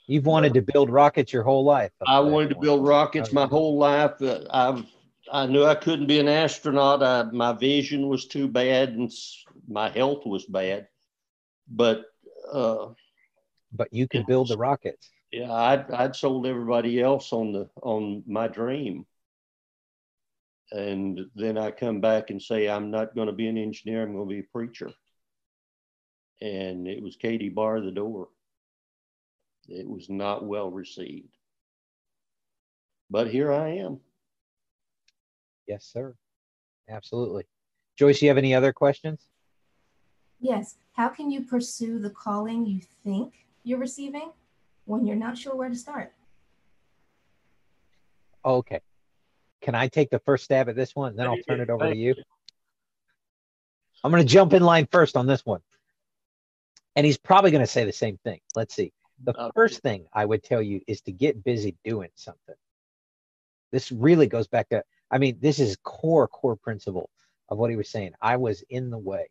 you've 0.08 0.26
wanted 0.26 0.54
to 0.54 0.62
build 0.62 0.90
rockets 0.90 1.34
your 1.34 1.44
whole 1.44 1.64
life. 1.64 1.92
I 2.06 2.20
wanted 2.20 2.50
to 2.50 2.60
build 2.60 2.86
rockets 2.86 3.34
my 3.34 3.48
whole 3.48 3.78
life. 3.78 4.22
Uh, 4.22 4.42
I've 4.50 4.86
I 5.32 5.48
knew 5.48 5.66
I 5.66 5.74
couldn't 5.74 6.06
be 6.06 6.20
an 6.20 6.28
astronaut. 6.28 7.02
I, 7.02 7.24
my 7.24 7.54
vision 7.54 8.08
was 8.08 8.28
too 8.28 8.48
bad 8.48 8.90
and 8.90 9.12
my 9.68 9.90
health 9.90 10.24
was 10.26 10.46
bad. 10.46 10.88
But 11.68 12.04
uh, 12.52 12.90
but 13.74 13.92
you 13.92 14.08
can 14.08 14.24
build 14.24 14.50
the 14.50 14.58
rockets. 14.58 15.10
Yeah, 15.32 15.52
I'd, 15.52 15.90
I'd 15.90 16.16
sold 16.16 16.46
everybody 16.46 17.02
else 17.02 17.34
on 17.34 17.52
the 17.52 17.70
on 17.82 18.24
my 18.28 18.48
dream 18.48 19.08
and 20.72 21.22
then 21.36 21.58
I 21.58 21.72
come 21.72 22.02
back 22.02 22.30
and 22.30 22.42
say, 22.42 22.68
I'm 22.68 22.92
not 22.92 23.16
going 23.16 23.28
to 23.28 23.34
be 23.34 23.48
an 23.48 23.58
engineer, 23.58 24.04
I'm 24.04 24.14
going 24.14 24.28
to 24.28 24.34
be 24.34 24.40
a 24.40 24.52
preacher. 24.52 24.92
And 26.42 26.88
it 26.88 27.02
was 27.02 27.16
Katie 27.16 27.50
bar 27.50 27.80
the 27.82 27.92
door. 27.92 28.28
It 29.68 29.88
was 29.88 30.10
not 30.10 30.46
well 30.46 30.70
received. 30.70 31.30
But 33.10 33.30
here 33.30 33.52
I 33.52 33.78
am. 33.78 34.00
Yes, 35.68 35.86
sir. 35.92 36.16
Absolutely. 36.90 37.46
Joyce, 37.98 38.22
you 38.22 38.28
have 38.28 38.38
any 38.38 38.54
other 38.54 38.74
questions? 38.74 39.28
Yes. 40.40 40.76
How 40.94 41.10
can 41.10 41.32
you 41.32 41.42
pursue 41.42 42.00
the 42.00 42.10
calling 42.10 42.66
you 42.66 42.82
think 43.04 43.34
you're 43.64 43.80
receiving 43.80 44.32
when 44.86 45.06
you're 45.06 45.16
not 45.16 45.38
sure 45.38 45.56
where 45.56 45.70
to 45.70 45.76
start? 45.76 46.14
Okay. 48.44 48.82
Can 49.62 49.74
I 49.74 49.88
take 49.88 50.12
the 50.12 50.20
first 50.20 50.44
stab 50.44 50.70
at 50.70 50.76
this 50.76 50.96
one? 50.96 51.16
Then 51.16 51.28
I'll 51.28 51.38
turn 51.48 51.62
it 51.62 51.70
over 51.70 51.90
to 51.90 51.96
you. 51.96 52.14
I'm 54.04 54.12
going 54.12 54.22
to 54.22 54.30
jump 54.30 54.54
in 54.54 54.62
line 54.62 54.88
first 54.92 55.18
on 55.18 55.26
this 55.26 55.44
one. 55.44 55.62
And 56.96 57.06
he's 57.06 57.18
probably 57.18 57.50
going 57.50 57.64
to 57.64 57.68
say 57.68 57.86
the 57.86 57.92
same 57.92 58.20
thing. 58.24 58.40
Let's 58.56 58.76
see. 58.76 58.94
The 59.24 59.34
oh, 59.38 59.52
first 59.56 59.82
thing 59.82 60.08
I 60.14 60.26
would 60.26 60.44
tell 60.44 60.62
you 60.62 60.82
is 60.88 61.02
to 61.02 61.12
get 61.12 61.44
busy 61.44 61.76
doing 61.84 62.10
something. 62.16 62.56
This 63.72 63.92
really 63.92 64.28
goes 64.28 64.48
back 64.48 64.70
to, 64.70 64.84
I 65.10 65.18
mean, 65.18 65.38
this 65.40 65.60
is 65.60 65.78
core, 65.84 66.28
core 66.28 66.56
principle 66.56 67.10
of 67.50 67.58
what 67.58 67.70
he 67.70 67.76
was 67.76 67.90
saying. 67.90 68.14
I 68.22 68.38
was 68.38 68.64
in 68.70 68.90
the 68.90 68.98
way 68.98 69.30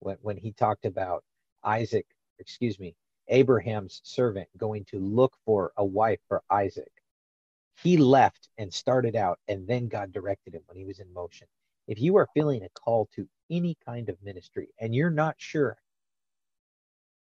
when, 0.00 0.16
when 0.22 0.36
he 0.36 0.52
talked 0.52 0.84
about 0.84 1.24
Isaac, 1.62 2.06
excuse 2.38 2.78
me, 2.78 2.94
Abraham's 3.28 4.00
servant 4.04 4.48
going 4.56 4.84
to 4.86 4.98
look 4.98 5.36
for 5.44 5.72
a 5.76 5.84
wife 5.84 6.20
for 6.28 6.42
Isaac 6.50 6.90
he 7.82 7.96
left 7.96 8.48
and 8.58 8.72
started 8.72 9.16
out, 9.16 9.38
and 9.48 9.66
then 9.66 9.88
God 9.88 10.12
directed 10.12 10.54
him 10.54 10.62
when 10.66 10.76
he 10.76 10.84
was 10.84 10.98
in 10.98 11.12
motion. 11.12 11.46
If 11.86 12.00
you 12.00 12.16
are 12.16 12.28
feeling 12.34 12.62
a 12.62 12.68
call 12.68 13.08
to 13.14 13.26
any 13.50 13.76
kind 13.84 14.08
of 14.08 14.22
ministry 14.22 14.68
and 14.78 14.94
you're 14.94 15.10
not 15.10 15.34
sure 15.38 15.76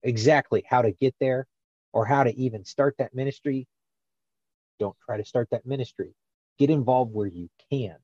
exactly 0.01 0.63
how 0.67 0.81
to 0.81 0.91
get 0.91 1.13
there 1.19 1.45
or 1.95 2.05
how 2.05 2.23
to 2.23 2.35
even 2.39 2.63
start 2.63 2.95
that 2.99 3.15
ministry, 3.15 3.67
don't 4.79 4.95
try 5.03 5.17
to 5.17 5.25
start 5.25 5.49
that 5.49 5.65
ministry. 5.65 6.13
Get 6.59 6.69
involved 6.69 7.13
where 7.13 7.25
you 7.25 7.49
can. 7.71 7.95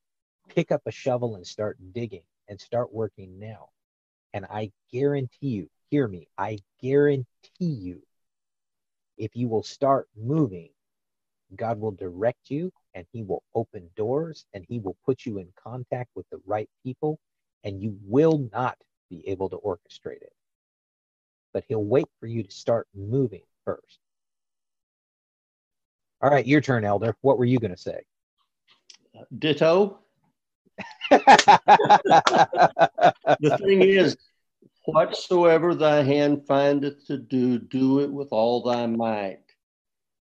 Pick 0.50 0.72
up 0.72 0.82
a 0.88 0.92
shovel 0.92 1.36
and 1.36 1.46
start 1.46 1.78
digging 1.94 2.24
and 2.48 2.60
start 2.60 2.92
working 2.92 3.38
now. 3.38 3.70
And 4.34 4.46
I 4.46 4.72
guarantee 4.92 5.50
you, 5.50 5.70
hear 5.90 6.08
me, 6.08 6.28
I 6.38 6.58
guarantee 6.82 7.28
you, 7.60 8.02
if 9.18 9.36
you 9.36 9.48
will 9.48 9.64
start 9.64 10.08
moving 10.18 10.70
God 11.56 11.80
will 11.80 11.92
direct 11.92 12.50
you 12.50 12.72
and 12.94 13.06
he 13.12 13.24
will 13.24 13.44
open 13.54 13.90
doors 13.96 14.46
and 14.54 14.66
he 14.68 14.80
will 14.80 14.96
put 15.06 15.26
you 15.26 15.38
in 15.38 15.50
contact 15.62 16.10
with 16.16 16.26
the 16.30 16.40
right 16.46 16.70
people 16.84 17.20
and 17.64 17.82
you 17.82 17.98
will 18.04 18.50
not 18.52 18.78
be 19.10 19.28
able 19.28 19.50
to 19.50 19.58
orchestrate 19.58 20.22
it. 20.22 20.34
But 21.54 21.66
he'll 21.68 21.84
wait 21.84 22.08
for 22.20 22.28
you 22.28 22.44
to 22.44 22.52
start 22.52 22.88
moving 22.96 23.44
first. 23.66 24.00
All 26.22 26.30
right, 26.30 26.46
your 26.46 26.62
turn, 26.62 26.86
Elder. 26.86 27.16
What 27.22 27.38
were 27.38 27.46
you 27.46 27.60
going 27.60 27.72
to 27.72 27.78
say? 27.78 28.02
Ditto. 29.40 30.00
the 31.12 31.26
thing 33.64 33.82
is, 33.82 34.18
whatsoever 34.86 35.76
thy 35.76 36.04
hand 36.04 36.46
findeth 36.48 37.06
to 37.08 37.18
do, 37.18 37.60
do 37.60 38.00
it 38.00 38.12
with 38.12 38.30
all 38.32 38.64
thy 38.64 38.86
might 38.86 39.42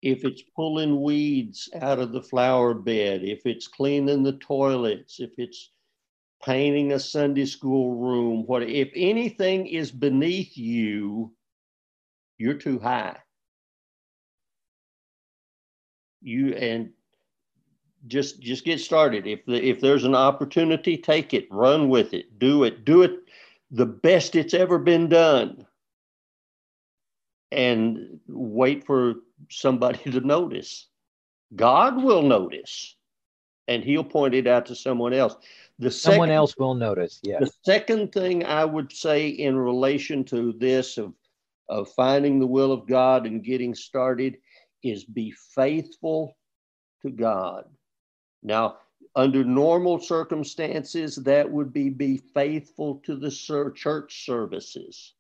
if 0.03 0.25
it's 0.25 0.43
pulling 0.57 1.03
weeds 1.03 1.69
out 1.81 1.99
of 1.99 2.13
the 2.13 2.23
flower 2.23 2.75
bed, 2.75 3.23
if 3.23 3.45
it's 3.45 3.69
cleaning 3.69 4.23
the 4.23 4.33
toilets, 4.35 5.21
if 5.21 5.33
it's 5.37 5.71
painting 6.43 6.93
a 6.93 6.99
Sunday 6.99 7.45
school 7.45 7.95
room, 7.97 8.45
what 8.47 8.63
if 8.63 8.91
anything 8.95 9.67
is 9.67 9.91
beneath 9.91 10.57
you, 10.57 11.33
you're 12.39 12.55
too 12.55 12.79
high. 12.79 13.17
You 16.23 16.55
and 16.55 16.91
just 18.07 18.41
just 18.41 18.65
get 18.65 18.81
started. 18.81 19.27
If 19.27 19.45
the, 19.47 19.63
if 19.63 19.81
there's 19.81 20.05
an 20.05 20.15
opportunity, 20.15 20.97
take 20.97 21.35
it, 21.35 21.49
run 21.51 21.89
with 21.89 22.15
it, 22.15 22.39
do 22.39 22.65
it, 22.65 22.85
do 22.85 23.03
it 23.03 23.21
the 23.71 23.87
best 23.87 24.35
it's 24.35 24.55
ever 24.55 24.79
been 24.79 25.09
done, 25.09 25.67
and 27.53 28.21
wait 28.27 28.85
for 28.85 29.15
somebody 29.51 29.99
to 30.11 30.21
notice. 30.21 30.87
God 31.57 32.03
will 32.03 32.23
notice 32.23 32.97
and 33.71 33.85
he'll 33.85 34.05
point 34.05 34.35
it 34.35 34.47
out 34.47 34.67
to 34.67 34.75
someone 34.75 35.13
else. 35.13 35.37
The 35.79 35.91
someone 35.91 36.31
else 36.31 36.57
will 36.59 36.75
notice. 36.75 37.21
Yeah. 37.23 37.39
The 37.41 37.51
second 37.65 38.13
thing 38.13 38.45
I 38.45 38.65
would 38.65 38.93
say 38.93 39.29
in 39.29 39.57
relation 39.57 40.25
to 40.25 40.53
this 40.53 40.99
of, 40.99 41.15
of 41.69 41.89
finding 41.93 42.39
the 42.39 42.47
will 42.47 42.73
of 42.73 42.87
God 42.87 43.27
and 43.27 43.43
getting 43.43 43.75
started 43.75 44.39
is 44.83 45.05
be 45.05 45.33
faithful 45.55 46.37
to 47.03 47.11
God. 47.11 47.65
Now, 48.43 48.79
under 49.17 49.45
normal 49.45 49.99
circumstances, 49.99 51.17
that 51.17 51.51
would 51.51 51.73
be 51.73 51.91
be 51.91 52.17
faithful 52.17 52.97
to 53.05 53.17
the 53.17 53.31
church 53.75 54.25
services. 54.25 55.15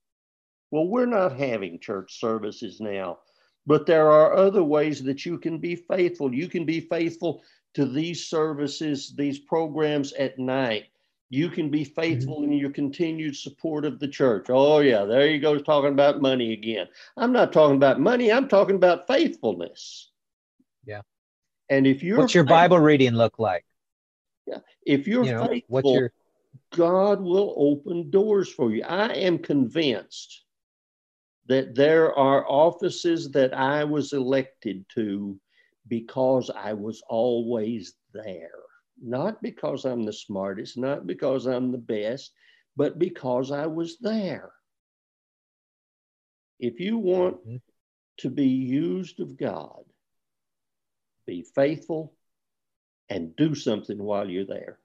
Well, 0.71 0.87
we're 0.87 1.07
not 1.07 1.37
having 1.37 1.81
church 1.81 2.21
services 2.21 2.81
now. 2.81 3.19
But 3.67 3.87
there 3.87 4.11
are 4.11 4.35
other 4.35 4.65
ways 4.65 5.03
that 5.05 5.27
you 5.27 5.39
can 5.39 5.59
be 5.59 5.77
faithful. 5.77 6.35
You 6.35 6.49
can 6.49 6.65
be 6.65 6.81
faithful 6.81 7.43
to 7.75 7.85
these 7.85 8.27
services, 8.27 9.15
these 9.15 9.39
programs 9.39 10.13
at 10.15 10.39
night. 10.39 10.87
You 11.33 11.49
can 11.49 11.71
be 11.71 11.85
faithful 11.85 12.41
mm-hmm. 12.41 12.53
in 12.53 12.59
your 12.59 12.71
continued 12.71 13.37
support 13.37 13.85
of 13.85 14.01
the 14.01 14.09
church. 14.09 14.47
Oh, 14.49 14.81
yeah, 14.81 15.05
there 15.05 15.29
you 15.29 15.39
go, 15.39 15.57
talking 15.59 15.93
about 15.93 16.21
money 16.21 16.53
again. 16.53 16.89
I'm 17.17 17.33
not 17.33 17.53
talking 17.53 17.77
about 17.77 18.01
money, 18.01 18.33
I'm 18.33 18.49
talking 18.49 18.75
about 18.75 19.07
faithfulness. 19.07 20.11
Yeah. 20.85 21.03
And 21.69 21.87
if 21.87 22.03
you're 22.03 22.19
what's 22.19 22.35
your 22.35 22.45
faithful, 22.45 22.57
Bible 22.57 22.81
reading 22.81 23.13
look 23.13 23.39
like? 23.39 23.65
Yeah. 24.47 24.59
If 24.85 25.07
you're 25.07 25.25
you 25.25 25.33
know, 25.35 25.47
faithful, 25.47 25.67
what's 25.69 25.89
your... 25.89 26.13
God 26.75 27.21
will 27.21 27.55
open 27.57 28.11
doors 28.11 28.53
for 28.53 28.73
you. 28.73 28.83
I 28.83 29.13
am 29.13 29.39
convinced 29.39 30.43
that 31.47 31.77
there 31.77 32.13
are 32.17 32.45
offices 32.49 33.31
that 33.31 33.55
I 33.55 33.85
was 33.85 34.13
elected 34.13 34.85
to 34.97 35.39
because 35.87 36.51
I 36.51 36.73
was 36.73 37.03
always 37.09 37.95
there. 38.13 38.51
Not 39.03 39.43
because 39.43 39.85
I'm 39.85 40.05
the 40.05 40.13
smartest, 40.13 40.77
not 40.77 41.07
because 41.07 41.47
I'm 41.47 41.73
the 41.73 41.79
best, 41.79 42.33
but 42.77 42.99
because 42.99 43.51
I 43.51 43.67
was 43.67 43.99
there. 43.99 44.53
If 46.59 46.79
you 46.81 46.99
want 46.99 47.41
mm-hmm. 47.41 47.57
to 48.19 48.31
be 48.31 48.49
used 48.49 49.21
of 49.21 49.39
God, 49.39 49.85
be 51.27 51.43
faithful 51.55 52.13
and 53.09 53.35
do 53.37 53.55
something 53.55 54.03
while 54.03 54.29
you're 54.29 54.45
there. 54.45 54.79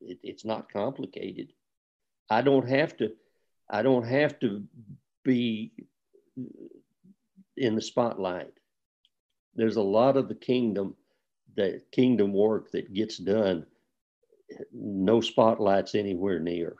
It, 0.00 0.18
it's 0.22 0.44
not 0.44 0.72
complicated. 0.72 1.52
I 2.28 2.42
don't 2.42 2.68
have 2.68 2.96
to. 2.98 3.12
I 3.70 3.82
don't 3.82 4.06
have 4.06 4.38
to 4.40 4.64
be 5.24 5.72
in 7.56 7.74
the 7.74 7.82
spotlight. 7.82 8.52
There's 9.54 9.76
a 9.76 9.82
lot 9.82 10.16
of 10.16 10.28
the 10.28 10.34
kingdom, 10.34 10.94
the 11.56 11.82
kingdom 11.92 12.32
work 12.32 12.70
that 12.72 12.92
gets 12.92 13.18
done. 13.18 13.66
No 14.72 15.20
spotlights 15.20 15.94
anywhere 15.94 16.38
near, 16.38 16.76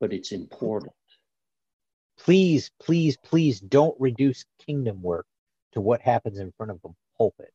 but 0.00 0.12
it's 0.12 0.32
important. 0.32 0.92
Please, 2.18 2.70
please, 2.80 3.16
please 3.24 3.60
don't 3.60 3.94
reduce 4.00 4.44
kingdom 4.66 5.02
work 5.02 5.26
to 5.72 5.80
what 5.80 6.00
happens 6.00 6.38
in 6.38 6.52
front 6.56 6.72
of 6.72 6.82
the 6.82 6.90
pulpit. 7.16 7.52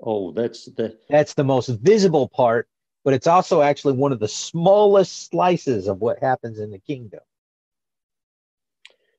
Oh, 0.00 0.32
that's 0.32 0.64
the 0.66 0.98
That's 1.10 1.34
the 1.34 1.44
most 1.44 1.68
visible 1.68 2.28
part, 2.28 2.68
but 3.04 3.14
it's 3.14 3.26
also 3.26 3.62
actually 3.62 3.94
one 3.94 4.12
of 4.12 4.20
the 4.20 4.28
smallest 4.28 5.28
slices 5.30 5.88
of 5.88 6.00
what 6.00 6.18
happens 6.20 6.58
in 6.58 6.70
the 6.70 6.78
kingdom. 6.78 7.20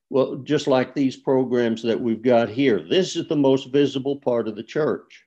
well, 0.09 0.35
just 0.35 0.67
like 0.67 0.93
these 0.93 1.17
programs 1.17 1.81
that 1.81 1.99
we've 1.99 2.21
got 2.21 2.47
here. 2.47 2.79
This 2.79 3.15
is 3.15 3.27
the 3.27 3.35
most 3.35 3.71
visible 3.71 4.17
part 4.17 4.47
of 4.47 4.55
the 4.55 4.61
church. 4.63 5.22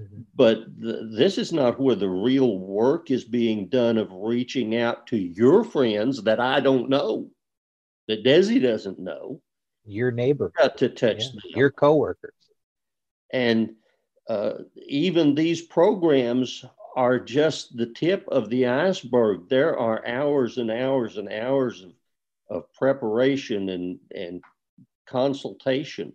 Mhm. 0.00 0.24
But 0.34 0.80
th- 0.80 0.96
this 1.10 1.36
is 1.38 1.52
not 1.52 1.78
where 1.78 1.94
the 1.94 2.08
real 2.08 2.58
work 2.58 3.10
is 3.10 3.24
being 3.24 3.68
done 3.68 3.98
of 3.98 4.10
reaching 4.12 4.76
out 4.76 5.06
to 5.08 5.16
your 5.18 5.64
friends 5.64 6.22
that 6.22 6.40
I 6.40 6.60
don't 6.60 6.88
know, 6.88 7.30
that 8.08 8.24
Desi 8.24 8.60
doesn't 8.62 8.98
know, 8.98 9.42
Your 9.84 10.10
neighbor, 10.10 10.52
got 10.56 10.78
to 10.78 10.88
touch 10.88 11.24
yeah, 11.24 11.30
them. 11.30 11.40
your 11.56 11.70
coworkers. 11.70 12.34
And 13.32 13.76
uh, 14.28 14.62
even 14.86 15.34
these 15.34 15.62
programs 15.62 16.64
are 16.96 17.18
just 17.20 17.76
the 17.76 17.86
tip 17.86 18.26
of 18.28 18.48
the 18.48 18.66
iceberg. 18.66 19.48
There 19.48 19.78
are 19.78 20.06
hours 20.06 20.58
and 20.58 20.70
hours 20.70 21.16
and 21.16 21.30
hours 21.32 21.82
of, 21.82 21.92
of 22.48 22.72
preparation 22.72 23.68
and, 23.68 24.00
and 24.14 24.42
consultation 25.06 26.12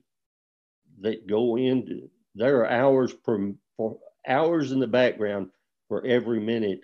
that 1.02 1.28
go 1.28 1.58
into. 1.58 2.10
There 2.36 2.60
are 2.60 2.70
hours 2.70 3.14
per 3.14 3.54
for 3.78 3.98
hours 4.28 4.72
in 4.72 4.80
the 4.80 4.88
background 4.88 5.50
for 5.88 6.06
every 6.06 6.40
minute 6.40 6.82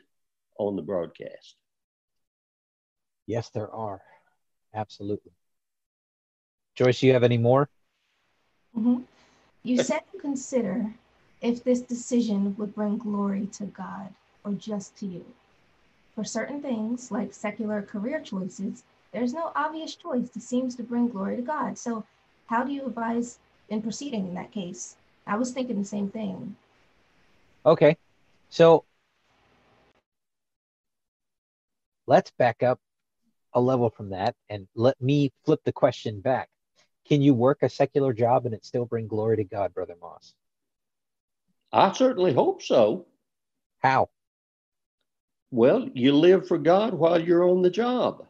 on 0.57 0.75
the 0.75 0.81
broadcast. 0.81 1.55
Yes, 3.27 3.49
there 3.49 3.71
are. 3.71 4.01
Absolutely. 4.73 5.31
Joyce, 6.75 7.01
you 7.01 7.13
have 7.13 7.23
any 7.23 7.37
more? 7.37 7.69
Mhm. 8.75 9.03
You 9.63 9.77
said 9.83 10.01
to 10.11 10.19
consider 10.19 10.93
if 11.41 11.63
this 11.63 11.81
decision 11.81 12.55
would 12.57 12.75
bring 12.75 12.97
glory 12.97 13.47
to 13.47 13.65
God 13.65 14.13
or 14.43 14.53
just 14.53 14.95
to 14.97 15.05
you. 15.05 15.25
For 16.15 16.23
certain 16.23 16.61
things, 16.61 17.11
like 17.11 17.33
secular 17.33 17.81
career 17.81 18.21
choices, 18.21 18.83
there's 19.11 19.33
no 19.33 19.51
obvious 19.55 19.95
choice 19.95 20.29
that 20.29 20.41
seems 20.41 20.75
to 20.75 20.83
bring 20.83 21.09
glory 21.09 21.35
to 21.35 21.41
God. 21.41 21.77
So, 21.77 22.05
how 22.47 22.63
do 22.63 22.71
you 22.71 22.85
advise 22.85 23.39
in 23.69 23.81
proceeding 23.81 24.27
in 24.27 24.33
that 24.35 24.51
case? 24.51 24.95
I 25.25 25.37
was 25.37 25.51
thinking 25.51 25.79
the 25.79 25.85
same 25.85 26.09
thing. 26.09 26.55
Okay. 27.66 27.97
So 28.49 28.86
let's 32.07 32.32
back 32.32 32.64
up 32.64 32.80
a 33.53 33.62
level 33.62 33.89
from 33.89 34.09
that 34.09 34.36
and 34.49 34.68
let 34.76 34.99
me 35.01 35.32
flip 35.45 35.62
the 35.64 35.72
question 35.72 36.22
back. 36.22 36.49
Can 37.07 37.22
you 37.22 37.34
work 37.34 37.59
a 37.62 37.70
secular 37.70 38.14
job 38.14 38.45
and 38.45 38.53
it 38.53 38.66
still 38.66 38.86
bring 38.86 39.07
glory 39.07 39.38
to 39.38 39.43
God, 39.43 39.74
Brother 39.74 39.95
Moss? 40.01 40.34
I 41.72 41.91
certainly 41.91 42.34
hope 42.34 42.62
so. 42.62 43.07
How? 43.80 44.09
Well, 45.51 45.89
you 45.93 46.14
live 46.14 46.47
for 46.47 46.57
God 46.57 46.93
while 46.93 47.22
you're 47.22 47.47
on 47.47 47.62
the 47.62 47.70
job. 47.70 48.26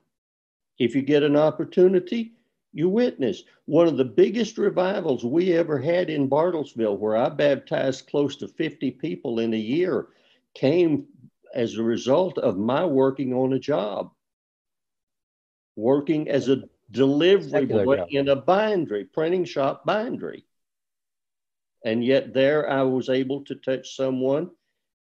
If 0.80 0.96
you 0.96 1.02
get 1.02 1.24
an 1.24 1.36
opportunity, 1.36 2.34
you 2.74 2.90
witness. 2.90 3.44
One 3.66 3.88
of 3.88 3.98
the 3.98 4.06
biggest 4.06 4.58
revivals 4.58 5.24
we 5.26 5.54
ever 5.54 5.78
had 5.78 6.10
in 6.10 6.30
Bartlesville, 6.30 6.98
where 6.98 7.18
I 7.18 7.30
baptized 7.30 8.08
close 8.08 8.36
to 8.38 8.48
50 8.48 8.92
people 8.92 9.40
in 9.40 9.54
a 9.54 9.58
year, 9.58 10.08
came 10.54 11.08
as 11.54 11.76
a 11.76 11.84
result 11.84 12.38
of 12.38 12.58
my 12.58 12.86
working 12.86 13.34
on 13.34 13.54
a 13.54 13.60
job, 13.60 14.12
working 15.76 16.30
as 16.30 16.48
a 16.48 16.64
delivery 16.92 17.66
boy 17.66 17.98
job. 17.98 18.08
in 18.12 18.30
a 18.30 18.36
bindery, 18.36 19.06
printing 19.06 19.46
shop 19.46 19.86
bindery. 19.86 20.46
And 21.84 22.04
yet, 22.04 22.34
there 22.34 22.70
I 22.70 22.84
was 22.84 23.10
able 23.10 23.44
to 23.46 23.56
touch 23.56 23.96
someone 23.96 24.52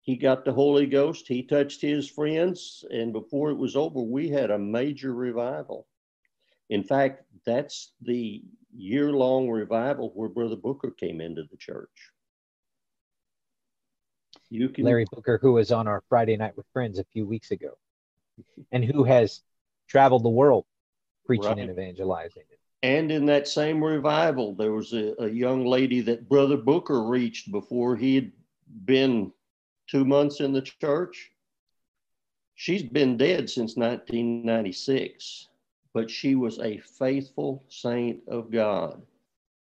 he 0.03 0.16
got 0.16 0.44
the 0.44 0.53
Holy 0.53 0.86
Ghost. 0.86 1.28
He 1.28 1.44
touched 1.44 1.80
his 1.80 2.11
friends, 2.11 2.84
and 2.90 3.12
before 3.12 3.50
it 3.50 3.57
was 3.57 3.76
over, 3.76 4.00
we 4.00 4.28
had 4.28 4.50
a 4.50 4.59
major 4.59 5.14
revival. 5.14 5.86
In 6.73 6.83
fact, 6.83 7.25
that's 7.45 7.93
the 8.01 8.43
year 8.75 9.12
long 9.12 9.51
revival 9.51 10.11
where 10.14 10.31
Brother 10.31 10.57
Booker 10.57 10.91
came 10.91 11.20
into 11.20 11.43
the 11.51 11.57
church. 11.59 11.91
You 14.49 14.70
can, 14.70 14.87
Larry 14.87 15.05
Booker, 15.12 15.39
who 15.43 15.53
was 15.53 15.70
on 15.70 15.87
our 15.87 16.03
Friday 16.09 16.35
night 16.35 16.57
with 16.57 16.64
friends 16.73 16.99
a 16.99 17.05
few 17.05 17.27
weeks 17.27 17.51
ago, 17.51 17.77
and 18.70 18.83
who 18.83 19.05
has 19.05 19.43
traveled 19.87 20.23
the 20.25 20.31
world 20.31 20.64
preaching 21.27 21.49
Right. 21.49 21.59
and 21.59 21.70
evangelizing. 21.70 22.45
and 22.83 23.12
in 23.12 23.27
that 23.27 23.49
same 23.49 23.85
revival, 23.85 24.55
there 24.55 24.73
was 24.73 24.95
a, 24.95 25.14
a 25.23 25.29
young 25.29 25.66
lady 25.66 26.01
that 26.01 26.27
Brother 26.27 26.57
Booker 26.57 27.03
reached 27.03 27.53
before 27.53 27.97
he 27.97 28.14
had 28.14 28.33
been 28.87 29.31
two 29.89 30.07
months 30.07 30.41
in 30.41 30.55
the 30.55 30.62
church. 30.62 31.33
She's 32.55 32.83
been 32.83 33.18
dead 33.18 33.51
since 33.51 33.77
1996, 33.77 35.49
but 35.95 36.11
she 36.11 36.34
was 36.34 36.59
a 36.59 36.78
faithful 36.78 37.64
saint 37.68 38.22
of 38.28 38.51
God. 38.51 39.03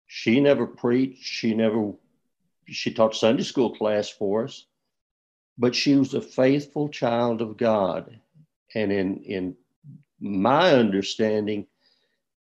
She 0.07 0.41
never 0.41 0.67
preached, 0.67 1.23
she 1.25 1.55
never 1.55 1.95
she 2.69 2.93
taught 2.95 3.15
Sunday 3.17 3.43
school 3.43 3.75
class 3.77 4.09
for 4.11 4.45
us, 4.45 4.67
but 5.59 5.75
she 5.75 5.97
was 5.97 6.15
a 6.15 6.21
faithful 6.23 6.89
child 6.89 7.43
of 7.43 7.57
God. 7.57 8.21
And 8.75 8.93
in 8.93 9.25
in 9.25 9.57
my 10.21 10.73
understanding, 10.73 11.67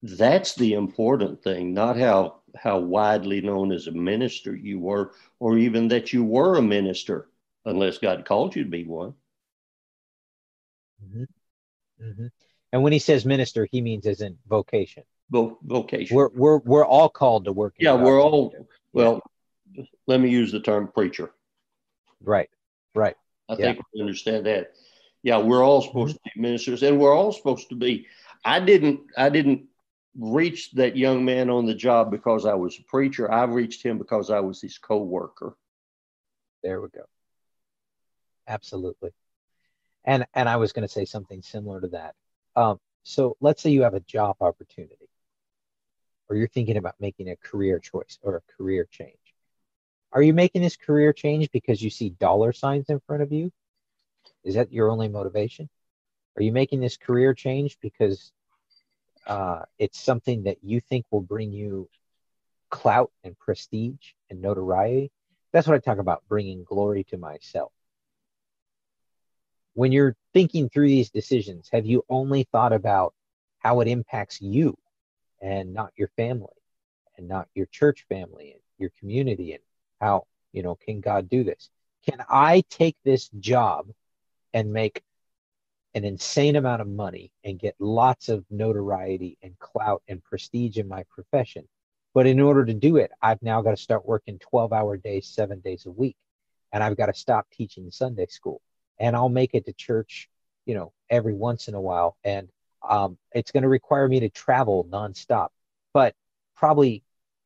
that's 0.02 0.54
the 0.54 0.74
important 0.74 1.42
thing, 1.42 1.74
not 1.74 1.96
how 1.96 2.40
how 2.56 2.78
widely 2.80 3.40
known 3.40 3.72
as 3.72 3.86
a 3.86 3.92
minister 3.92 4.54
you 4.56 4.80
were, 4.80 5.12
or 5.40 5.58
even 5.58 5.88
that 5.88 6.12
you 6.12 6.24
were 6.24 6.56
a 6.56 6.62
minister, 6.62 7.28
unless 7.64 7.98
God 7.98 8.24
called 8.24 8.56
you 8.56 8.64
to 8.64 8.70
be 8.70 8.84
one. 8.84 9.14
Mhm. 11.02 11.26
Mhm. 12.00 12.30
And 12.72 12.82
when 12.82 12.92
he 12.92 12.98
says 12.98 13.24
minister, 13.24 13.66
he 13.70 13.80
means 13.80 14.06
as 14.06 14.20
in 14.20 14.36
vocation. 14.48 15.04
Vo- 15.30 15.58
vocation. 15.62 16.16
We're 16.16 16.28
we're 16.28 16.58
we're 16.58 16.84
all 16.84 17.08
called 17.08 17.44
to 17.46 17.52
work. 17.52 17.74
yeah, 17.78 17.94
we're 17.94 18.20
all 18.20 18.54
well. 18.92 19.20
Let 20.06 20.20
me 20.20 20.30
use 20.30 20.50
the 20.52 20.60
term 20.60 20.88
preacher. 20.88 21.32
right, 22.22 22.50
right. 22.94 23.16
I 23.48 23.52
Yeah. 23.54 23.72
think 23.72 23.80
we 23.94 24.00
understand 24.00 24.46
that. 24.46 24.72
Yeah, 25.22 25.38
we're 25.38 25.62
all 25.62 25.80
mm-hmm. 25.80 25.88
supposed 25.88 26.14
to 26.16 26.20
be 26.34 26.40
ministers, 26.40 26.82
and 26.82 26.98
we're 26.98 27.14
all 27.14 27.32
supposed 27.32 27.68
to 27.70 27.74
be. 27.74 28.06
I 28.44 28.60
didn't. 28.60 29.00
I 29.16 29.28
didn't 29.28 29.66
reach 30.18 30.72
that 30.72 30.96
young 30.96 31.24
man 31.24 31.48
on 31.50 31.64
the 31.66 31.74
job 31.74 32.10
because 32.10 32.44
I 32.44 32.54
was 32.54 32.78
a 32.78 32.82
preacher. 32.84 33.30
I 33.30 33.44
reached 33.44 33.82
him 33.84 33.98
because 33.98 34.30
I 34.30 34.40
was 34.40 34.60
his 34.60 34.78
co-worker. 34.78 35.56
There 36.62 36.80
we 36.80 36.88
go. 36.88 37.04
Absolutely. 38.46 39.12
And 40.04 40.26
and 40.34 40.48
I 40.48 40.56
was 40.56 40.72
going 40.72 40.86
to 40.86 40.92
say 40.92 41.04
something 41.04 41.42
similar 41.42 41.80
to 41.80 41.88
that. 41.88 42.14
Um, 42.58 42.80
so 43.04 43.36
let's 43.40 43.62
say 43.62 43.70
you 43.70 43.82
have 43.82 43.94
a 43.94 44.00
job 44.00 44.34
opportunity, 44.40 45.08
or 46.28 46.34
you're 46.34 46.48
thinking 46.48 46.76
about 46.76 46.96
making 46.98 47.30
a 47.30 47.36
career 47.36 47.78
choice 47.78 48.18
or 48.20 48.34
a 48.34 48.52
career 48.56 48.84
change. 48.90 49.14
Are 50.12 50.22
you 50.22 50.34
making 50.34 50.62
this 50.62 50.76
career 50.76 51.12
change 51.12 51.52
because 51.52 51.80
you 51.80 51.88
see 51.88 52.10
dollar 52.10 52.52
signs 52.52 52.86
in 52.88 52.98
front 53.06 53.22
of 53.22 53.30
you? 53.30 53.52
Is 54.42 54.56
that 54.56 54.72
your 54.72 54.90
only 54.90 55.06
motivation? 55.06 55.68
Are 56.36 56.42
you 56.42 56.50
making 56.50 56.80
this 56.80 56.96
career 56.96 57.32
change 57.32 57.78
because 57.80 58.32
uh, 59.24 59.62
it's 59.78 60.00
something 60.00 60.42
that 60.42 60.56
you 60.64 60.80
think 60.80 61.06
will 61.12 61.20
bring 61.20 61.52
you 61.52 61.88
clout 62.70 63.12
and 63.22 63.38
prestige 63.38 64.14
and 64.30 64.42
notoriety? 64.42 65.12
That's 65.52 65.68
what 65.68 65.76
I 65.76 65.78
talk 65.78 65.98
about 65.98 66.24
bringing 66.28 66.64
glory 66.64 67.04
to 67.04 67.18
myself. 67.18 67.70
When 69.78 69.92
you're 69.92 70.16
thinking 70.34 70.68
through 70.68 70.88
these 70.88 71.10
decisions, 71.10 71.68
have 71.70 71.86
you 71.86 72.04
only 72.08 72.42
thought 72.50 72.72
about 72.72 73.14
how 73.60 73.78
it 73.78 73.86
impacts 73.86 74.40
you 74.40 74.76
and 75.40 75.72
not 75.72 75.92
your 75.96 76.08
family 76.16 76.48
and 77.16 77.28
not 77.28 77.46
your 77.54 77.66
church 77.66 78.04
family 78.08 78.50
and 78.50 78.60
your 78.78 78.90
community 78.98 79.52
and 79.52 79.62
how, 80.00 80.26
you 80.52 80.64
know, 80.64 80.74
can 80.74 81.00
God 81.00 81.28
do 81.28 81.44
this? 81.44 81.70
Can 82.04 82.20
I 82.28 82.64
take 82.68 82.96
this 83.04 83.28
job 83.38 83.86
and 84.52 84.72
make 84.72 85.00
an 85.94 86.04
insane 86.04 86.56
amount 86.56 86.82
of 86.82 86.88
money 86.88 87.30
and 87.44 87.56
get 87.56 87.76
lots 87.78 88.28
of 88.28 88.44
notoriety 88.50 89.38
and 89.44 89.56
clout 89.60 90.02
and 90.08 90.24
prestige 90.24 90.76
in 90.78 90.88
my 90.88 91.04
profession? 91.08 91.68
But 92.14 92.26
in 92.26 92.40
order 92.40 92.64
to 92.64 92.74
do 92.74 92.96
it, 92.96 93.12
I've 93.22 93.42
now 93.42 93.62
got 93.62 93.76
to 93.76 93.76
start 93.76 94.04
working 94.04 94.40
12 94.40 94.72
hour 94.72 94.96
days, 94.96 95.28
seven 95.28 95.60
days 95.60 95.86
a 95.86 95.92
week. 95.92 96.16
and 96.72 96.82
I've 96.82 96.96
got 96.96 97.06
to 97.06 97.14
stop 97.14 97.46
teaching 97.52 97.92
Sunday 97.92 98.26
school. 98.26 98.60
And 99.00 99.14
I'll 99.14 99.28
make 99.28 99.54
it 99.54 99.66
to 99.66 99.72
church, 99.72 100.28
you 100.66 100.74
know, 100.74 100.92
every 101.08 101.34
once 101.34 101.68
in 101.68 101.74
a 101.74 101.80
while. 101.80 102.16
And 102.24 102.48
um, 102.88 103.18
it's 103.32 103.50
going 103.50 103.62
to 103.62 103.68
require 103.68 104.08
me 104.08 104.20
to 104.20 104.28
travel 104.28 104.86
nonstop. 104.90 105.48
But 105.92 106.14
probably 106.56 107.02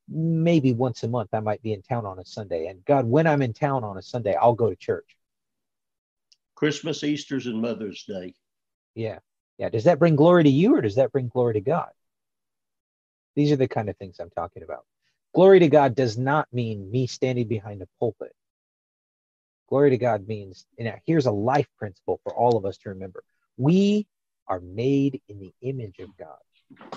maybe 0.08 0.72
once 0.72 1.02
a 1.02 1.08
month, 1.08 1.30
I 1.32 1.40
might 1.40 1.62
be 1.62 1.72
in 1.72 1.82
town 1.82 2.06
on 2.06 2.18
a 2.18 2.24
Sunday. 2.24 2.66
And 2.66 2.84
God, 2.84 3.06
when 3.06 3.26
I'm 3.26 3.42
in 3.42 3.52
town 3.52 3.84
on 3.84 3.96
a 3.96 4.02
Sunday, 4.02 4.34
I'll 4.34 4.54
go 4.54 4.70
to 4.70 4.76
church. 4.76 5.16
Christmas, 6.54 7.02
Easter's, 7.02 7.46
and 7.46 7.60
Mother's 7.60 8.04
Day. 8.04 8.34
Yeah. 8.94 9.18
Yeah. 9.58 9.68
Does 9.68 9.84
that 9.84 9.98
bring 9.98 10.16
glory 10.16 10.44
to 10.44 10.50
you 10.50 10.76
or 10.76 10.80
does 10.80 10.96
that 10.96 11.12
bring 11.12 11.28
glory 11.28 11.54
to 11.54 11.60
God? 11.60 11.90
These 13.34 13.52
are 13.52 13.56
the 13.56 13.68
kind 13.68 13.88
of 13.88 13.96
things 13.96 14.18
I'm 14.20 14.30
talking 14.30 14.62
about. 14.62 14.84
Glory 15.34 15.60
to 15.60 15.68
God 15.68 15.94
does 15.94 16.18
not 16.18 16.46
mean 16.52 16.90
me 16.90 17.06
standing 17.06 17.48
behind 17.48 17.80
a 17.80 17.88
pulpit. 17.98 18.34
Glory 19.72 19.88
to 19.88 19.96
God 19.96 20.28
means, 20.28 20.66
and 20.78 20.92
here's 21.06 21.24
a 21.24 21.32
life 21.32 21.66
principle 21.78 22.20
for 22.24 22.34
all 22.34 22.58
of 22.58 22.66
us 22.66 22.76
to 22.76 22.90
remember. 22.90 23.24
We 23.56 24.06
are 24.46 24.60
made 24.60 25.22
in 25.30 25.40
the 25.40 25.54
image 25.62 25.98
of 25.98 26.10
God. 26.18 26.92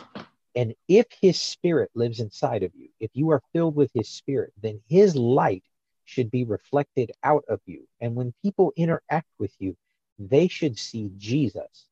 And 0.58 0.76
if 0.90 1.06
his 1.22 1.40
spirit 1.40 1.90
lives 1.96 2.20
inside 2.20 2.64
of 2.64 2.74
you, 2.76 2.90
if 3.00 3.12
you 3.14 3.30
are 3.30 3.42
filled 3.54 3.78
with 3.78 3.92
his 3.94 4.10
spirit, 4.10 4.52
then 4.62 4.82
his 4.90 5.16
light 5.16 5.64
should 6.04 6.30
be 6.30 6.44
reflected 6.44 7.14
out 7.24 7.46
of 7.48 7.62
you. 7.66 7.88
And 8.02 8.14
when 8.14 8.34
people 8.42 8.74
interact 8.76 9.30
with 9.40 9.54
you, 9.58 9.78
they 10.20 10.50
should 10.50 10.78
see 10.78 11.12
Jesus. 11.16 11.88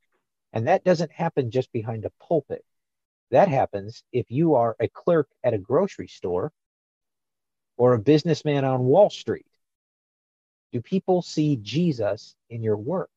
And 0.52 0.68
that 0.68 0.84
doesn't 0.84 1.14
happen 1.14 1.50
just 1.50 1.72
behind 1.72 2.04
a 2.04 2.12
pulpit. 2.22 2.66
That 3.32 3.48
happens 3.48 4.04
if 4.12 4.30
you 4.30 4.56
are 4.56 4.76
a 4.82 4.90
clerk 4.90 5.30
at 5.46 5.54
a 5.54 5.58
grocery 5.58 6.10
store 6.10 6.52
or 7.78 7.94
a 7.94 8.00
businessman 8.00 8.66
on 8.66 8.84
Wall 8.84 9.10
Street. 9.10 9.46
Do 10.74 10.82
people 10.82 11.22
see 11.22 11.58
Jesus 11.58 12.36
in 12.50 12.64
your 12.64 12.78
work? 12.78 13.10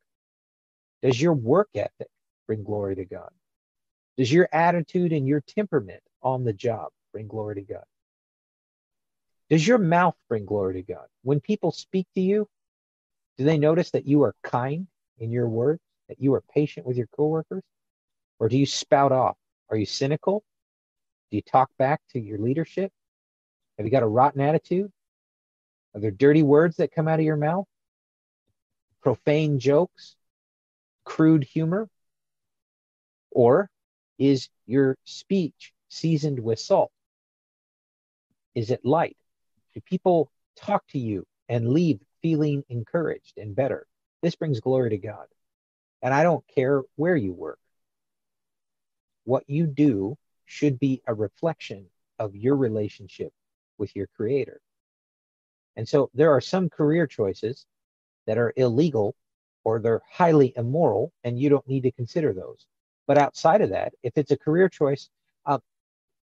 Does 1.02 1.20
your 1.20 1.32
work 1.32 1.70
ethic 1.74 2.08
bring 2.46 2.62
glory 2.62 2.96
to 2.96 3.04
God? 3.06 3.30
Does 4.18 4.32
your 4.32 4.48
attitude 4.52 5.12
and 5.12 5.26
your 5.26 5.40
temperament 5.40 6.02
on 6.22 6.44
the 6.44 6.52
job 6.52 6.90
bring 7.12 7.26
glory 7.26 7.56
to 7.56 7.62
God? 7.62 7.84
Does 9.48 9.66
your 9.66 9.78
mouth 9.78 10.16
bring 10.28 10.44
glory 10.44 10.74
to 10.74 10.82
God? 10.82 11.06
When 11.22 11.40
people 11.40 11.72
speak 11.72 12.06
to 12.14 12.20
you, 12.20 12.46
do 13.38 13.44
they 13.44 13.58
notice 13.58 13.90
that 13.92 14.06
you 14.06 14.22
are 14.22 14.34
kind 14.42 14.86
in 15.18 15.30
your 15.30 15.48
words, 15.48 15.80
that 16.08 16.20
you 16.20 16.34
are 16.34 16.42
patient 16.52 16.86
with 16.86 16.96
your 16.96 17.08
coworkers? 17.08 17.62
Or 18.38 18.48
do 18.48 18.58
you 18.58 18.66
spout 18.66 19.12
off 19.12 19.36
are 19.68 19.76
you 19.76 19.86
cynical? 19.86 20.44
Do 21.30 21.36
you 21.36 21.42
talk 21.42 21.70
back 21.78 22.00
to 22.12 22.20
your 22.20 22.38
leadership? 22.38 22.92
Have 23.78 23.86
you 23.86 23.90
got 23.90 24.04
a 24.04 24.08
rotten 24.08 24.40
attitude? 24.40 24.92
Are 25.96 26.00
there 26.00 26.12
dirty 26.12 26.44
words 26.44 26.76
that 26.76 26.92
come 26.92 27.08
out 27.08 27.18
of 27.18 27.24
your 27.24 27.36
mouth? 27.36 27.66
Profane 29.02 29.58
jokes? 29.58 30.14
Crude 31.04 31.42
humor? 31.42 31.88
Or 33.32 33.68
is 34.18 34.48
your 34.66 34.96
speech 35.04 35.72
seasoned 35.88 36.38
with 36.38 36.60
salt? 36.60 36.92
Is 38.54 38.70
it 38.70 38.84
light? 38.84 39.16
Do 39.74 39.80
people 39.80 40.30
talk 40.56 40.86
to 40.90 40.98
you 40.98 41.26
and 41.48 41.70
leave 41.70 41.98
feeling 42.22 42.62
encouraged 42.68 43.38
and 43.38 43.56
better? 43.56 43.88
This 44.22 44.36
brings 44.36 44.60
glory 44.60 44.90
to 44.90 44.98
God. 44.98 45.26
And 46.00 46.14
I 46.14 46.22
don't 46.22 46.44
care 46.54 46.82
where 46.94 47.16
you 47.16 47.32
work 47.32 47.58
what 49.26 49.42
you 49.48 49.66
do 49.66 50.16
should 50.46 50.78
be 50.78 51.02
a 51.06 51.12
reflection 51.12 51.84
of 52.18 52.34
your 52.34 52.56
relationship 52.56 53.32
with 53.76 53.94
your 53.94 54.06
creator. 54.06 54.60
And 55.76 55.88
so 55.88 56.10
there 56.14 56.32
are 56.32 56.40
some 56.40 56.68
career 56.68 57.06
choices 57.06 57.66
that 58.26 58.38
are 58.38 58.52
illegal 58.56 59.14
or 59.64 59.80
they're 59.80 60.02
highly 60.08 60.52
immoral, 60.56 61.12
and 61.24 61.40
you 61.40 61.48
don't 61.48 61.66
need 61.66 61.82
to 61.82 61.90
consider 61.90 62.32
those. 62.32 62.66
But 63.08 63.18
outside 63.18 63.62
of 63.62 63.70
that, 63.70 63.94
if 64.04 64.16
it's 64.16 64.30
a 64.30 64.36
career 64.36 64.68
choice, 64.68 65.10
uh, 65.44 65.58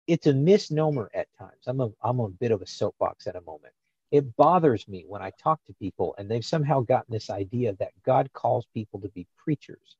it's 0.09 0.27
a 0.27 0.35
misnomer 0.35 1.11
at 1.15 1.29
times. 1.39 1.63
I'm 1.69 1.81
a, 1.81 1.91
I'm 2.03 2.19
a 2.19 2.29
bit 2.29 2.51
of 2.51 2.61
a 2.61 2.67
soapbox 2.67 3.29
at 3.29 3.37
a 3.37 3.41
moment. 3.43 3.73
It 4.11 4.37
bothers 4.37 4.89
me 4.89 5.05
when 5.07 5.23
I 5.23 5.31
talk 5.41 5.61
to 5.67 5.75
people 5.75 6.17
and 6.19 6.29
they've 6.29 6.45
somehow 6.45 6.81
gotten 6.81 7.13
this 7.13 7.31
idea 7.31 7.75
that 7.75 7.93
God 8.05 8.33
calls 8.33 8.67
people 8.75 8.99
to 9.01 9.09
be 9.09 9.29
preachers 9.39 9.97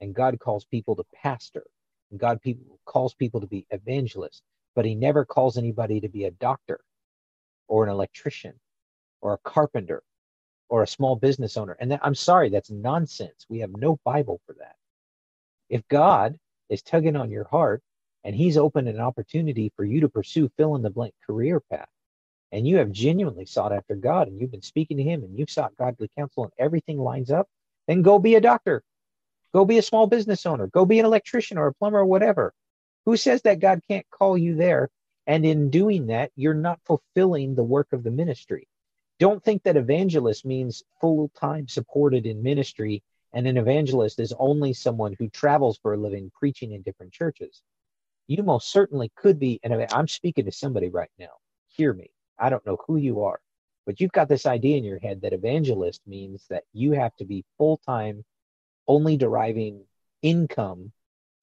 and 0.00 0.14
God 0.14 0.38
calls 0.38 0.64
people 0.64 0.96
to 0.96 1.04
pastor 1.14 1.64
and 2.10 2.18
God 2.18 2.40
people, 2.40 2.78
calls 2.86 3.12
people 3.12 3.42
to 3.42 3.46
be 3.46 3.66
evangelists, 3.70 4.40
but 4.74 4.86
he 4.86 4.94
never 4.94 5.26
calls 5.26 5.58
anybody 5.58 6.00
to 6.00 6.08
be 6.08 6.24
a 6.24 6.30
doctor 6.30 6.80
or 7.68 7.84
an 7.84 7.90
electrician 7.90 8.54
or 9.20 9.34
a 9.34 9.38
carpenter 9.48 10.02
or 10.68 10.82
a 10.82 10.88
small 10.88 11.16
business 11.16 11.56
owner. 11.56 11.76
And 11.78 11.92
that, 11.92 12.00
I'm 12.02 12.14
sorry, 12.14 12.50
that's 12.50 12.70
nonsense. 12.70 13.46
We 13.48 13.60
have 13.60 13.70
no 13.76 13.98
Bible 14.04 14.40
for 14.46 14.54
that. 14.58 14.76
If 15.68 15.86
God 15.88 16.38
is 16.68 16.82
tugging 16.82 17.16
on 17.16 17.30
your 17.30 17.44
heart 17.44 17.82
and 18.24 18.34
he's 18.34 18.56
opened 18.56 18.88
an 18.88 19.00
opportunity 19.00 19.72
for 19.76 19.84
you 19.84 20.00
to 20.00 20.08
pursue 20.08 20.50
fill 20.56 20.76
in 20.76 20.82
the 20.82 20.90
blank 20.90 21.14
career 21.26 21.60
path, 21.60 21.88
and 22.52 22.66
you 22.66 22.78
have 22.78 22.90
genuinely 22.90 23.44
sought 23.44 23.72
after 23.72 23.94
God 23.94 24.28
and 24.28 24.40
you've 24.40 24.50
been 24.50 24.62
speaking 24.62 24.96
to 24.96 25.02
him 25.02 25.22
and 25.22 25.38
you've 25.38 25.50
sought 25.50 25.76
godly 25.76 26.10
counsel 26.16 26.44
and 26.44 26.52
everything 26.58 26.98
lines 26.98 27.30
up, 27.30 27.46
then 27.86 28.02
go 28.02 28.18
be 28.18 28.36
a 28.36 28.40
doctor. 28.40 28.82
Go 29.52 29.64
be 29.64 29.78
a 29.78 29.82
small 29.82 30.06
business 30.06 30.46
owner. 30.46 30.66
Go 30.66 30.84
be 30.84 30.98
an 30.98 31.06
electrician 31.06 31.58
or 31.58 31.68
a 31.68 31.74
plumber 31.74 32.00
or 32.00 32.06
whatever. 32.06 32.52
Who 33.06 33.16
says 33.16 33.42
that 33.42 33.60
God 33.60 33.80
can't 33.88 34.06
call 34.10 34.36
you 34.36 34.54
there? 34.54 34.90
And 35.28 35.44
in 35.44 35.68
doing 35.68 36.06
that, 36.06 36.32
you're 36.36 36.54
not 36.54 36.80
fulfilling 36.86 37.54
the 37.54 37.62
work 37.62 37.92
of 37.92 38.02
the 38.02 38.10
ministry. 38.10 38.66
Don't 39.18 39.44
think 39.44 39.62
that 39.62 39.76
evangelist 39.76 40.46
means 40.46 40.82
full 41.02 41.30
time 41.38 41.68
supported 41.68 42.24
in 42.24 42.42
ministry, 42.42 43.02
and 43.34 43.46
an 43.46 43.58
evangelist 43.58 44.20
is 44.20 44.32
only 44.38 44.72
someone 44.72 45.14
who 45.18 45.28
travels 45.28 45.78
for 45.82 45.92
a 45.92 45.98
living 45.98 46.32
preaching 46.34 46.72
in 46.72 46.80
different 46.80 47.12
churches. 47.12 47.62
You 48.26 48.42
most 48.42 48.72
certainly 48.72 49.12
could 49.16 49.38
be, 49.38 49.60
and 49.62 49.74
I'm 49.92 50.08
speaking 50.08 50.46
to 50.46 50.52
somebody 50.52 50.88
right 50.88 51.10
now. 51.18 51.36
Hear 51.68 51.92
me. 51.92 52.10
I 52.38 52.48
don't 52.48 52.64
know 52.64 52.78
who 52.86 52.96
you 52.96 53.24
are, 53.24 53.40
but 53.84 54.00
you've 54.00 54.12
got 54.12 54.30
this 54.30 54.46
idea 54.46 54.78
in 54.78 54.84
your 54.84 54.98
head 54.98 55.20
that 55.20 55.34
evangelist 55.34 56.00
means 56.06 56.46
that 56.48 56.64
you 56.72 56.92
have 56.92 57.14
to 57.16 57.26
be 57.26 57.44
full 57.58 57.76
time 57.84 58.24
only 58.86 59.18
deriving 59.18 59.84
income 60.22 60.90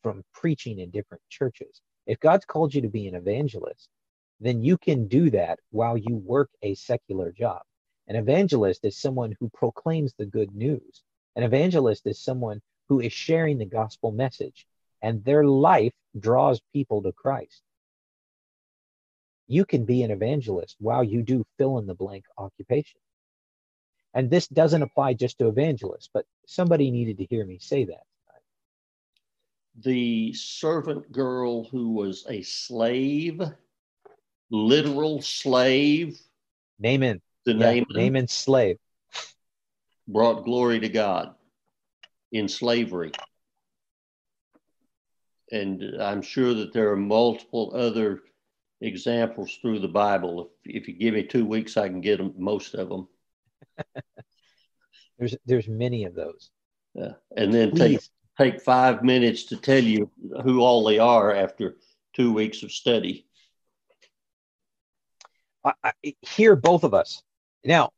from 0.02 0.24
preaching 0.34 0.80
in 0.80 0.90
different 0.90 1.22
churches. 1.30 1.82
If 2.06 2.20
God's 2.20 2.46
called 2.46 2.74
you 2.74 2.82
to 2.82 2.90
be 2.90 3.08
an 3.08 3.16
evangelist, 3.16 3.90
then 4.40 4.62
you 4.62 4.78
can 4.78 5.08
do 5.08 5.30
that 5.32 5.60
while 5.72 5.98
you 5.98 6.16
work 6.16 6.50
a 6.62 6.76
secular 6.76 7.32
job. 7.32 7.64
An 8.08 8.16
evangelist 8.16 8.86
is 8.86 8.98
someone 8.98 9.36
who 9.40 9.50
proclaims 9.50 10.14
the 10.14 10.26
good 10.26 10.54
news. 10.56 11.02
An 11.36 11.44
evangelist 11.44 12.06
is 12.06 12.20
someone 12.20 12.62
who 12.88 13.00
is 13.00 13.12
sharing 13.12 13.58
the 13.58 13.66
gospel 13.66 14.12
message, 14.12 14.68
and 15.02 15.24
their 15.24 15.44
life 15.44 15.94
draws 16.20 16.62
people 16.74 17.02
to 17.02 17.12
Christ. 17.12 17.64
You 19.48 19.66
can 19.66 19.86
be 19.86 20.04
an 20.04 20.12
evangelist 20.12 20.76
while 20.80 21.04
you 21.04 21.24
do 21.24 21.46
fill 21.58 21.80
in 21.80 21.88
the 21.88 21.96
blank 21.96 22.26
occupation. 22.38 23.00
And 24.14 24.30
this 24.30 24.48
doesn't 24.48 24.82
apply 24.82 25.14
just 25.16 25.40
to 25.40 25.48
evangelists, 25.48 26.10
but 26.14 26.26
somebody 26.46 26.90
needed 26.92 27.18
to 27.18 27.26
hear 27.26 27.46
me 27.46 27.60
say 27.60 27.86
that. 27.86 28.04
The 29.84 30.34
servant 30.34 31.12
girl 31.12 31.66
who 31.66 31.92
was 31.94 32.26
a 32.30 32.42
slave, 32.44 33.42
literal 34.50 35.22
slave. 35.22 36.18
Naaman. 36.80 37.22
The 37.46 37.54
yeah, 37.54 37.58
Naaman. 37.58 37.86
Naaman's 37.90 38.32
slave. 38.32 38.78
Brought 40.08 40.46
glory 40.46 40.80
to 40.80 40.90
God 40.90 41.36
in 42.32 42.48
slavery. 42.48 43.12
And 45.52 46.02
I'm 46.02 46.22
sure 46.22 46.54
that 46.54 46.74
there 46.74 46.92
are 46.92 46.98
multiple 46.98 47.72
other 47.76 48.22
examples 48.82 49.58
through 49.62 49.80
the 49.80 49.88
Bible. 49.88 50.52
If, 50.64 50.84
if 50.84 50.88
you 50.88 50.94
give 50.96 51.14
me 51.14 51.24
two 51.24 51.46
weeks, 51.46 51.78
I 51.78 51.88
can 51.88 52.02
get 52.02 52.18
them, 52.18 52.34
most 52.38 52.76
of 52.76 52.90
them. 52.90 53.08
there's 55.18 55.36
there's 55.46 55.68
many 55.68 56.06
of 56.06 56.16
those. 56.16 56.50
Yeah. 56.94 57.14
And 57.36 57.54
then 57.54 57.72
Please. 57.72 57.80
take 57.80 58.10
take 58.38 58.62
five 58.62 59.04
minutes 59.04 59.46
to 59.46 59.58
tell 59.58 59.84
you 59.84 60.10
who 60.44 60.62
all 60.62 60.84
they 60.84 61.00
are 61.00 61.34
after 61.34 61.78
two 62.14 62.34
weeks 62.34 62.64
of 62.64 62.72
study. 62.72 63.26
I, 65.64 65.74
I 65.84 66.16
hear 66.22 66.56
both 66.56 66.84
of 66.84 66.94
us 66.94 67.22
now. 67.64 67.92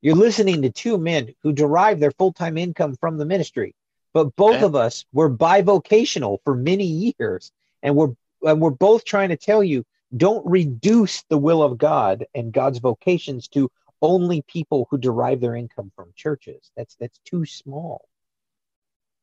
You're 0.00 0.16
listening 0.16 0.62
to 0.62 0.70
two 0.70 0.98
men 0.98 1.32
who 1.42 1.52
derive 1.52 2.00
their 2.00 2.10
full 2.10 2.32
time 2.32 2.58
income 2.58 2.96
from 2.96 3.18
the 3.18 3.24
ministry, 3.24 3.74
but 4.12 4.34
both 4.34 4.60
yeah. 4.60 4.66
of 4.66 4.74
us 4.74 5.04
were 5.12 5.30
bivocational 5.30 6.38
for 6.44 6.56
many 6.56 7.12
years, 7.18 7.52
and 7.82 7.94
we're 7.94 8.14
and 8.42 8.60
we're 8.60 8.70
both 8.70 9.04
trying 9.04 9.28
to 9.28 9.36
tell 9.36 9.62
you 9.62 9.84
don't 10.16 10.44
reduce 10.44 11.22
the 11.28 11.38
will 11.38 11.62
of 11.62 11.78
God 11.78 12.26
and 12.34 12.52
God's 12.52 12.78
vocations 12.78 13.48
to 13.48 13.70
only 14.02 14.42
people 14.42 14.88
who 14.90 14.98
derive 14.98 15.40
their 15.40 15.54
income 15.54 15.92
from 15.94 16.12
churches. 16.16 16.70
That's 16.76 16.96
that's 16.96 17.18
too 17.24 17.46
small. 17.46 18.08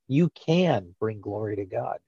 You 0.09 0.29
can 0.31 0.95
bring 0.99 1.21
glory 1.21 1.55
to 1.55 1.65
God 1.65 1.99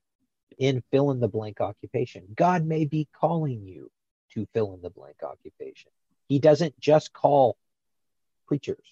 in 0.58 0.84
fill 0.92 1.12
in 1.12 1.20
the 1.20 1.28
blank 1.28 1.62
occupation. 1.62 2.24
God 2.36 2.66
may 2.66 2.84
be 2.84 3.08
calling 3.14 3.64
you 3.64 3.90
to 4.34 4.48
fill 4.54 4.74
in 4.74 4.82
the 4.82 4.90
blank 4.90 5.18
occupation. 5.24 5.92
He 6.28 6.40
doesn't 6.40 6.78
just 6.80 7.14
call 7.14 7.58
preachers? 8.48 8.86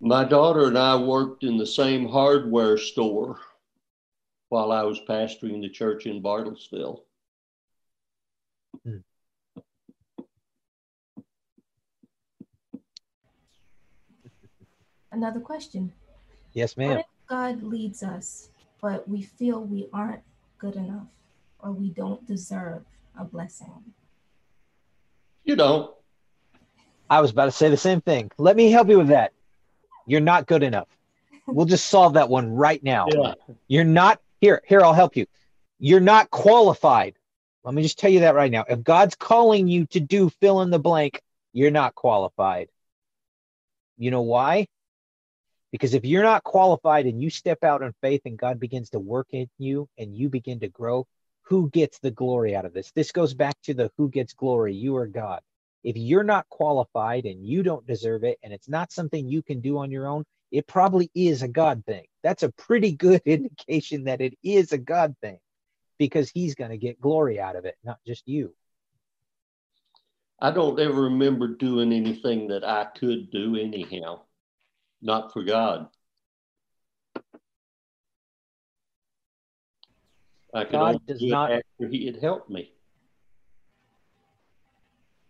My 0.00 0.24
daughter 0.24 0.66
and 0.66 0.76
I 0.76 0.96
worked 0.96 1.44
in 1.44 1.56
the 1.56 1.66
same 1.66 2.08
hardware 2.08 2.76
store 2.76 3.38
while 4.48 4.72
I 4.72 4.82
was 4.82 5.00
pastoring 5.08 5.62
the 5.62 5.68
church 5.68 6.06
in 6.06 6.22
Bartlesville. 6.22 7.02
Hmm. 8.84 8.98
Another 15.12 15.40
question. 15.40 15.92
Yes, 16.52 16.76
ma'am. 16.76 16.90
What 16.90 16.98
if 17.00 17.06
God 17.28 17.62
leads 17.62 18.02
us, 18.02 18.50
but 18.80 19.08
we 19.08 19.22
feel 19.22 19.62
we 19.64 19.88
aren't 19.92 20.22
good 20.58 20.76
enough 20.76 21.06
or 21.58 21.72
we 21.72 21.90
don't 21.90 22.24
deserve 22.26 22.84
a 23.18 23.24
blessing? 23.24 23.72
You 25.44 25.56
don't. 25.56 25.92
I 27.08 27.20
was 27.20 27.32
about 27.32 27.46
to 27.46 27.50
say 27.50 27.68
the 27.68 27.76
same 27.76 28.00
thing. 28.00 28.30
Let 28.38 28.56
me 28.56 28.70
help 28.70 28.88
you 28.88 28.98
with 28.98 29.08
that. 29.08 29.32
You're 30.06 30.20
not 30.20 30.46
good 30.46 30.62
enough. 30.62 30.88
We'll 31.46 31.66
just 31.66 31.86
solve 31.86 32.14
that 32.14 32.28
one 32.28 32.52
right 32.52 32.82
now. 32.82 33.06
Yeah. 33.12 33.34
You're 33.66 33.84
not 33.84 34.20
here. 34.40 34.62
Here, 34.66 34.80
I'll 34.80 34.92
help 34.92 35.16
you. 35.16 35.26
You're 35.80 36.00
not 36.00 36.30
qualified. 36.30 37.14
Let 37.64 37.74
me 37.74 37.82
just 37.82 37.98
tell 37.98 38.10
you 38.10 38.20
that 38.20 38.34
right 38.34 38.50
now. 38.50 38.64
If 38.68 38.84
God's 38.84 39.16
calling 39.16 39.66
you 39.66 39.86
to 39.86 40.00
do 40.00 40.30
fill 40.40 40.62
in 40.62 40.70
the 40.70 40.78
blank, 40.78 41.20
you're 41.52 41.70
not 41.70 41.94
qualified. 41.94 42.68
You 43.98 44.10
know 44.10 44.22
why? 44.22 44.68
Because 45.72 45.94
if 45.94 46.04
you're 46.04 46.24
not 46.24 46.42
qualified 46.42 47.06
and 47.06 47.22
you 47.22 47.30
step 47.30 47.62
out 47.62 47.82
in 47.82 47.92
faith 48.00 48.22
and 48.24 48.38
God 48.38 48.58
begins 48.58 48.90
to 48.90 48.98
work 48.98 49.28
in 49.30 49.48
you 49.58 49.88
and 49.98 50.16
you 50.16 50.28
begin 50.28 50.60
to 50.60 50.68
grow, 50.68 51.06
who 51.42 51.70
gets 51.70 51.98
the 51.98 52.10
glory 52.10 52.56
out 52.56 52.64
of 52.64 52.72
this? 52.72 52.90
This 52.92 53.12
goes 53.12 53.34
back 53.34 53.56
to 53.62 53.74
the 53.74 53.90
who 53.96 54.08
gets 54.08 54.32
glory, 54.32 54.74
you 54.74 54.96
or 54.96 55.06
God. 55.06 55.40
If 55.82 55.96
you're 55.96 56.24
not 56.24 56.48
qualified 56.48 57.24
and 57.24 57.46
you 57.46 57.62
don't 57.62 57.86
deserve 57.86 58.24
it 58.24 58.38
and 58.42 58.52
it's 58.52 58.68
not 58.68 58.92
something 58.92 59.28
you 59.28 59.42
can 59.42 59.60
do 59.60 59.78
on 59.78 59.90
your 59.90 60.06
own, 60.06 60.24
it 60.50 60.66
probably 60.66 61.10
is 61.14 61.42
a 61.42 61.48
God 61.48 61.84
thing. 61.86 62.04
That's 62.22 62.42
a 62.42 62.52
pretty 62.52 62.92
good 62.92 63.22
indication 63.26 64.04
that 64.04 64.20
it 64.20 64.36
is 64.42 64.72
a 64.72 64.78
God 64.78 65.14
thing 65.20 65.38
because 65.98 66.30
he's 66.30 66.54
going 66.54 66.70
to 66.70 66.78
get 66.78 67.00
glory 67.00 67.38
out 67.38 67.56
of 67.56 67.64
it, 67.64 67.76
not 67.84 67.98
just 68.06 68.26
you. 68.26 68.54
I 70.40 70.50
don't 70.50 70.80
ever 70.80 71.02
remember 71.02 71.48
doing 71.48 71.92
anything 71.92 72.48
that 72.48 72.64
I 72.64 72.86
could 72.86 73.30
do 73.30 73.56
anyhow 73.56 74.22
not 75.02 75.32
for 75.32 75.42
God. 75.42 75.88
I 80.52 80.64
could 80.64 80.72
God 80.72 81.06
does 81.06 81.22
not 81.22 81.52
after 81.52 81.88
He 81.88 82.06
had 82.06 82.16
helped 82.16 82.50
me. 82.50 82.72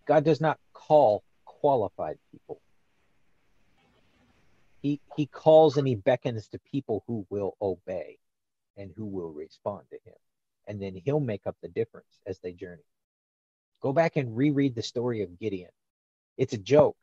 God 0.06 0.24
does 0.24 0.40
not 0.40 0.58
call 0.72 1.22
qualified 1.44 2.18
people. 2.32 2.60
He 4.82 5.00
he 5.16 5.26
calls 5.26 5.76
and 5.76 5.86
he 5.86 5.94
beckons 5.94 6.48
to 6.48 6.58
people 6.58 7.04
who 7.06 7.26
will 7.28 7.56
obey 7.60 8.18
and 8.76 8.90
who 8.96 9.06
will 9.06 9.30
respond 9.30 9.82
to 9.90 9.96
him. 10.04 10.16
And 10.66 10.80
then 10.80 10.94
he'll 11.04 11.20
make 11.20 11.46
up 11.46 11.56
the 11.60 11.68
difference 11.68 12.20
as 12.26 12.38
they 12.38 12.52
journey. 12.52 12.82
Go 13.80 13.92
back 13.92 14.16
and 14.16 14.36
reread 14.36 14.74
the 14.74 14.82
story 14.82 15.22
of 15.22 15.38
Gideon. 15.38 15.70
It's 16.36 16.54
a 16.54 16.58
joke. 16.58 16.96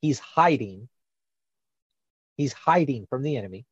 He's 0.00 0.18
hiding 0.18 0.88
He's 2.36 2.52
hiding 2.52 3.06
from 3.06 3.22
the 3.22 3.36
enemy 3.36 3.64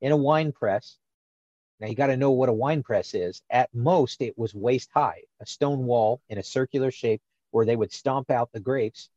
in 0.00 0.12
a 0.12 0.16
wine 0.16 0.52
press. 0.52 0.96
Now 1.80 1.88
you 1.88 1.94
got 1.94 2.08
to 2.08 2.16
know 2.16 2.32
what 2.32 2.48
a 2.48 2.52
wine 2.52 2.82
press 2.82 3.14
is. 3.14 3.42
At 3.50 3.72
most, 3.74 4.20
it 4.20 4.36
was 4.36 4.54
waist 4.54 4.90
high, 4.92 5.22
a 5.40 5.46
stone 5.46 5.84
wall 5.84 6.20
in 6.28 6.38
a 6.38 6.42
circular 6.42 6.90
shape 6.90 7.22
where 7.50 7.66
they 7.66 7.76
would 7.76 7.92
stomp 7.92 8.30
out 8.30 8.50
the 8.52 8.60
grapes 8.60 9.10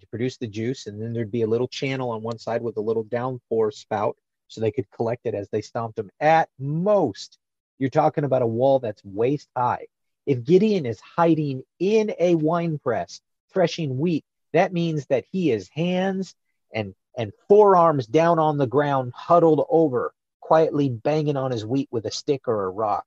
to 0.00 0.06
produce 0.06 0.36
the 0.36 0.46
juice. 0.46 0.86
And 0.86 1.00
then 1.00 1.12
there'd 1.12 1.30
be 1.30 1.42
a 1.42 1.46
little 1.46 1.68
channel 1.68 2.10
on 2.10 2.22
one 2.22 2.38
side 2.38 2.62
with 2.62 2.76
a 2.76 2.82
little 2.82 3.04
downpour 3.04 3.70
spout 3.70 4.16
so 4.48 4.60
they 4.60 4.70
could 4.70 4.90
collect 4.90 5.26
it 5.26 5.34
as 5.34 5.48
they 5.50 5.60
stomped 5.60 5.96
them. 5.96 6.10
At 6.20 6.48
most, 6.58 7.38
you're 7.78 7.90
talking 7.90 8.24
about 8.24 8.42
a 8.42 8.46
wall 8.46 8.78
that's 8.78 9.04
waist 9.04 9.48
high. 9.56 9.86
If 10.24 10.44
Gideon 10.44 10.86
is 10.86 11.00
hiding 11.00 11.62
in 11.78 12.12
a 12.18 12.34
wine 12.34 12.78
press, 12.78 13.20
threshing 13.52 13.98
wheat, 13.98 14.24
that 14.52 14.72
means 14.72 15.06
that 15.06 15.24
he 15.30 15.50
is 15.50 15.68
hands 15.68 16.34
and 16.72 16.94
and 17.16 17.32
forearms 17.48 18.06
down 18.06 18.38
on 18.38 18.58
the 18.58 18.66
ground, 18.66 19.12
huddled 19.14 19.66
over, 19.68 20.12
quietly 20.40 20.88
banging 20.88 21.36
on 21.36 21.50
his 21.50 21.64
wheat 21.64 21.88
with 21.90 22.06
a 22.06 22.10
stick 22.10 22.46
or 22.46 22.64
a 22.64 22.70
rock. 22.70 23.06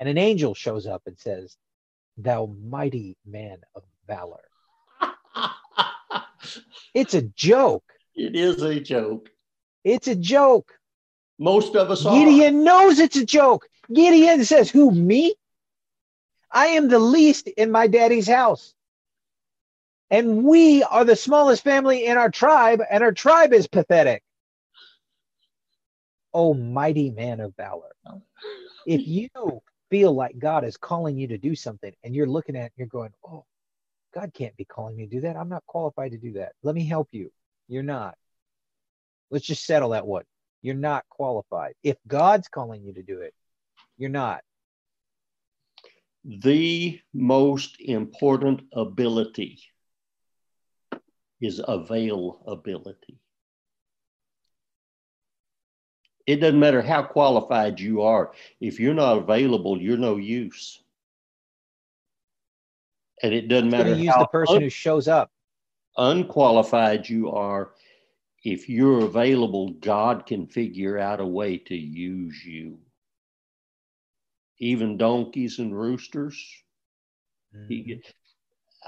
And 0.00 0.08
an 0.08 0.18
angel 0.18 0.54
shows 0.54 0.86
up 0.86 1.02
and 1.06 1.18
says, 1.18 1.56
Thou 2.16 2.54
mighty 2.62 3.16
man 3.26 3.58
of 3.74 3.82
valor. 4.06 4.44
it's 6.94 7.14
a 7.14 7.22
joke. 7.22 7.84
It 8.14 8.36
is 8.36 8.62
a 8.62 8.78
joke. 8.78 9.30
It's 9.84 10.08
a 10.08 10.16
joke. 10.16 10.72
Most 11.38 11.76
of 11.76 11.90
us 11.90 12.02
Gideon 12.02 12.60
are. 12.60 12.64
knows 12.64 12.98
it's 12.98 13.16
a 13.16 13.24
joke. 13.24 13.68
Gideon 13.92 14.44
says, 14.44 14.70
Who, 14.70 14.90
me? 14.90 15.34
I 16.50 16.68
am 16.68 16.88
the 16.88 16.98
least 16.98 17.48
in 17.48 17.70
my 17.70 17.86
daddy's 17.86 18.28
house. 18.28 18.74
And 20.10 20.44
we 20.44 20.82
are 20.82 21.04
the 21.04 21.16
smallest 21.16 21.62
family 21.62 22.06
in 22.06 22.16
our 22.16 22.30
tribe, 22.30 22.80
and 22.90 23.02
our 23.02 23.12
tribe 23.12 23.52
is 23.52 23.68
pathetic. 23.68 24.22
Oh, 26.32 26.54
mighty 26.54 27.10
man 27.10 27.40
of 27.40 27.54
valor. 27.56 27.94
If 28.86 29.06
you 29.06 29.28
feel 29.90 30.12
like 30.12 30.38
God 30.38 30.64
is 30.64 30.76
calling 30.76 31.18
you 31.18 31.28
to 31.28 31.38
do 31.38 31.54
something 31.54 31.92
and 32.04 32.14
you're 32.14 32.26
looking 32.26 32.56
at 32.56 32.66
it, 32.66 32.72
you're 32.76 32.86
going, 32.86 33.12
oh, 33.26 33.44
God 34.14 34.32
can't 34.32 34.56
be 34.56 34.64
calling 34.64 34.96
me 34.96 35.06
to 35.06 35.10
do 35.10 35.20
that. 35.22 35.36
I'm 35.36 35.48
not 35.48 35.64
qualified 35.66 36.12
to 36.12 36.18
do 36.18 36.32
that. 36.34 36.52
Let 36.62 36.74
me 36.74 36.86
help 36.86 37.08
you. 37.12 37.30
You're 37.68 37.82
not. 37.82 38.16
Let's 39.30 39.46
just 39.46 39.66
settle 39.66 39.90
that 39.90 40.06
one. 40.06 40.24
You're 40.62 40.74
not 40.74 41.04
qualified. 41.10 41.74
If 41.82 41.96
God's 42.06 42.48
calling 42.48 42.82
you 42.82 42.94
to 42.94 43.02
do 43.02 43.20
it, 43.20 43.34
you're 43.98 44.10
not. 44.10 44.42
The 46.24 46.98
most 47.14 47.76
important 47.80 48.62
ability 48.72 49.60
is 51.40 51.60
availability. 51.66 53.18
It 56.26 56.36
doesn't 56.36 56.60
matter 56.60 56.82
how 56.82 57.04
qualified 57.04 57.80
you 57.80 58.02
are. 58.02 58.32
If 58.60 58.78
you're 58.78 58.94
not 58.94 59.16
available, 59.18 59.80
you're 59.80 59.96
no 59.96 60.16
use. 60.16 60.82
And 63.22 63.32
it 63.32 63.48
doesn't 63.48 63.70
matter 63.70 63.94
use 63.94 64.14
the 64.18 64.26
person 64.26 64.56
un- 64.56 64.62
who 64.62 64.68
shows 64.68 65.08
up. 65.08 65.30
Unqualified 65.96 67.08
you 67.08 67.30
are. 67.30 67.70
If 68.44 68.68
you're 68.68 69.04
available, 69.04 69.70
God 69.70 70.26
can 70.26 70.46
figure 70.46 70.98
out 70.98 71.20
a 71.20 71.26
way 71.26 71.58
to 71.58 71.74
use 71.74 72.44
you. 72.44 72.78
Even 74.58 74.96
donkeys 74.96 75.58
and 75.58 75.76
roosters. 75.76 76.38
Mm-hmm. 77.56 77.68
He, 77.68 78.02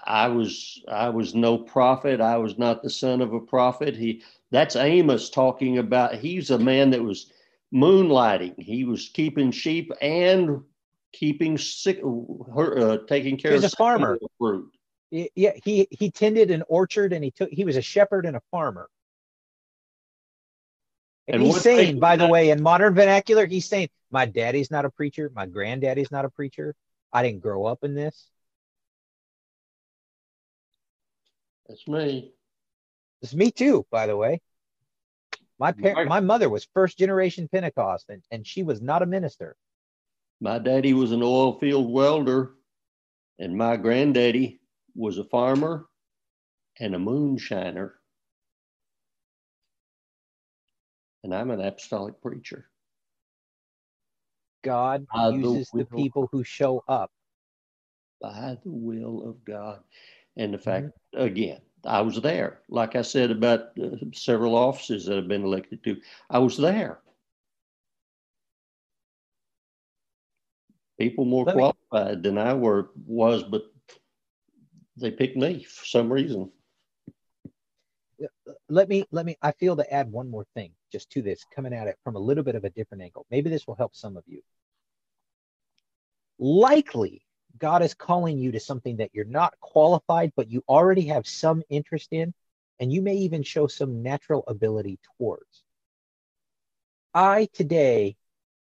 I 0.04 0.28
was 0.28 0.82
I 0.88 1.08
was 1.08 1.34
no 1.34 1.58
prophet. 1.58 2.20
I 2.20 2.36
was 2.38 2.58
not 2.58 2.82
the 2.82 2.90
son 2.90 3.20
of 3.20 3.32
a 3.32 3.40
prophet. 3.40 3.96
He 3.96 4.22
that's 4.50 4.76
Amos 4.76 5.30
talking 5.30 5.78
about. 5.78 6.14
He's 6.14 6.50
a 6.50 6.58
man 6.58 6.90
that 6.90 7.02
was 7.02 7.30
moonlighting. 7.72 8.60
He 8.60 8.84
was 8.84 9.08
keeping 9.08 9.50
sheep 9.50 9.92
and 10.00 10.62
keeping 11.12 11.58
sick, 11.58 12.00
uh, 12.04 12.98
taking 13.08 13.36
care. 13.36 13.52
He's 13.52 13.64
a 13.64 13.70
farmer. 13.70 14.18
Fruit. 14.38 14.72
Yeah, 15.10 15.52
he 15.64 15.88
he 15.90 16.10
tended 16.10 16.50
an 16.50 16.62
orchard 16.68 17.12
and 17.12 17.24
he 17.24 17.30
took. 17.30 17.50
He 17.50 17.64
was 17.64 17.76
a 17.76 17.82
shepherd 17.82 18.26
and 18.26 18.36
a 18.36 18.42
farmer. 18.50 18.88
And, 21.26 21.36
and 21.36 21.44
he's 21.44 21.62
saying, 21.62 22.00
by 22.00 22.16
the 22.16 22.26
way, 22.26 22.50
in 22.50 22.62
modern 22.62 22.94
vernacular, 22.94 23.46
he's 23.46 23.66
saying, 23.66 23.88
"My 24.10 24.26
daddy's 24.26 24.70
not 24.70 24.84
a 24.84 24.90
preacher. 24.90 25.30
My 25.34 25.46
granddaddy's 25.46 26.10
not 26.10 26.24
a 26.24 26.30
preacher. 26.30 26.74
I 27.12 27.22
didn't 27.22 27.40
grow 27.40 27.66
up 27.66 27.84
in 27.84 27.94
this." 27.94 28.30
That's 31.70 31.86
me. 31.86 32.32
It's 33.22 33.32
me 33.32 33.52
too, 33.52 33.86
by 33.92 34.08
the 34.08 34.16
way. 34.16 34.40
My 35.60 35.70
parent, 35.70 36.08
my 36.08 36.18
mother 36.18 36.50
was 36.50 36.66
first 36.74 36.98
generation 36.98 37.46
Pentecost, 37.46 38.06
and, 38.08 38.24
and 38.32 38.44
she 38.44 38.64
was 38.64 38.82
not 38.82 39.02
a 39.02 39.06
minister. 39.06 39.54
My 40.40 40.58
daddy 40.58 40.94
was 40.94 41.12
an 41.12 41.22
oil 41.22 41.60
field 41.60 41.92
welder, 41.92 42.54
and 43.38 43.56
my 43.56 43.76
granddaddy 43.76 44.60
was 44.96 45.18
a 45.18 45.24
farmer 45.24 45.86
and 46.80 46.96
a 46.96 46.98
moonshiner. 46.98 47.92
And 51.22 51.32
I'm 51.32 51.52
an 51.52 51.60
apostolic 51.60 52.20
preacher. 52.20 52.68
God 54.64 55.06
by 55.14 55.28
uses 55.28 55.70
the, 55.72 55.84
the, 55.84 55.84
people 55.84 56.28
who 56.32 56.42
show 56.42 56.82
up. 56.88 57.12
By 58.20 58.58
the 58.64 58.70
will 58.70 59.22
of 59.28 59.44
God. 59.44 59.84
And 60.36 60.54
the 60.54 60.58
fact, 60.58 60.86
mm-hmm. 60.86 61.22
again, 61.22 61.60
I 61.84 62.00
was 62.02 62.20
there. 62.20 62.60
Like 62.68 62.96
I 62.96 63.02
said 63.02 63.30
about 63.30 63.78
uh, 63.82 63.96
several 64.12 64.54
offices 64.54 65.06
that 65.06 65.18
I've 65.18 65.28
been 65.28 65.44
elected 65.44 65.82
to, 65.84 65.96
I 66.28 66.38
was 66.38 66.56
there. 66.56 67.00
People 70.98 71.24
more 71.24 71.44
let 71.46 71.54
qualified 71.54 71.80
qualified 71.90 72.22
than 72.22 72.36
I 72.36 72.54
were 72.54 72.90
was, 73.06 73.42
but 73.42 73.64
they 74.96 75.10
picked 75.10 75.36
me 75.36 75.64
for 75.64 75.86
some 75.86 76.12
reason. 76.12 76.50
Let 78.68 78.88
me 78.90 79.06
let 79.10 79.24
me. 79.24 79.36
I 79.40 79.52
feel 79.52 79.76
to 79.76 79.92
add 79.92 80.12
one 80.12 80.30
more 80.30 80.44
thing 80.54 80.72
just 80.92 81.10
to 81.12 81.22
this, 81.22 81.44
coming 81.54 81.72
at 81.72 81.86
it 81.86 81.96
from 82.04 82.16
a 82.16 82.18
little 82.18 82.44
bit 82.44 82.54
of 82.54 82.64
a 82.64 82.70
different 82.70 83.02
angle. 83.02 83.24
Maybe 83.30 83.48
this 83.48 83.66
will 83.66 83.76
help 83.76 83.96
some 83.96 84.18
of 84.18 84.24
you. 84.26 84.42
Likely, 86.38 87.22
God 87.58 87.82
is 87.82 87.94
calling 87.94 88.38
you 88.38 88.52
to 88.52 88.60
something 88.60 88.96
that 88.98 89.10
you're 89.12 89.24
not 89.24 89.58
qualified, 89.60 90.32
but 90.36 90.50
you 90.50 90.62
already 90.68 91.06
have 91.06 91.26
some 91.26 91.62
interest 91.68 92.08
in, 92.12 92.32
and 92.78 92.92
you 92.92 93.02
may 93.02 93.16
even 93.16 93.42
show 93.42 93.66
some 93.66 94.02
natural 94.02 94.44
ability 94.46 94.98
towards. 95.18 95.64
I 97.12 97.48
today 97.52 98.16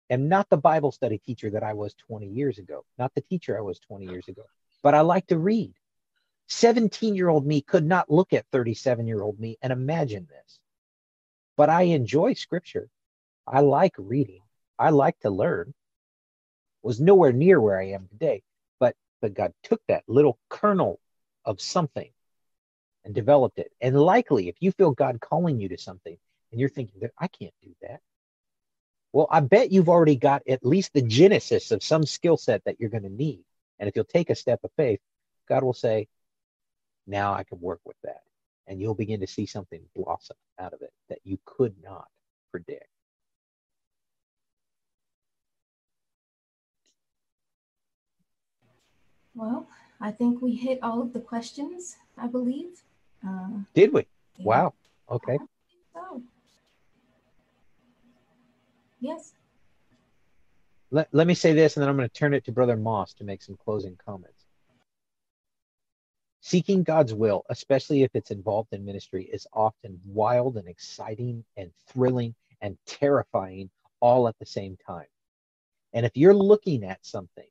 am 0.09 0.29
not 0.29 0.49
the 0.49 0.57
Bible 0.57 0.93
study 0.93 1.19
teacher 1.19 1.51
that 1.51 1.63
I 1.63 1.75
was 1.75 1.95
20 2.07 2.27
years 2.27 2.59
ago, 2.59 2.85
not 2.99 3.13
the 3.15 3.23
teacher 3.23 3.59
I 3.59 3.63
was 3.63 3.81
20 3.81 4.07
years 4.07 4.29
ago, 4.29 4.43
but 4.83 4.95
I 4.95 5.01
like 5.01 5.27
to 5.29 5.39
read. 5.39 5.75
17 6.49 7.17
year 7.17 7.29
old 7.29 7.45
me 7.45 7.61
could 7.61 7.85
not 7.85 8.11
look 8.11 8.33
at 8.33 8.47
37 8.53 9.07
year 9.07 9.21
old 9.21 9.39
me 9.41 9.59
and 9.63 9.73
imagine 9.73 10.29
this. 10.31 10.61
But 11.57 11.71
I 11.71 11.83
enjoy 11.83 12.35
scripture. 12.35 12.89
I 13.47 13.61
like 13.61 13.95
reading. 13.99 14.43
I 14.79 14.91
like 14.91 15.19
to 15.21 15.31
learn. 15.31 15.75
Was 16.83 17.01
nowhere 17.01 17.33
near 17.33 17.61
where 17.61 17.81
I 17.81 17.89
am 17.89 18.07
today, 18.07 18.45
but 19.21 19.35
God 19.35 19.53
took 19.63 19.81
that 19.89 20.05
little 20.07 20.39
kernel 20.49 21.01
of 21.45 21.61
something 21.61 22.11
and 23.05 23.15
developed 23.15 23.59
it. 23.59 23.73
And 23.81 23.99
likely, 23.99 24.49
if 24.49 24.57
you 24.61 24.73
feel 24.73 24.91
God 24.91 25.21
calling 25.21 25.61
you 25.61 25.69
to 25.69 25.79
something 25.79 26.17
and 26.51 26.61
you're 26.61 26.69
thinking 26.69 27.01
that 27.01 27.13
I 27.19 27.29
can't 27.29 27.55
do 27.63 27.75
that, 27.83 28.01
well, 29.13 29.29
I 29.31 29.41
bet 29.41 29.73
you've 29.73 29.89
already 29.89 30.17
got 30.17 30.43
at 30.49 30.67
least 30.67 30.93
the 30.93 31.03
genesis 31.03 31.71
of 31.71 31.83
some 31.83 32.05
skill 32.05 32.37
set 32.37 32.65
that 32.65 32.79
you're 32.81 32.91
going 32.91 33.05
to 33.05 33.09
need. 33.09 33.45
And 33.79 33.89
if 33.89 33.97
you'll 33.97 34.05
take 34.05 34.31
a 34.31 34.35
step 34.35 34.61
of 34.65 34.71
faith, 34.77 35.01
God 35.49 35.63
will 35.63 35.73
say, 35.73 36.09
now 37.07 37.33
I 37.33 37.45
can 37.45 37.61
work 37.61 37.81
with 37.85 37.97
that. 38.05 38.23
And 38.67 38.81
you'll 38.81 38.95
begin 38.95 39.21
to 39.21 39.27
see 39.27 39.47
something 39.47 39.81
blossom 39.95 40.37
out 40.59 40.73
of 40.73 40.83
it 40.83 40.93
that 41.09 41.21
you 41.25 41.39
could 41.45 41.75
not 41.83 42.09
predict. 42.51 42.89
Well, 49.37 49.69
I 50.01 50.11
think 50.11 50.41
we 50.41 50.57
hit 50.57 50.79
all 50.83 51.03
of 51.03 51.13
the 51.13 51.21
questions, 51.21 51.97
I 52.17 52.27
believe. 52.27 52.83
Uh, 53.27 53.49
Did 53.75 53.93
we? 53.93 54.07
Yeah. 54.39 54.45
Wow. 54.45 54.75
Okay. 55.11 55.39
So. 55.93 56.23
Yes. 58.99 59.35
Let, 60.91 61.09
let 61.13 61.27
me 61.27 61.35
say 61.35 61.53
this, 61.53 61.77
and 61.77 61.83
then 61.83 61.91
I'm 61.91 61.97
going 61.97 62.09
to 62.09 62.15
turn 62.15 62.33
it 62.33 62.45
to 62.47 62.53
Brother 62.53 62.77
Moss 62.77 63.13
to 63.15 63.25
make 63.25 63.43
some 63.43 63.59
closing 63.63 63.99
comments. 64.05 64.47
Seeking 66.41 66.83
God's 66.83 67.13
will, 67.13 67.45
especially 67.51 68.05
if 68.05 68.11
it's 68.15 68.31
involved 68.31 68.73
in 68.73 68.85
ministry, 68.85 69.25
is 69.25 69.47
often 69.53 70.01
wild 70.07 70.57
and 70.57 70.69
exciting 70.69 71.45
and 71.57 71.71
thrilling 71.89 72.35
and 72.63 72.79
terrifying 72.87 73.69
all 74.01 74.29
at 74.29 74.39
the 74.39 74.47
same 74.47 74.79
time. 74.87 75.07
And 75.93 76.07
if 76.07 76.17
you're 76.17 76.35
looking 76.35 76.85
at 76.85 77.05
something 77.05 77.47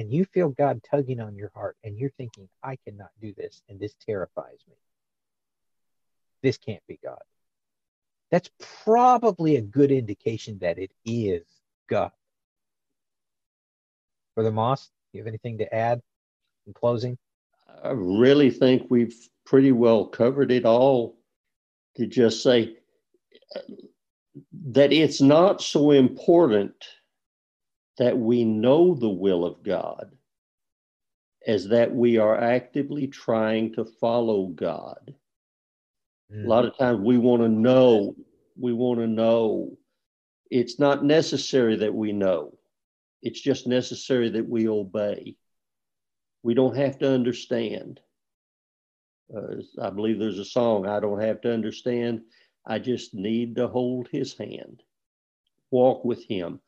and 0.00 0.10
you 0.10 0.24
feel 0.24 0.48
God 0.48 0.80
tugging 0.82 1.20
on 1.20 1.36
your 1.36 1.50
heart 1.54 1.76
and 1.84 1.98
you're 1.98 2.10
thinking, 2.16 2.48
I 2.62 2.76
cannot 2.86 3.10
do 3.20 3.34
this 3.36 3.60
and 3.68 3.78
this 3.78 3.94
terrifies 4.06 4.64
me, 4.66 4.74
this 6.42 6.56
can't 6.56 6.82
be 6.88 6.98
God. 7.04 7.20
That's 8.30 8.48
probably 8.82 9.56
a 9.56 9.60
good 9.60 9.92
indication 9.92 10.58
that 10.60 10.78
it 10.78 10.90
is 11.04 11.42
God. 11.86 12.12
Brother 14.34 14.52
Moss, 14.52 14.86
do 14.86 15.18
you 15.18 15.20
have 15.20 15.28
anything 15.28 15.58
to 15.58 15.74
add 15.74 16.00
in 16.66 16.72
closing? 16.72 17.18
I 17.84 17.90
really 17.90 18.50
think 18.50 18.86
we've 18.88 19.28
pretty 19.44 19.72
well 19.72 20.06
covered 20.06 20.50
it 20.50 20.64
all 20.64 21.18
to 21.96 22.06
just 22.06 22.42
say 22.42 22.78
that 24.70 24.94
it's 24.94 25.20
not 25.20 25.60
so 25.60 25.90
important 25.90 26.72
that 28.00 28.16
we 28.16 28.44
know 28.46 28.94
the 28.94 29.10
will 29.10 29.44
of 29.44 29.62
God 29.62 30.10
as 31.46 31.68
that 31.68 31.94
we 31.94 32.16
are 32.16 32.40
actively 32.40 33.06
trying 33.06 33.74
to 33.74 33.84
follow 33.84 34.46
God. 34.46 35.14
Mm. 36.32 36.46
A 36.46 36.48
lot 36.48 36.64
of 36.64 36.78
times 36.78 37.00
we 37.00 37.18
want 37.18 37.42
to 37.42 37.48
know, 37.50 38.16
we 38.58 38.72
want 38.72 39.00
to 39.00 39.06
know. 39.06 39.76
It's 40.50 40.78
not 40.78 41.04
necessary 41.04 41.76
that 41.76 41.92
we 41.94 42.12
know, 42.12 42.58
it's 43.20 43.40
just 43.40 43.66
necessary 43.66 44.30
that 44.30 44.48
we 44.48 44.66
obey. 44.66 45.36
We 46.42 46.54
don't 46.54 46.78
have 46.78 46.98
to 47.00 47.12
understand. 47.12 48.00
Uh, 49.36 49.56
I 49.80 49.90
believe 49.90 50.18
there's 50.18 50.38
a 50.38 50.44
song, 50.46 50.86
I 50.86 51.00
don't 51.00 51.20
have 51.20 51.42
to 51.42 51.52
understand. 51.52 52.22
I 52.64 52.78
just 52.78 53.12
need 53.12 53.56
to 53.56 53.68
hold 53.68 54.08
his 54.10 54.38
hand, 54.38 54.82
walk 55.70 56.02
with 56.02 56.24
him, 56.24 56.60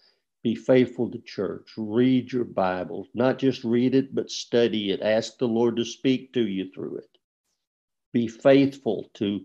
be 0.43 0.55
faithful 0.55 1.11
to 1.11 1.19
church, 1.19 1.71
read 1.77 2.33
your 2.33 2.45
Bible, 2.45 3.07
not 3.15 3.39
just 3.39 3.65
read 3.65 3.95
it, 3.95 4.15
but 4.15 4.31
study 4.31 4.91
it. 4.91 5.01
Ask 5.01 5.39
the 5.39 5.49
Lord 5.49 5.77
to 5.77 5.85
speak 5.85 6.33
to 6.33 6.47
you 6.47 6.71
through 6.73 6.99
it. 6.99 7.19
Be 8.13 8.29
faithful 8.29 9.11
to, 9.15 9.45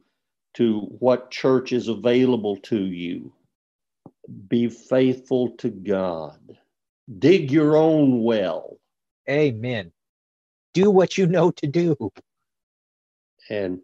to 0.55 0.79
what 0.79 1.31
church 1.31 1.71
is 1.71 1.87
available 1.87 2.57
to 2.63 2.83
you. 2.83 3.33
Be 4.47 4.69
faithful 4.69 5.51
to 5.57 5.69
God. 5.69 6.57
Dig 7.19 7.51
your 7.51 7.77
own 7.77 8.23
well. 8.23 8.77
Amen 9.29 9.91
do 10.77 10.91
what 10.91 11.17
you 11.17 11.25
know 11.25 11.49
to 11.49 11.65
do. 11.65 12.11
And 13.49 13.79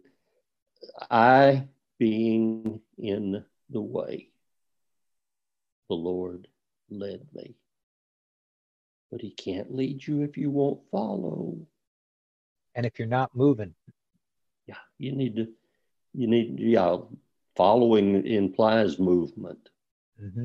I 1.10 1.66
being 1.98 2.80
in 2.96 3.44
the 3.68 3.80
way, 3.80 4.28
the 5.88 5.96
Lord 5.96 6.46
led 6.90 7.26
me. 7.34 7.54
But 9.10 9.20
he 9.20 9.30
can't 9.30 9.74
lead 9.74 10.06
you 10.06 10.22
if 10.22 10.36
you 10.36 10.50
won't 10.50 10.80
follow. 10.90 11.56
And 12.74 12.84
if 12.84 12.98
you're 12.98 13.08
not 13.08 13.34
moving. 13.34 13.74
Yeah, 14.66 14.74
you 14.98 15.12
need 15.12 15.36
to, 15.36 15.48
you 16.14 16.26
need, 16.26 16.58
yeah, 16.58 16.96
following 17.56 18.26
implies 18.26 18.98
movement. 18.98 19.68
Mm-hmm. 20.22 20.44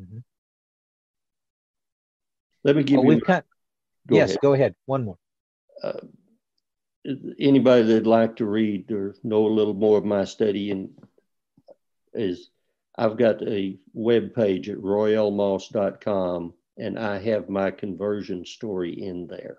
Mm-hmm. 0.00 0.18
Let 2.64 2.76
me 2.76 2.82
give 2.82 2.98
well, 2.98 3.04
you. 3.04 3.08
We've 3.08 3.24
got, 3.24 3.44
Go 4.06 4.16
yes, 4.16 4.30
ahead. 4.30 4.38
go 4.42 4.52
ahead. 4.54 4.74
One 4.86 5.04
more. 5.04 5.18
Uh, 5.82 6.00
anybody 7.38 7.82
that'd 7.82 8.06
like 8.06 8.36
to 8.36 8.46
read 8.46 8.90
or 8.90 9.14
know 9.22 9.46
a 9.46 9.48
little 9.48 9.74
more 9.74 9.98
of 9.98 10.04
my 10.04 10.24
study 10.24 10.70
and 10.70 10.90
is 12.14 12.50
I've 12.96 13.16
got 13.16 13.42
a 13.46 13.78
web 13.94 14.34
page 14.34 14.68
at 14.68 14.78
royelmoss.com 14.78 16.54
and 16.78 16.98
I 16.98 17.18
have 17.18 17.48
my 17.48 17.70
conversion 17.70 18.44
story 18.44 19.02
in 19.02 19.26
there. 19.26 19.58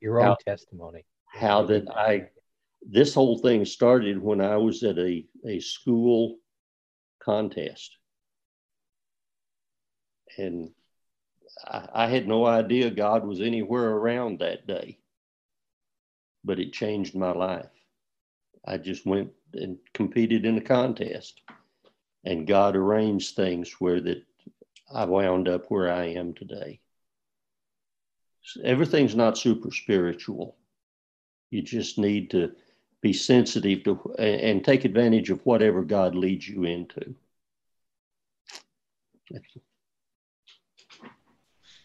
Your 0.00 0.20
own 0.20 0.26
how, 0.26 0.36
testimony. 0.46 1.04
How 1.26 1.62
that 1.66 1.88
I 1.90 2.28
this 2.86 3.14
whole 3.14 3.38
thing 3.38 3.64
started 3.64 4.22
when 4.22 4.40
I 4.40 4.56
was 4.56 4.82
at 4.82 4.98
a, 4.98 5.24
a 5.46 5.60
school 5.60 6.36
contest. 7.22 7.96
And 10.36 10.70
I, 11.66 11.88
I 11.94 12.06
had 12.08 12.28
no 12.28 12.44
idea 12.44 12.90
God 12.90 13.26
was 13.26 13.40
anywhere 13.40 13.90
around 13.90 14.38
that 14.38 14.66
day, 14.66 14.98
but 16.44 16.60
it 16.60 16.72
changed 16.72 17.14
my 17.14 17.32
life. 17.32 17.70
I 18.66 18.78
just 18.78 19.06
went 19.06 19.30
and 19.54 19.78
competed 19.92 20.44
in 20.44 20.58
a 20.58 20.62
contest, 20.62 21.40
and 22.24 22.46
God 22.46 22.76
arranged 22.76 23.36
things 23.36 23.72
where 23.78 24.00
that 24.00 24.22
I 24.92 25.04
wound 25.04 25.48
up 25.48 25.70
where 25.70 25.92
I 25.92 26.06
am 26.06 26.34
today. 26.34 26.80
Everything's 28.62 29.14
not 29.14 29.38
super 29.38 29.70
spiritual. 29.70 30.56
You 31.50 31.62
just 31.62 31.98
need 31.98 32.30
to 32.30 32.52
be 33.00 33.12
sensitive 33.12 33.84
to 33.84 34.14
and 34.18 34.64
take 34.64 34.84
advantage 34.84 35.30
of 35.30 35.44
whatever 35.44 35.82
God 35.82 36.14
leads 36.14 36.48
you 36.48 36.64
into. 36.64 37.14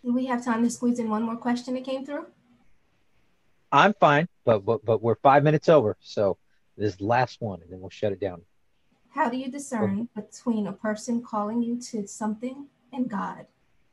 Do 0.04 0.14
we 0.14 0.26
have 0.28 0.44
time 0.44 0.64
to 0.64 0.70
squeeze 0.70 1.00
in 1.00 1.10
one 1.10 1.24
more 1.24 1.36
question 1.36 1.74
that 1.74 1.84
came 1.84 2.06
through? 2.06 2.26
I'm 3.72 3.94
fine, 4.00 4.28
but 4.46 4.66
but, 4.66 4.84
but 4.84 5.02
we're 5.02 5.16
five 5.16 5.44
minutes 5.44 5.70
over, 5.70 5.98
so 6.00 6.38
this 6.78 7.00
last 7.02 7.42
one, 7.42 7.62
and 7.62 7.72
then 7.72 7.80
we'll 7.80 7.90
shut 7.90 8.14
it 8.14 8.20
down. 8.20 8.42
How 9.12 9.30
do 9.30 9.38
you 9.38 9.52
discern 9.52 10.10
between 10.16 10.68
a 10.68 10.74
person 10.74 11.24
calling 11.24 11.64
you 11.64 11.82
to 11.82 12.08
something 12.08 12.68
and 12.94 13.10
God? 13.10 13.48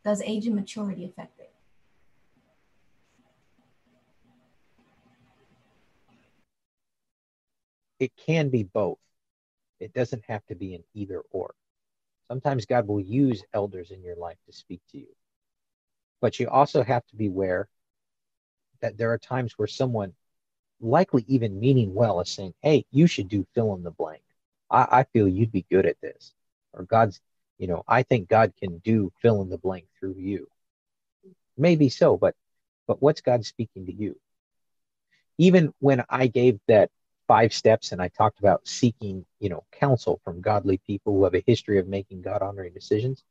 Does 0.05 0.23
age 0.23 0.47
and 0.47 0.57
maturity 0.57 1.05
affect 1.07 1.41
it? 1.41 1.53
It 8.01 8.13
can 8.17 8.51
be 8.51 8.65
both. 8.65 8.99
It 9.81 9.95
doesn't 9.95 10.25
have 10.29 10.45
to 10.47 10.57
be 10.57 10.75
an 10.75 10.85
either 10.95 11.23
or. 11.31 11.55
Sometimes 12.29 12.67
God 12.67 12.89
will 12.89 13.01
use 13.01 13.45
elders 13.55 13.91
in 13.93 14.03
your 14.03 14.17
life 14.17 14.39
to 14.47 14.53
speak 14.53 14.83
to 14.93 14.99
you 14.99 15.09
But 16.23 16.41
you 16.41 16.49
also 16.51 16.85
have 16.85 17.07
to 17.09 17.17
be 17.17 17.29
aware 17.29 17.69
that 18.83 18.99
there 18.99 19.13
are 19.13 19.19
times 19.19 19.55
where 19.59 19.69
someone, 19.69 20.15
likely 20.81 21.25
even 21.29 21.61
meaning 21.61 21.95
well, 21.95 22.21
is 22.21 22.31
saying, 22.31 22.55
Hey, 22.63 22.87
you 22.93 23.07
should 23.09 23.29
do 23.29 23.47
fill 23.55 23.75
in 23.77 23.85
the 23.85 23.93
blank. 23.93 24.23
I, 24.71 24.87
I 24.91 25.05
feel 25.05 25.29
you'd 25.29 25.53
be 25.53 25.67
good 25.71 25.87
at 25.87 26.01
this. 26.01 26.33
Or 26.73 26.85
God's, 26.85 27.21
you 27.59 27.67
know, 27.67 27.85
I 27.89 28.03
think 28.03 28.29
God 28.29 28.53
can 28.59 28.79
do 28.79 29.13
fill 29.23 29.43
in 29.43 29.49
the 29.49 29.59
blank 29.59 29.87
through 29.99 30.17
you. 30.19 30.49
Maybe 31.57 31.89
so, 31.89 32.17
but 32.17 32.35
but 32.87 33.03
what's 33.03 33.21
God 33.21 33.45
speaking 33.45 33.87
to 33.87 33.93
you? 33.93 34.19
Even 35.39 35.73
when 35.81 36.05
I 36.09 36.29
gave 36.29 36.61
that 36.69 36.91
five 37.27 37.53
steps 37.53 37.93
and 37.93 38.01
I 38.01 38.09
talked 38.09 38.39
about 38.39 38.67
seeking, 38.67 39.25
you 39.41 39.49
know, 39.49 39.65
counsel 39.73 40.21
from 40.25 40.41
godly 40.41 40.79
people 40.79 41.15
who 41.15 41.25
have 41.25 41.35
a 41.35 41.43
history 41.47 41.79
of 41.79 41.89
making 41.89 42.23
God 42.23 42.43
honoring 42.43 42.73
decisions, 42.73 43.25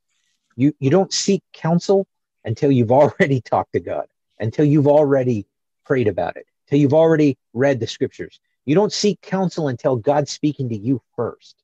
you 0.56 0.74
you 0.80 0.90
don't 0.90 1.14
seek 1.14 1.44
counsel 1.54 2.08
until 2.44 2.72
you've 2.72 2.92
already 3.02 3.42
talked 3.42 3.74
to 3.74 3.80
God, 3.80 4.08
until 4.40 4.66
you've 4.66 4.88
already 4.88 5.46
prayed 5.86 6.08
about 6.08 6.36
it, 6.38 6.48
until 6.66 6.80
you've 6.80 6.94
already 6.94 7.38
read 7.54 7.80
the 7.80 7.88
scriptures. 7.88 8.40
You 8.66 8.74
don't 8.74 8.92
seek 8.92 9.22
counsel 9.22 9.68
until 9.68 9.96
God's 9.96 10.32
speaking 10.32 10.70
to 10.70 10.76
you 10.76 11.02
first. 11.16 11.56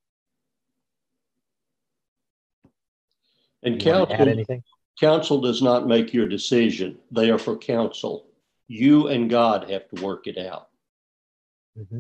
And 3.64 3.80
counsel, 3.80 4.16
add 4.16 4.28
anything? 4.28 4.64
counsel 5.00 5.42
does 5.42 5.62
not 5.62 5.88
make 5.88 6.14
your 6.14 6.28
decision. 6.28 6.98
They 7.12 7.30
are 7.30 7.38
for 7.38 7.58
counsel. 7.58 8.28
You 8.68 9.08
and 9.08 9.30
God 9.30 9.70
have 9.70 9.90
to 9.90 10.04
work 10.04 10.28
it 10.28 10.38
out. 10.38 10.70
Mm-hmm. 11.78 12.00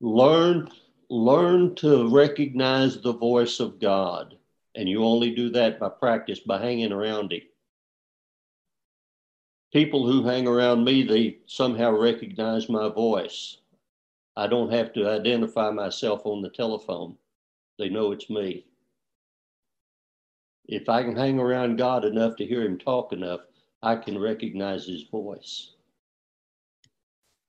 Learn, 0.00 0.68
learn 1.08 1.74
to 1.76 2.08
recognize 2.08 3.00
the 3.00 3.12
voice 3.12 3.60
of 3.60 3.80
God. 3.80 4.36
And 4.74 4.88
you 4.88 5.04
only 5.04 5.34
do 5.34 5.50
that 5.50 5.80
by 5.80 5.88
practice, 5.88 6.40
by 6.40 6.60
hanging 6.60 6.92
around 6.92 7.32
Him. 7.32 7.42
People 9.72 10.06
who 10.06 10.24
hang 10.24 10.46
around 10.46 10.84
me, 10.84 11.02
they 11.02 11.38
somehow 11.46 11.92
recognize 11.92 12.68
my 12.68 12.88
voice. 12.88 13.58
I 14.36 14.46
don't 14.46 14.72
have 14.72 14.92
to 14.94 15.08
identify 15.08 15.70
myself 15.70 16.22
on 16.24 16.42
the 16.42 16.50
telephone. 16.50 17.16
They 17.78 17.88
know 17.88 18.12
it's 18.12 18.28
me 18.30 18.64
if 20.70 20.88
I 20.88 21.02
can 21.02 21.16
hang 21.16 21.40
around 21.40 21.76
God 21.76 22.04
enough 22.04 22.36
to 22.36 22.46
hear 22.46 22.62
him 22.62 22.78
talk 22.78 23.12
enough, 23.12 23.40
I 23.82 23.96
can 23.96 24.18
recognize 24.18 24.86
his 24.86 25.02
voice. 25.02 25.72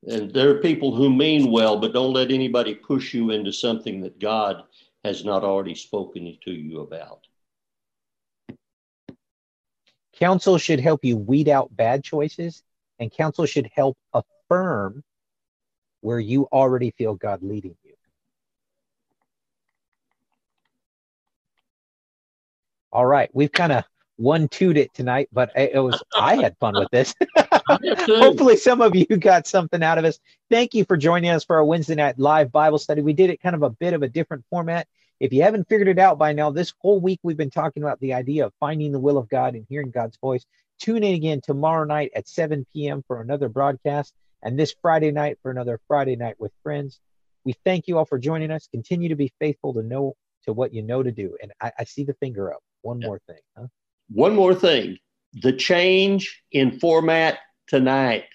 And 0.08 0.34
there 0.34 0.50
are 0.50 0.62
people 0.62 0.96
who 0.96 1.16
mean 1.16 1.52
well, 1.52 1.80
but 1.80 1.94
don't 1.94 2.14
let 2.14 2.32
anybody 2.32 2.74
push 2.74 3.14
you 3.14 3.30
into 3.30 3.54
something 3.54 4.02
that 4.02 4.20
God 4.20 4.64
has 5.06 5.24
not 5.24 5.44
already 5.44 5.76
spoken 5.76 6.36
to 6.44 6.52
you 6.52 6.80
about. 6.80 7.28
Counsel 10.22 10.60
should 10.60 10.80
help 10.80 11.04
you 11.04 11.18
weed 11.18 11.50
out 11.50 11.76
bad 11.76 12.04
choices, 12.04 12.62
and 13.00 13.12
counsel 13.12 13.48
should 13.48 13.68
help 13.74 13.98
affirm 14.14 15.04
where 16.02 16.20
you 16.20 16.48
already 16.52 16.92
feel 16.92 17.16
God 17.16 17.42
leading 17.42 17.76
you. 17.84 17.94
All 22.92 23.06
right, 23.06 23.32
we've 23.34 23.52
kind 23.52 23.72
of 23.72 23.84
one 24.18 24.48
twoed 24.48 24.78
it 24.78 24.94
tonight, 24.94 25.28
but 25.34 25.52
it 25.56 25.82
was 25.82 26.04
I 26.16 26.36
had 26.36 26.56
fun 26.60 26.76
with 26.78 26.92
this. 26.92 27.16
Hopefully, 28.08 28.58
some 28.58 28.82
of 28.82 28.96
you 28.96 29.08
got 29.08 29.48
something 29.48 29.82
out 29.82 29.98
of 29.98 30.06
us. 30.06 30.20
Thank 30.52 30.76
you 30.76 30.86
for 30.86 30.98
joining 30.98 31.32
us 31.32 31.44
for 31.44 31.56
our 31.56 31.66
Wednesday 31.66 31.96
night 31.96 32.20
live 32.20 32.52
Bible 32.52 32.78
study. 32.78 33.02
We 33.02 33.14
did 33.14 33.32
it 33.32 33.42
kind 33.42 33.56
of 33.56 33.64
a 33.64 33.72
bit 33.72 33.94
of 33.94 34.04
a 34.04 34.08
different 34.08 34.46
format. 34.52 34.88
If 35.22 35.32
you 35.32 35.44
haven't 35.44 35.70
figured 35.70 35.88
it 35.88 36.00
out 36.00 36.18
by 36.18 36.34
now, 36.34 36.50
this 36.50 36.74
whole 36.82 37.00
week 37.00 37.20
we've 37.22 37.38
been 37.38 37.52
talking 37.52 37.84
about 37.84 38.00
the 38.00 38.16
idea 38.16 38.44
of 38.44 38.54
finding 38.60 38.92
the 38.92 39.00
will 39.00 39.20
of 39.20 39.30
God 39.30 39.54
and 39.54 39.64
hearing 39.70 39.92
God's 39.92 40.18
voice. 40.18 40.44
Tune 40.80 41.04
in 41.04 41.14
again 41.14 41.42
tomorrow 41.44 41.84
night 41.86 42.10
at 42.16 42.28
7 42.28 42.66
p.m. 42.74 43.04
for 43.06 43.22
another 43.22 43.48
broadcast, 43.48 44.16
and 44.42 44.58
this 44.58 44.74
Friday 44.82 45.12
night 45.12 45.38
for 45.44 45.52
another 45.52 45.80
Friday 45.88 46.16
night 46.16 46.38
with 46.40 46.52
friends. 46.64 47.00
We 47.46 47.54
thank 47.64 47.88
you 47.88 48.00
all 48.00 48.06
for 48.06 48.18
joining 48.18 48.50
us. 48.50 48.68
Continue 48.72 49.10
to 49.10 49.16
be 49.16 49.32
faithful 49.38 49.76
to 49.76 49.84
know 49.84 50.16
to 50.46 50.54
what 50.54 50.74
you 50.74 50.82
know 50.82 51.04
to 51.04 51.12
do. 51.12 51.38
And 51.40 51.52
I, 51.62 51.72
I 51.78 51.84
see 51.84 52.04
the 52.04 52.16
finger 52.16 52.52
up. 52.52 52.62
One 52.82 53.00
more 53.00 53.22
thing, 53.28 53.42
huh? 53.56 53.68
One 54.10 54.36
more 54.36 54.56
thing. 54.56 54.98
The 55.44 55.54
change 55.54 56.42
in 56.52 56.80
format 56.80 57.38
tonight 57.68 58.26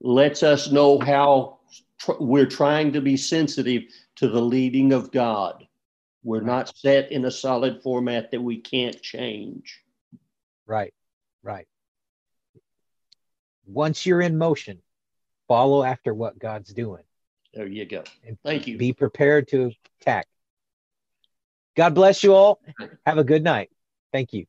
lets 0.00 0.44
us 0.44 0.70
know 0.70 1.00
how 1.00 1.58
tr- 1.98 2.12
we're 2.20 2.46
trying 2.46 2.92
to 2.92 3.00
be 3.00 3.16
sensitive 3.16 3.82
to 4.16 4.28
the 4.28 4.40
leading 4.40 4.92
of 4.92 5.10
God. 5.10 5.66
We're 6.22 6.40
not 6.40 6.76
set 6.76 7.12
in 7.12 7.24
a 7.24 7.30
solid 7.30 7.82
format 7.82 8.30
that 8.32 8.40
we 8.40 8.58
can't 8.58 9.00
change. 9.00 9.82
Right, 10.66 10.92
right. 11.42 11.68
Once 13.66 14.06
you're 14.06 14.20
in 14.20 14.36
motion, 14.36 14.80
follow 15.48 15.82
after 15.84 16.12
what 16.12 16.38
God's 16.38 16.72
doing. 16.72 17.04
There 17.54 17.66
you 17.66 17.86
go. 17.86 18.04
And 18.26 18.36
Thank 18.44 18.66
you. 18.66 18.76
Be 18.76 18.92
prepared 18.92 19.48
to 19.48 19.72
attack. 20.00 20.26
God 21.76 21.94
bless 21.94 22.24
you 22.24 22.34
all. 22.34 22.60
Have 23.04 23.18
a 23.18 23.24
good 23.24 23.44
night. 23.44 23.70
Thank 24.12 24.32
you. 24.32 24.46